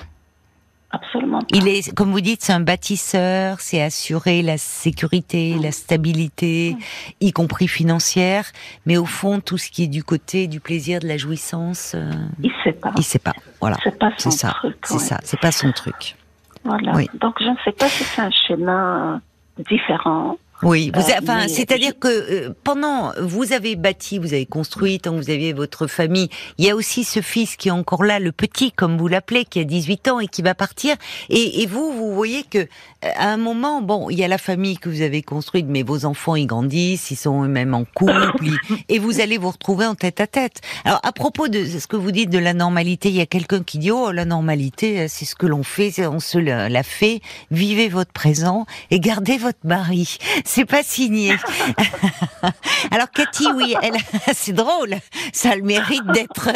Absolument. 0.90 1.40
Il 1.52 1.66
est, 1.68 1.92
comme 1.94 2.12
vous 2.12 2.20
dites, 2.20 2.42
c'est 2.42 2.52
un 2.52 2.60
bâtisseur, 2.60 3.60
c'est 3.60 3.82
assurer 3.82 4.42
la 4.42 4.56
sécurité, 4.56 5.56
la 5.60 5.72
stabilité, 5.72 6.76
y 7.20 7.32
compris 7.32 7.68
financière. 7.68 8.46
Mais 8.86 8.96
au 8.96 9.04
fond, 9.04 9.40
tout 9.40 9.58
ce 9.58 9.70
qui 9.70 9.84
est 9.84 9.88
du 9.88 10.04
côté 10.04 10.46
du 10.46 10.60
plaisir, 10.60 11.00
de 11.00 11.08
la 11.08 11.16
jouissance, 11.16 11.92
euh, 11.94 12.10
il 12.42 12.52
sait 12.62 12.72
pas. 12.72 12.92
Il 12.96 13.02
sait 13.02 13.18
pas. 13.18 13.34
Voilà. 13.60 13.76
C'est 13.82 13.98
pas 13.98 14.12
son 14.16 14.30
ça. 14.30 14.50
truc. 14.50 14.76
C'est 14.84 14.98
ça. 14.98 15.18
C'est 15.24 15.40
pas 15.40 15.52
son 15.52 15.72
truc. 15.72 16.16
Voilà. 16.64 16.92
Donc 17.20 17.36
je 17.40 17.48
ne 17.48 17.56
sais 17.64 17.72
pas 17.72 17.88
si 17.88 18.04
c'est 18.04 18.22
un 18.22 18.30
schéma 18.30 19.20
différent 19.68 20.38
oui, 20.62 20.90
vous, 20.94 21.02
euh, 21.02 21.14
enfin, 21.22 21.48
c'est-à-dire 21.48 21.98
que 21.98 22.08
euh, 22.08 22.54
pendant 22.64 23.12
vous 23.20 23.52
avez 23.52 23.76
bâti, 23.76 24.18
vous 24.18 24.32
avez 24.32 24.46
construit, 24.46 24.98
tant 24.98 25.12
que 25.12 25.16
vous 25.16 25.30
aviez 25.30 25.52
votre 25.52 25.86
famille, 25.86 26.30
il 26.56 26.64
y 26.64 26.70
a 26.70 26.76
aussi 26.76 27.04
ce 27.04 27.20
fils 27.20 27.56
qui 27.56 27.68
est 27.68 27.72
encore 27.72 28.04
là, 28.04 28.18
le 28.18 28.32
petit, 28.32 28.72
comme 28.72 28.96
vous 28.96 29.08
l'appelez, 29.08 29.44
qui 29.44 29.60
a 29.60 29.64
18 29.64 30.08
ans 30.08 30.20
et 30.20 30.28
qui 30.28 30.40
va 30.40 30.54
partir. 30.54 30.96
Et, 31.28 31.62
et 31.62 31.66
vous, 31.66 31.92
vous 31.92 32.14
voyez 32.14 32.42
que 32.42 32.58
euh, 32.58 33.10
à 33.16 33.32
un 33.32 33.36
moment, 33.36 33.82
bon, 33.82 34.08
il 34.08 34.18
y 34.18 34.24
a 34.24 34.28
la 34.28 34.38
famille 34.38 34.78
que 34.78 34.88
vous 34.88 35.02
avez 35.02 35.22
construite, 35.22 35.66
mais 35.68 35.82
vos 35.82 36.06
enfants 36.06 36.36
ils 36.36 36.46
grandissent, 36.46 37.10
ils 37.10 37.16
sont 37.16 37.44
eux-mêmes 37.44 37.74
en 37.74 37.84
couple, 37.84 38.46
et 38.88 38.98
vous 38.98 39.20
allez 39.20 39.36
vous 39.36 39.50
retrouver 39.50 39.84
en 39.84 39.94
tête 39.94 40.20
à 40.20 40.26
tête. 40.26 40.62
Alors 40.84 41.00
à 41.02 41.12
propos 41.12 41.48
de 41.48 41.66
ce 41.66 41.86
que 41.86 41.96
vous 41.96 42.12
dites 42.12 42.30
de 42.30 42.38
la 42.38 42.54
normalité, 42.54 43.10
il 43.10 43.16
y 43.16 43.20
a 43.20 43.26
quelqu'un 43.26 43.62
qui 43.62 43.78
dit 43.78 43.90
oh 43.90 44.10
la 44.10 44.24
normalité, 44.24 45.06
c'est 45.08 45.26
ce 45.26 45.34
que 45.34 45.46
l'on 45.46 45.62
fait, 45.62 46.06
on 46.06 46.20
se 46.20 46.38
l'a 46.38 46.82
fait. 46.82 47.20
Vivez 47.50 47.88
votre 47.88 48.12
présent 48.12 48.64
et 48.90 49.00
gardez 49.00 49.36
votre 49.36 49.58
mari. 49.64 50.16
C'est 50.46 50.64
pas 50.64 50.82
signé. 50.82 51.34
Alors 52.92 53.10
Cathy, 53.10 53.46
oui, 53.54 53.74
elle, 53.82 53.96
c'est 54.34 54.52
drôle. 54.52 54.96
Ça 55.32 55.50
a 55.50 55.56
le 55.56 55.62
mérite 55.62 56.06
d'être 56.06 56.50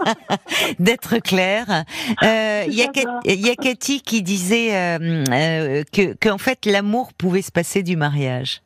d'être 0.80 1.18
clair. 1.18 1.84
Euh, 2.24 2.64
il 2.66 2.74
y, 2.74 3.50
a 3.50 3.54
Cathy 3.54 4.02
qui 4.02 4.22
disait 4.22 4.74
euh, 4.74 5.24
euh, 5.30 5.84
que 5.92 6.14
qu'en 6.20 6.38
fait 6.38 6.66
l'amour 6.66 7.12
pouvait 7.12 7.42
se 7.42 7.52
passer 7.52 7.82
du 7.82 7.96
mariage. 7.96 8.60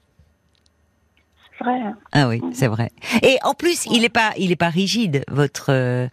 Hein. 1.61 1.95
Ah 2.13 2.29
oui, 2.29 2.41
c'est 2.53 2.67
vrai. 2.67 2.91
Et 3.23 3.39
en 3.43 3.55
plus, 3.55 3.87
il 3.87 4.05
est 4.05 4.11
pas, 4.11 4.33
il 4.37 4.53
est 4.53 4.57
pas 4.57 4.69
rigide, 4.69 5.25
votre 5.29 5.67
euh, 5.71 6.07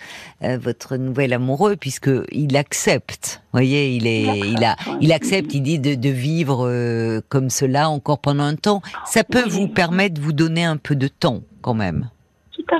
euh, 0.44 0.58
votre 0.58 0.98
nouvel 0.98 1.34
amoureux, 1.34 1.76
puisque 1.76 2.10
il 2.32 2.56
accepte. 2.56 3.42
Vous 3.46 3.60
voyez, 3.60 3.96
il 3.96 4.08
est, 4.08 4.24
il 4.24 4.64
a, 4.64 4.76
il 5.02 5.12
accepte. 5.12 5.54
Il 5.54 5.62
dit 5.62 5.80
de, 5.80 5.96
de 5.96 6.10
vivre 6.10 6.68
euh, 6.68 7.22
comme 7.30 7.50
cela 7.50 7.90
encore 7.90 8.20
pendant 8.20 8.44
un 8.44 8.56
temps. 8.56 8.82
Ça 9.06 9.24
peut 9.24 9.48
vous 9.48 9.68
permettre 9.68 10.16
de 10.16 10.22
vous 10.22 10.34
donner 10.34 10.64
un 10.64 10.78
peu 10.78 10.96
de 10.96 11.08
temps, 11.08 11.42
quand 11.62 11.74
même. 11.74 12.10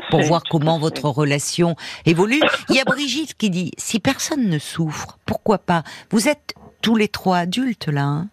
pour 0.10 0.22
voir 0.22 0.44
comment 0.50 0.80
votre 0.80 1.10
relation 1.10 1.76
évolue. 2.06 2.42
Il 2.70 2.76
y 2.76 2.80
a 2.80 2.86
Brigitte 2.86 3.36
qui 3.36 3.50
dit 3.50 3.72
si 3.78 4.00
personne 4.00 4.48
ne 4.50 4.60
souffre, 4.60 5.18
pourquoi 5.26 5.58
pas? 5.58 5.84
Vous 6.12 6.28
êtes 6.28 6.54
tous 6.82 6.96
les 6.96 7.08
trois 7.08 7.38
adultes 7.40 7.88
là. 7.88 8.04
Hein 8.04 8.28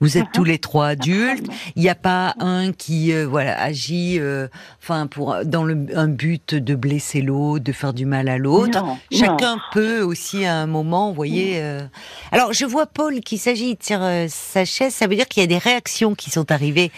vous 0.00 0.18
êtes 0.18 0.26
tous 0.32 0.44
les 0.44 0.58
trois 0.58 0.86
adultes. 0.88 1.46
Il 1.74 1.82
n'y 1.82 1.88
a 1.88 1.94
pas 1.94 2.34
un 2.38 2.72
qui 2.72 3.12
euh, 3.12 3.26
voilà 3.26 3.58
agit, 3.58 4.18
euh, 4.18 4.48
enfin 4.82 5.06
pour 5.06 5.36
dans 5.44 5.64
le 5.64 5.86
un 5.94 6.08
but 6.08 6.54
de 6.54 6.74
blesser 6.74 7.22
l'autre, 7.22 7.64
de 7.64 7.72
faire 7.72 7.92
du 7.94 8.04
mal 8.04 8.28
à 8.28 8.38
l'autre. 8.38 8.84
Chacun 9.10 9.58
peut 9.72 10.02
aussi 10.02 10.44
à 10.44 10.56
un 10.56 10.66
moment, 10.66 11.08
vous 11.08 11.14
voyez. 11.14 11.54
Euh... 11.56 11.82
Alors 12.30 12.52
je 12.52 12.64
vois 12.66 12.86
Paul 12.86 13.20
qui 13.20 13.38
s'agit 13.38 13.78
sur 13.80 14.02
euh, 14.02 14.26
sa 14.28 14.64
chaise. 14.64 14.94
Ça 14.94 15.06
veut 15.06 15.16
dire 15.16 15.28
qu'il 15.28 15.40
y 15.42 15.44
a 15.44 15.46
des 15.46 15.58
réactions 15.58 16.14
qui 16.14 16.30
sont 16.30 16.50
arrivées 16.52 16.90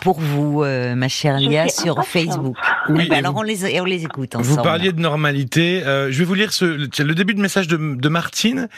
pour 0.00 0.20
vous, 0.20 0.64
ma 0.64 1.08
chère 1.08 1.38
Lia, 1.38 1.68
sur 1.68 2.04
Facebook. 2.04 2.56
Oui. 2.88 3.08
Ben, 3.08 3.18
alors 3.18 3.36
on 3.36 3.42
les 3.42 3.80
on 3.80 3.84
les 3.84 4.04
écoute 4.04 4.34
ensemble. 4.34 4.56
Vous 4.56 4.62
parliez 4.62 4.92
de 4.92 5.00
normalité. 5.00 5.82
je 5.84 6.18
vais 6.18 6.24
vous 6.24 6.34
lire 6.34 6.52
ce, 6.52 6.64
le 6.64 7.14
début 7.14 7.34
de 7.34 7.40
message 7.40 7.68
de, 7.68 7.76
de 7.76 8.08
Martine 8.08 8.68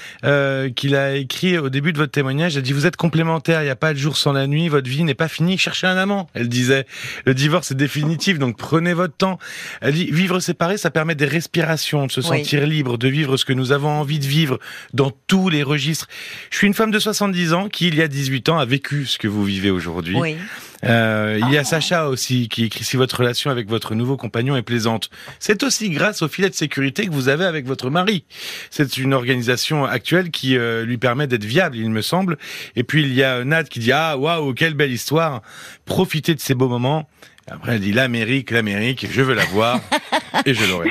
qu'il 0.77 0.95
a 0.95 1.15
écrit 1.15 1.59
au 1.59 1.71
début 1.71 1.93
de 1.93 1.99
votre 1.99 2.13
témoignage. 2.13 2.57
Elle 2.57 2.63
dit 2.63 2.73
vous 2.73 2.82
êtes 2.87 2.97
complémentaires, 2.97 3.63
il 3.63 3.65
n'y 3.65 3.71
a 3.71 3.77
pas 3.77 3.93
de 3.93 3.99
jour 3.99 4.17
sans 4.17 4.33
la 4.33 4.47
nuit, 4.47 4.69
votre 4.69 4.89
vie 4.89 5.05
n'est 5.05 5.15
pas 5.15 5.29
finie, 5.29 5.59
cherchez 5.59 5.87
un 5.87 5.97
amant, 5.97 6.29
elle 6.35 6.49
disait. 6.49 6.87
Le 7.27 7.35
divorce 7.35 7.71
est 7.71 7.77
définitif, 7.77 8.39
donc 8.39 8.57
prenez 8.57 8.95
votre 8.95 9.15
temps. 9.15 9.39
Elle 9.81 9.95
dit, 9.95 10.11
vivre 10.11 10.41
séparé, 10.41 10.77
ça 10.77 10.91
permet 10.91 11.15
des 11.15 11.27
respirations, 11.27 12.07
de 12.07 12.13
se 12.13 12.23
sentir 12.23 12.67
libre, 12.67 12.99
de 12.99 13.09
vivre 13.09 13.37
ce 13.37 13.45
que 13.45 13.53
nous 13.53 13.73
avons 13.73 13.91
envie 13.91 14.19
de 14.19 14.27
vivre 14.27 14.59
dans 14.93 15.13
tous 15.27 15.49
les 15.49 15.63
registres. 15.63 16.09
Je 16.51 16.59
suis 16.59 16.67
une 16.67 16.75
femme 16.75 16.91
de 16.91 16.99
70 16.99 17.53
ans 17.53 17.69
qui, 17.69 17.89
il 17.89 17.95
y 17.95 18.03
a 18.03 18.09
18 18.09 18.49
ans, 18.49 18.59
a 18.59 18.65
vécu 18.65 19.07
ce 19.07 19.19
que 19.19 19.29
vous 19.29 19.45
vivez 19.45 19.71
aujourd'hui. 19.71 20.17
Oui. 20.17 20.37
Euh, 20.85 21.39
il 21.41 21.53
y 21.53 21.59
a 21.59 21.65
Sacha 21.65 22.09
aussi 22.09 22.49
qui 22.49 22.65
écrit 22.65 22.85
si 22.85 22.97
votre 22.97 23.19
relation 23.19 23.51
avec 23.51 23.69
votre 23.69 23.95
nouveau 23.95 24.17
compagnon 24.17 24.57
est 24.57 24.63
plaisante. 24.63 25.11
C'est 25.39 25.63
aussi 25.63 25.91
grâce 25.91 26.23
au 26.23 26.29
filet 26.29 26.51
de 26.51 26.55
sécurité 26.55 27.07
que 27.07 27.13
vous 27.13 27.29
avez 27.29 27.45
avec 27.45 27.67
votre 27.67 27.91
mari. 27.91 28.25
C'est 28.71 28.97
une 28.97 29.15
organisation 29.15 29.85
actuelle 29.85 30.31
qui 30.31 30.57
euh, 30.57 30.85
lui 30.85 30.99
permet 30.99 31.27
d'être 31.27 31.45
viable, 31.45 31.77
il 31.77 31.91
me 31.91 32.03
semble. 32.03 32.37
Et 32.77 32.85
puis 32.85 33.03
il 33.03 33.15
y 33.15 33.23
a 33.23 33.45
Nat 33.45 33.65
qui 33.65 33.81
dit 33.81 33.93
ah 33.93 34.17
waouh 34.17 34.55
quelle 34.55 34.75
belle 34.75 34.93
histoire. 34.93 35.43
Profitez 35.85 36.35
de 36.35 36.41
ces 36.41 36.55
beaux 36.55 36.69
moments. 36.69 37.09
Après, 37.51 37.75
elle 37.75 37.81
dit 37.81 37.93
l'Amérique, 37.93 38.53
l'Amérique, 38.53 39.07
je 39.11 39.21
veux 39.21 39.35
la 39.35 39.45
voir 39.47 39.81
et 40.47 40.55
je 40.55 40.65
l'aurai. 40.65 40.91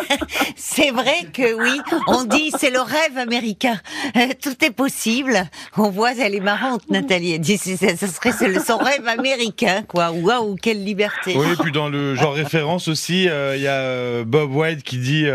c'est 0.56 0.90
vrai 0.90 1.26
que 1.32 1.54
oui, 1.54 1.80
on 2.08 2.24
dit 2.24 2.50
c'est 2.58 2.70
le 2.70 2.80
rêve 2.80 3.16
américain. 3.16 3.78
Euh, 4.16 4.26
tout 4.42 4.56
est 4.64 4.72
possible. 4.72 5.48
On 5.76 5.90
voit, 5.90 6.12
elle 6.14 6.34
est 6.34 6.40
marrante, 6.40 6.82
Nathalie. 6.90 7.34
Elle 7.34 7.40
dit 7.40 7.58
ce 7.58 7.76
serait 7.76 8.32
son 8.58 8.78
rêve 8.78 9.06
américain, 9.06 9.82
quoi. 9.86 10.10
Waouh, 10.10 10.56
quelle 10.56 10.82
liberté. 10.82 11.34
Oui, 11.36 11.46
et 11.52 11.62
puis 11.62 11.70
dans 11.70 11.88
le 11.88 12.16
genre 12.16 12.34
référence 12.34 12.88
aussi, 12.88 13.28
euh, 13.28 13.56
il 13.56 13.62
y 13.62 13.68
a 13.68 13.74
euh, 13.74 14.24
Bob 14.24 14.52
White 14.52 14.82
qui 14.82 14.98
dit 14.98 15.26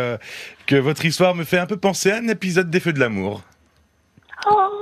que 0.68 0.76
votre 0.76 1.06
histoire 1.06 1.36
me 1.36 1.46
fait 1.46 1.58
un 1.58 1.68
peu 1.68 1.78
penser 1.78 2.12
à 2.12 2.18
un 2.18 2.28
épisode 2.28 2.70
des 2.70 2.82
Feux 2.82 2.94
de 2.94 3.00
l'amour. 3.00 3.44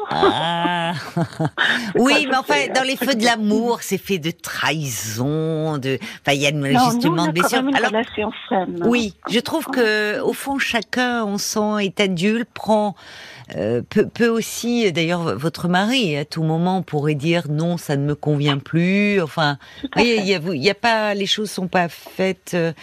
Ah. 0.10 0.93
oui, 1.95 2.28
mais 2.30 2.36
enfin, 2.36 2.68
dans 2.74 2.84
les 2.84 2.95
feux 2.95 3.16
de 3.16 3.26
l'amour, 3.26 3.80
c'est 3.82 3.97
fait 3.97 4.20
de 4.20 4.32
trahison, 4.32 5.78
de. 5.78 5.97
Enfin, 6.22 6.34
il 6.34 6.41
y 6.41 6.47
a 6.47 6.91
justement 6.91 7.28
de 7.28 7.32
blessures. 7.32 7.64
Alors, 7.74 7.91
oui, 8.86 9.14
je 9.30 9.39
trouve 9.39 9.66
que 9.66 10.20
au 10.22 10.34
fond, 10.34 10.60
chacun, 10.60 11.26
on 11.26 11.38
sent, 11.38 11.86
est 11.86 11.99
adulte, 11.99 12.49
prend 12.53 12.95
euh, 13.55 13.81
peut, 13.81 14.27
aussi, 14.27 14.91
d'ailleurs, 14.91 15.37
votre 15.37 15.67
mari, 15.67 16.17
à 16.17 16.25
tout 16.25 16.43
moment, 16.43 16.81
pourrait 16.81 17.15
dire 17.15 17.47
non, 17.49 17.77
ça 17.77 17.95
ne 17.95 18.05
me 18.05 18.15
convient 18.15 18.57
plus. 18.57 19.21
Enfin, 19.21 19.57
il 19.95 20.25
y, 20.25 20.69
a, 20.69 20.75
pas, 20.75 21.13
les 21.13 21.25
choses 21.25 21.49
sont 21.49 21.67
pas 21.67 21.87
faites. 21.87 22.51
Euh, 22.53 22.73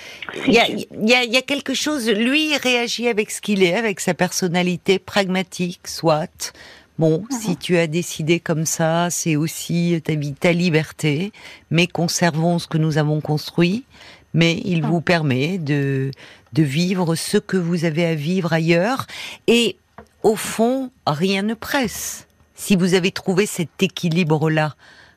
il 0.47 0.55
y 0.55 0.59
a, 0.59 1.25
y 1.25 1.37
a 1.37 1.43
quelque 1.43 1.75
chose. 1.75 2.09
Lui, 2.09 2.53
il 2.53 2.57
réagit 2.57 3.09
avec 3.09 3.31
ce 3.31 3.41
qu'il 3.41 3.63
est, 3.63 3.75
avec 3.75 4.01
sa 4.01 4.15
personnalité 4.15 4.99
pragmatique, 4.99 5.87
soit. 5.87 6.53
Bon, 6.99 7.25
mhm. 7.31 7.41
si 7.41 7.57
tu 7.57 7.77
as 7.77 7.87
décidé 7.87 8.41
comme 8.41 8.67
ça, 8.67 9.09
c'est 9.11 9.37
aussi 9.37 10.01
ta, 10.05 10.13
ta 10.39 10.53
liberté, 10.53 11.33
mais 11.71 11.87
conservons 11.87 12.59
ce 12.59 12.69
que 12.69 12.79
nous 12.79 12.99
avons 12.99 13.21
construit, 13.21 13.85
mais 14.33 14.61
il 14.65 14.83
mhm. 14.83 14.91
vous 14.91 15.01
permet 15.01 15.59
de, 15.59 16.11
de 16.53 16.63
vivre 16.63 17.17
ce 17.17 17.37
que 17.37 17.57
vous 17.57 17.85
avez 17.85 18.07
à 18.07 18.15
vivre 18.15 18.53
ailleurs. 18.53 19.07
Et 19.47 19.77
au 20.25 20.35
fond, 20.37 20.91
rien 21.07 21.43
ne 21.43 21.55
presse. 21.55 22.27
Si 22.55 22.75
vous 22.75 22.95
avez 22.95 23.13
trouvé 23.13 23.47
cet 23.47 23.83
équilibre-là, 23.83 24.73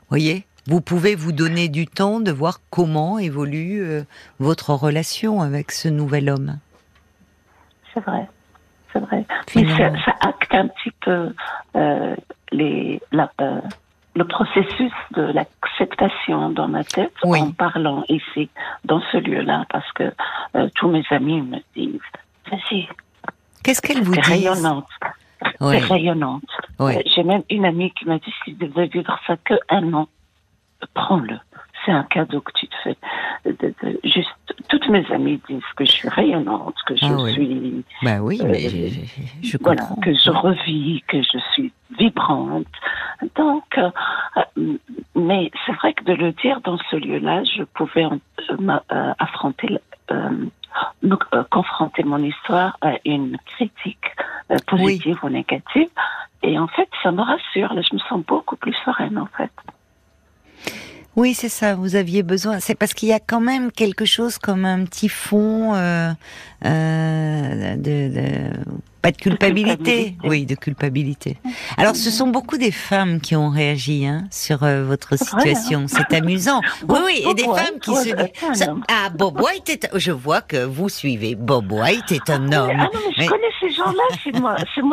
voyez, 0.10 0.46
vous 0.68 0.82
pouvez 0.82 1.16
vous 1.16 1.32
donner 1.32 1.70
du 1.70 1.88
temps 1.88 2.20
de 2.20 2.32
voir 2.32 2.60
comment 2.70 3.18
évolue 3.18 3.82
euh, 3.82 4.04
votre 4.40 4.74
relation 4.74 5.42
avec 5.42 5.72
ce 5.72 5.88
nouvel 5.88 6.30
homme. 6.30 6.60
C'est 7.94 8.02
vrai, 8.02 8.28
c'est 8.92 9.00
vrai. 9.00 9.26
ça, 9.56 10.16
acte 10.20 10.54
un 10.54 10.68
petit 10.68 10.92
peu 11.00 11.34
euh, 11.78 12.16
les, 12.52 13.02
euh, 13.14 13.62
le 14.14 14.28
processus 14.28 14.92
de 15.12 15.22
l'acceptation 15.22 16.50
dans 16.50 16.68
ma 16.68 16.84
tête 16.84 17.14
en 17.24 17.52
parlant 17.52 18.04
ici, 18.10 18.50
dans 18.84 19.02
ce 19.12 19.18
lieu-là, 19.18 19.66
parce 19.70 19.90
que 19.94 20.14
tous 20.76 20.90
mes 20.90 21.04
amis 21.12 21.42
me 21.42 21.60
disent, 21.76 22.02
vas-y, 22.52 22.90
Qu'est-ce 23.68 23.82
qu'elle 23.82 24.02
vous 24.02 24.14
dit? 24.14 24.22
Rayonnante. 24.22 24.88
C'est 25.60 25.78
rayonnante. 25.80 26.42
Euh, 26.80 26.94
j'ai 27.14 27.24
même 27.24 27.44
une 27.50 27.66
amie 27.66 27.92
qui 27.92 28.06
m'a 28.06 28.18
dit 28.18 28.34
si 28.46 28.56
tu 28.56 28.66
devais 28.66 28.88
vivre 28.88 29.20
ça 29.28 29.36
que 29.44 29.56
un 29.68 29.94
an, 29.94 30.08
prends-le. 30.94 31.38
C'est 31.86 31.92
un 31.92 32.04
cadeau 32.04 32.40
que 32.40 32.54
tu 32.56 32.70
te 32.70 32.76
fais. 32.82 32.98
juste, 34.06 34.30
toutes 34.70 34.88
mes 34.88 35.06
amies 35.12 35.42
disent 35.50 35.62
que 35.76 35.84
je 35.84 35.92
suis 35.92 36.08
rayonnante, 36.08 36.76
que 36.86 36.96
je 36.96 37.06
ah 37.08 37.32
suis. 37.34 37.84
Bah 38.04 38.20
oui, 38.22 38.40
euh, 38.42 38.90
je, 39.44 39.58
comprends. 39.58 39.96
que 39.96 40.14
je 40.14 40.32
revis, 40.32 41.04
que 41.06 41.22
je 41.22 41.38
suis 41.52 41.74
vibrante. 42.00 42.68
Donc, 43.36 43.78
euh, 43.78 44.78
mais 45.14 45.52
c'est 45.66 45.74
vrai 45.74 45.94
que 45.94 46.06
de 46.06 46.14
le 46.14 46.32
dire 46.32 46.62
dans 46.62 46.78
ce 46.90 46.96
lieu-là, 46.96 47.44
je 47.44 47.64
pouvais 47.64 48.06
affronter 49.20 49.78
donc, 51.04 51.24
euh, 51.34 51.44
confronter 51.52 52.04
mon 52.04 52.20
histoire 52.20 52.78
à 52.82 52.94
une 53.06 53.38
critique 53.46 54.06
euh, 54.52 54.58
positive 54.68 55.18
ou 55.24 55.30
négative. 55.30 55.90
Et 56.44 56.58
en 56.58 56.68
fait, 56.68 56.90
ça 57.04 57.12
me 57.12 57.22
rassure. 57.22 57.70
Je 57.82 57.96
me 57.96 58.00
sens 58.00 58.24
beaucoup 58.26 58.56
plus 58.56 58.76
sereine, 58.86 59.18
en 59.18 59.28
fait. 59.38 59.52
Oui, 61.16 61.34
c'est 61.34 61.50
ça. 61.50 61.76
Vous 61.76 61.96
aviez 61.96 62.22
besoin. 62.22 62.60
C'est 62.60 62.76
parce 62.76 62.94
qu'il 62.94 63.10
y 63.10 63.14
a 63.14 63.20
quand 63.20 63.42
même 63.42 63.72
quelque 63.72 64.06
chose 64.06 64.38
comme 64.38 64.66
un 64.66 64.86
petit 64.86 65.10
fond 65.10 65.74
euh, 65.74 66.12
euh 66.64 67.76
de, 67.76 68.52
pas 69.08 69.12
de 69.12 69.18
culpabilité. 69.22 70.16
Oui, 70.24 70.46
de 70.46 70.56
culpabilité. 70.56 71.38
Alors, 71.78 71.96
ce 71.96 72.12
sont 72.12 72.28
beaucoup 72.28 72.58
des 72.58 72.72
femmes 72.72 73.22
qui 73.22 73.36
ont 73.36 73.50
réagi 73.50 74.06
hein, 74.06 74.26
sur 74.32 74.64
euh, 74.64 74.84
votre 74.84 75.18
situation. 75.18 75.82
Hein. 75.82 75.88
C'est 75.88 76.16
amusant. 76.16 76.62
Oui, 76.88 77.00
oui, 77.06 77.24
et 77.30 77.34
des 77.34 77.44
femmes 77.44 77.80
qui 77.82 77.94
se 77.96 78.16
disent. 78.16 78.70
Ah, 78.90 79.10
Bob 79.10 79.42
White 79.42 79.70
est. 79.70 79.90
Je 79.96 80.12
vois 80.12 80.42
que 80.42 80.64
vous 80.64 80.90
suivez. 80.90 81.36
Bob 81.36 81.72
White 81.72 82.12
est 82.12 82.30
un 82.30 82.52
homme. 82.52 82.78
Ah 82.80 82.90
non, 82.94 83.00
mais 83.18 83.24
je 83.24 83.30
connais 83.30 83.48
ces 83.60 83.72
gens-là. 83.72 84.04
C'est 84.24 84.40
moi, 84.40 84.56
c'est 84.74 84.84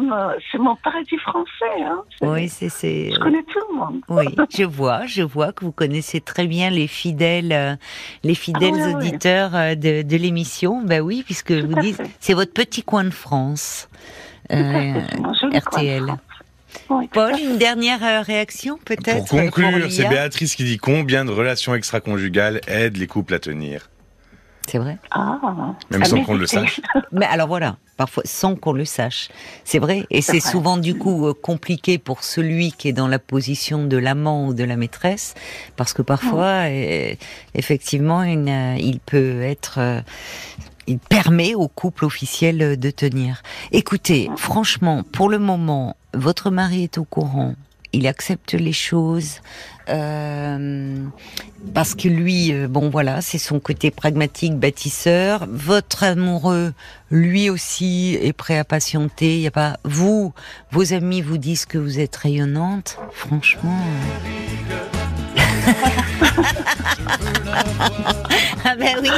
moi, 0.00 0.34
c'est 0.50 0.58
mon 0.58 0.76
paradis 0.76 1.18
français. 1.18 1.82
Hein. 1.84 2.02
Oui, 2.22 2.48
c'est 2.48 2.68
c'est. 2.68 3.10
Je 3.12 3.18
connais 3.18 3.42
tout 3.42 3.60
le 3.70 3.76
monde. 3.76 4.00
Oui, 4.08 4.24
je 4.56 4.64
vois, 4.64 5.06
je 5.06 5.22
vois 5.22 5.52
que 5.52 5.64
vous 5.64 5.72
connaissez 5.72 6.20
très 6.20 6.46
bien 6.46 6.70
les 6.70 6.86
fidèles, 6.86 7.52
euh, 7.52 7.76
les 8.22 8.34
fidèles 8.34 8.80
ah 8.80 8.96
auditeurs 8.96 9.54
euh, 9.54 9.74
de, 9.74 10.02
de 10.02 10.16
l'émission. 10.16 10.82
Ben 10.82 11.00
oui, 11.00 11.22
puisque 11.24 11.52
vous 11.52 11.74
dites, 11.80 12.00
c'est 12.20 12.34
votre 12.34 12.52
petit 12.52 12.82
coin 12.82 13.04
de 13.04 13.10
France. 13.10 13.61
Euh, 14.52 15.00
RTL. 15.54 16.14
Paul, 17.12 17.34
une 17.38 17.58
dernière 17.58 18.02
euh, 18.02 18.22
réaction 18.22 18.78
peut-être 18.84 19.26
Pour 19.26 19.40
conclure, 19.40 19.90
c'est 19.90 20.08
Béatrice 20.08 20.56
qui 20.56 20.64
dit 20.64 20.78
combien 20.78 21.24
de 21.24 21.30
relations 21.30 21.74
extra-conjugales 21.74 22.60
aident 22.66 22.96
les 22.96 23.06
couples 23.06 23.34
à 23.34 23.38
tenir 23.38 23.90
C'est 24.68 24.78
vrai. 24.78 24.98
Ah, 25.10 25.38
Même 25.90 26.04
sans 26.04 26.22
qu'on 26.24 26.34
le 26.34 26.46
sache. 26.46 26.80
Mais 27.12 27.26
alors 27.26 27.48
voilà, 27.48 27.76
parfois 27.96 28.22
sans 28.26 28.56
qu'on 28.56 28.72
le 28.72 28.84
sache. 28.84 29.28
C'est 29.64 29.78
vrai. 29.78 30.06
Et 30.10 30.22
c'est 30.22 30.40
souvent 30.40 30.76
du 30.76 30.94
coup 30.96 31.26
euh, 31.26 31.34
compliqué 31.34 31.98
pour 31.98 32.24
celui 32.24 32.72
qui 32.72 32.88
est 32.88 32.94
dans 32.94 33.08
la 33.08 33.18
position 33.18 33.84
de 33.84 33.96
l'amant 33.96 34.46
ou 34.46 34.54
de 34.54 34.64
la 34.64 34.76
maîtresse, 34.76 35.34
parce 35.76 35.92
que 35.92 36.02
parfois, 36.02 36.68
effectivement, 37.54 38.22
il 38.22 38.98
peut 39.00 39.42
être 39.42 40.02
il 40.86 40.98
permet 40.98 41.54
au 41.54 41.68
couple 41.68 42.04
officiel 42.04 42.78
de 42.78 42.90
tenir. 42.90 43.42
Écoutez, 43.70 44.30
franchement, 44.36 45.02
pour 45.12 45.28
le 45.28 45.38
moment, 45.38 45.96
votre 46.14 46.50
mari 46.50 46.84
est 46.84 46.98
au 46.98 47.04
courant. 47.04 47.54
Il 47.94 48.06
accepte 48.06 48.54
les 48.54 48.72
choses 48.72 49.40
euh, 49.90 50.96
parce 51.74 51.94
que 51.94 52.08
lui, 52.08 52.52
euh, 52.52 52.66
bon 52.66 52.88
voilà, 52.88 53.20
c'est 53.20 53.38
son 53.38 53.60
côté 53.60 53.90
pragmatique, 53.90 54.54
bâtisseur. 54.56 55.46
Votre 55.48 56.04
amoureux, 56.04 56.72
lui 57.10 57.50
aussi, 57.50 58.16
est 58.20 58.32
prêt 58.32 58.56
à 58.56 58.64
patienter. 58.64 59.36
Il 59.36 59.42
y 59.42 59.46
a 59.46 59.50
pas 59.50 59.76
vous, 59.84 60.32
vos 60.70 60.94
amis 60.94 61.20
vous 61.20 61.36
disent 61.36 61.66
que 61.66 61.76
vous 61.76 62.00
êtes 62.00 62.16
rayonnante. 62.16 62.98
Franchement. 63.12 63.78
ah 68.64 68.76
ben 68.76 68.96
oui. 69.02 69.10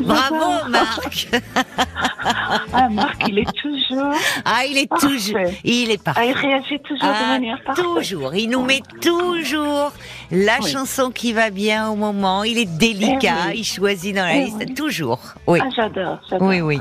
Bravo 0.00 0.68
Marc. 0.68 1.28
ah 2.72 2.88
Marc, 2.88 3.28
il 3.28 3.38
est 3.38 3.52
toujours. 3.52 4.14
Ah 4.44 4.62
il 4.68 4.78
est 4.78 4.90
toujours. 4.98 5.38
Il 5.64 5.90
est 5.90 6.02
parfait. 6.02 6.20
Ah, 6.22 6.26
il 6.26 6.32
réagit 6.32 6.80
toujours 6.80 7.08
de 7.08 7.24
ah, 7.24 7.28
manière 7.28 7.62
parfaite. 7.64 7.84
Toujours. 7.84 8.34
Il 8.34 8.50
nous 8.50 8.62
met 8.62 8.82
toujours 9.00 9.92
la 10.30 10.60
chanson 10.60 11.10
qui 11.10 11.32
va 11.32 11.50
bien 11.50 11.88
au 11.88 11.96
moment. 11.96 12.44
Il 12.44 12.58
est 12.58 12.78
délicat. 12.78 13.52
Eh 13.52 13.58
il 13.58 13.64
choisit 13.64 14.14
dans 14.14 14.24
la 14.24 14.36
eh 14.36 14.44
liste. 14.44 14.74
Toujours. 14.74 15.20
Oui. 15.46 15.58
Ah, 15.62 15.68
j'adore. 15.74 16.18
Oui 16.40 16.60
oui. 16.60 16.80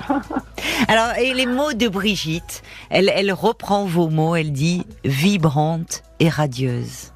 Alors 0.88 1.14
et 1.18 1.34
les 1.34 1.46
mots 1.46 1.74
de 1.74 1.88
Brigitte. 1.88 2.64
Elle 2.90 3.12
elle 3.14 3.32
reprend 3.32 3.86
vos 3.86 4.10
mots. 4.10 4.36
Elle 4.36 4.52
dit 4.52 4.86
vibrante 5.04 6.04
et 6.20 6.30
radieuse. 6.30 7.12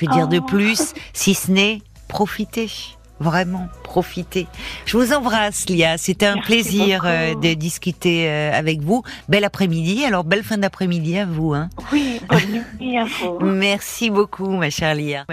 Que 0.00 0.06
dire 0.06 0.28
de 0.28 0.38
oh. 0.38 0.42
plus 0.42 0.94
si 1.12 1.34
ce 1.34 1.50
n'est 1.50 1.82
profiter 2.08 2.70
vraiment, 3.20 3.68
profitez. 3.84 4.46
Je 4.86 4.96
vous 4.96 5.12
embrasse, 5.12 5.68
Lia. 5.68 5.98
C'était 5.98 6.26
un 6.26 6.38
plaisir 6.38 7.02
euh, 7.04 7.34
de 7.34 7.52
discuter 7.54 8.28
euh, 8.28 8.50
avec 8.52 8.80
vous. 8.80 9.02
Bel 9.28 9.44
après-midi. 9.44 10.04
Alors, 10.04 10.24
belle 10.24 10.42
fin 10.42 10.58
d'après-midi 10.58 11.18
à 11.18 11.26
vous. 11.26 11.52
Hein. 11.52 11.68
Oui, 11.92 12.20
bonne 12.28 12.64
nuit 12.80 12.98
à 12.98 13.04
vous. 13.04 13.38
Merci 13.40 14.10
beaucoup, 14.10 14.48
ma 14.48 14.70
chère 14.70 14.94
Lia. 14.94 15.26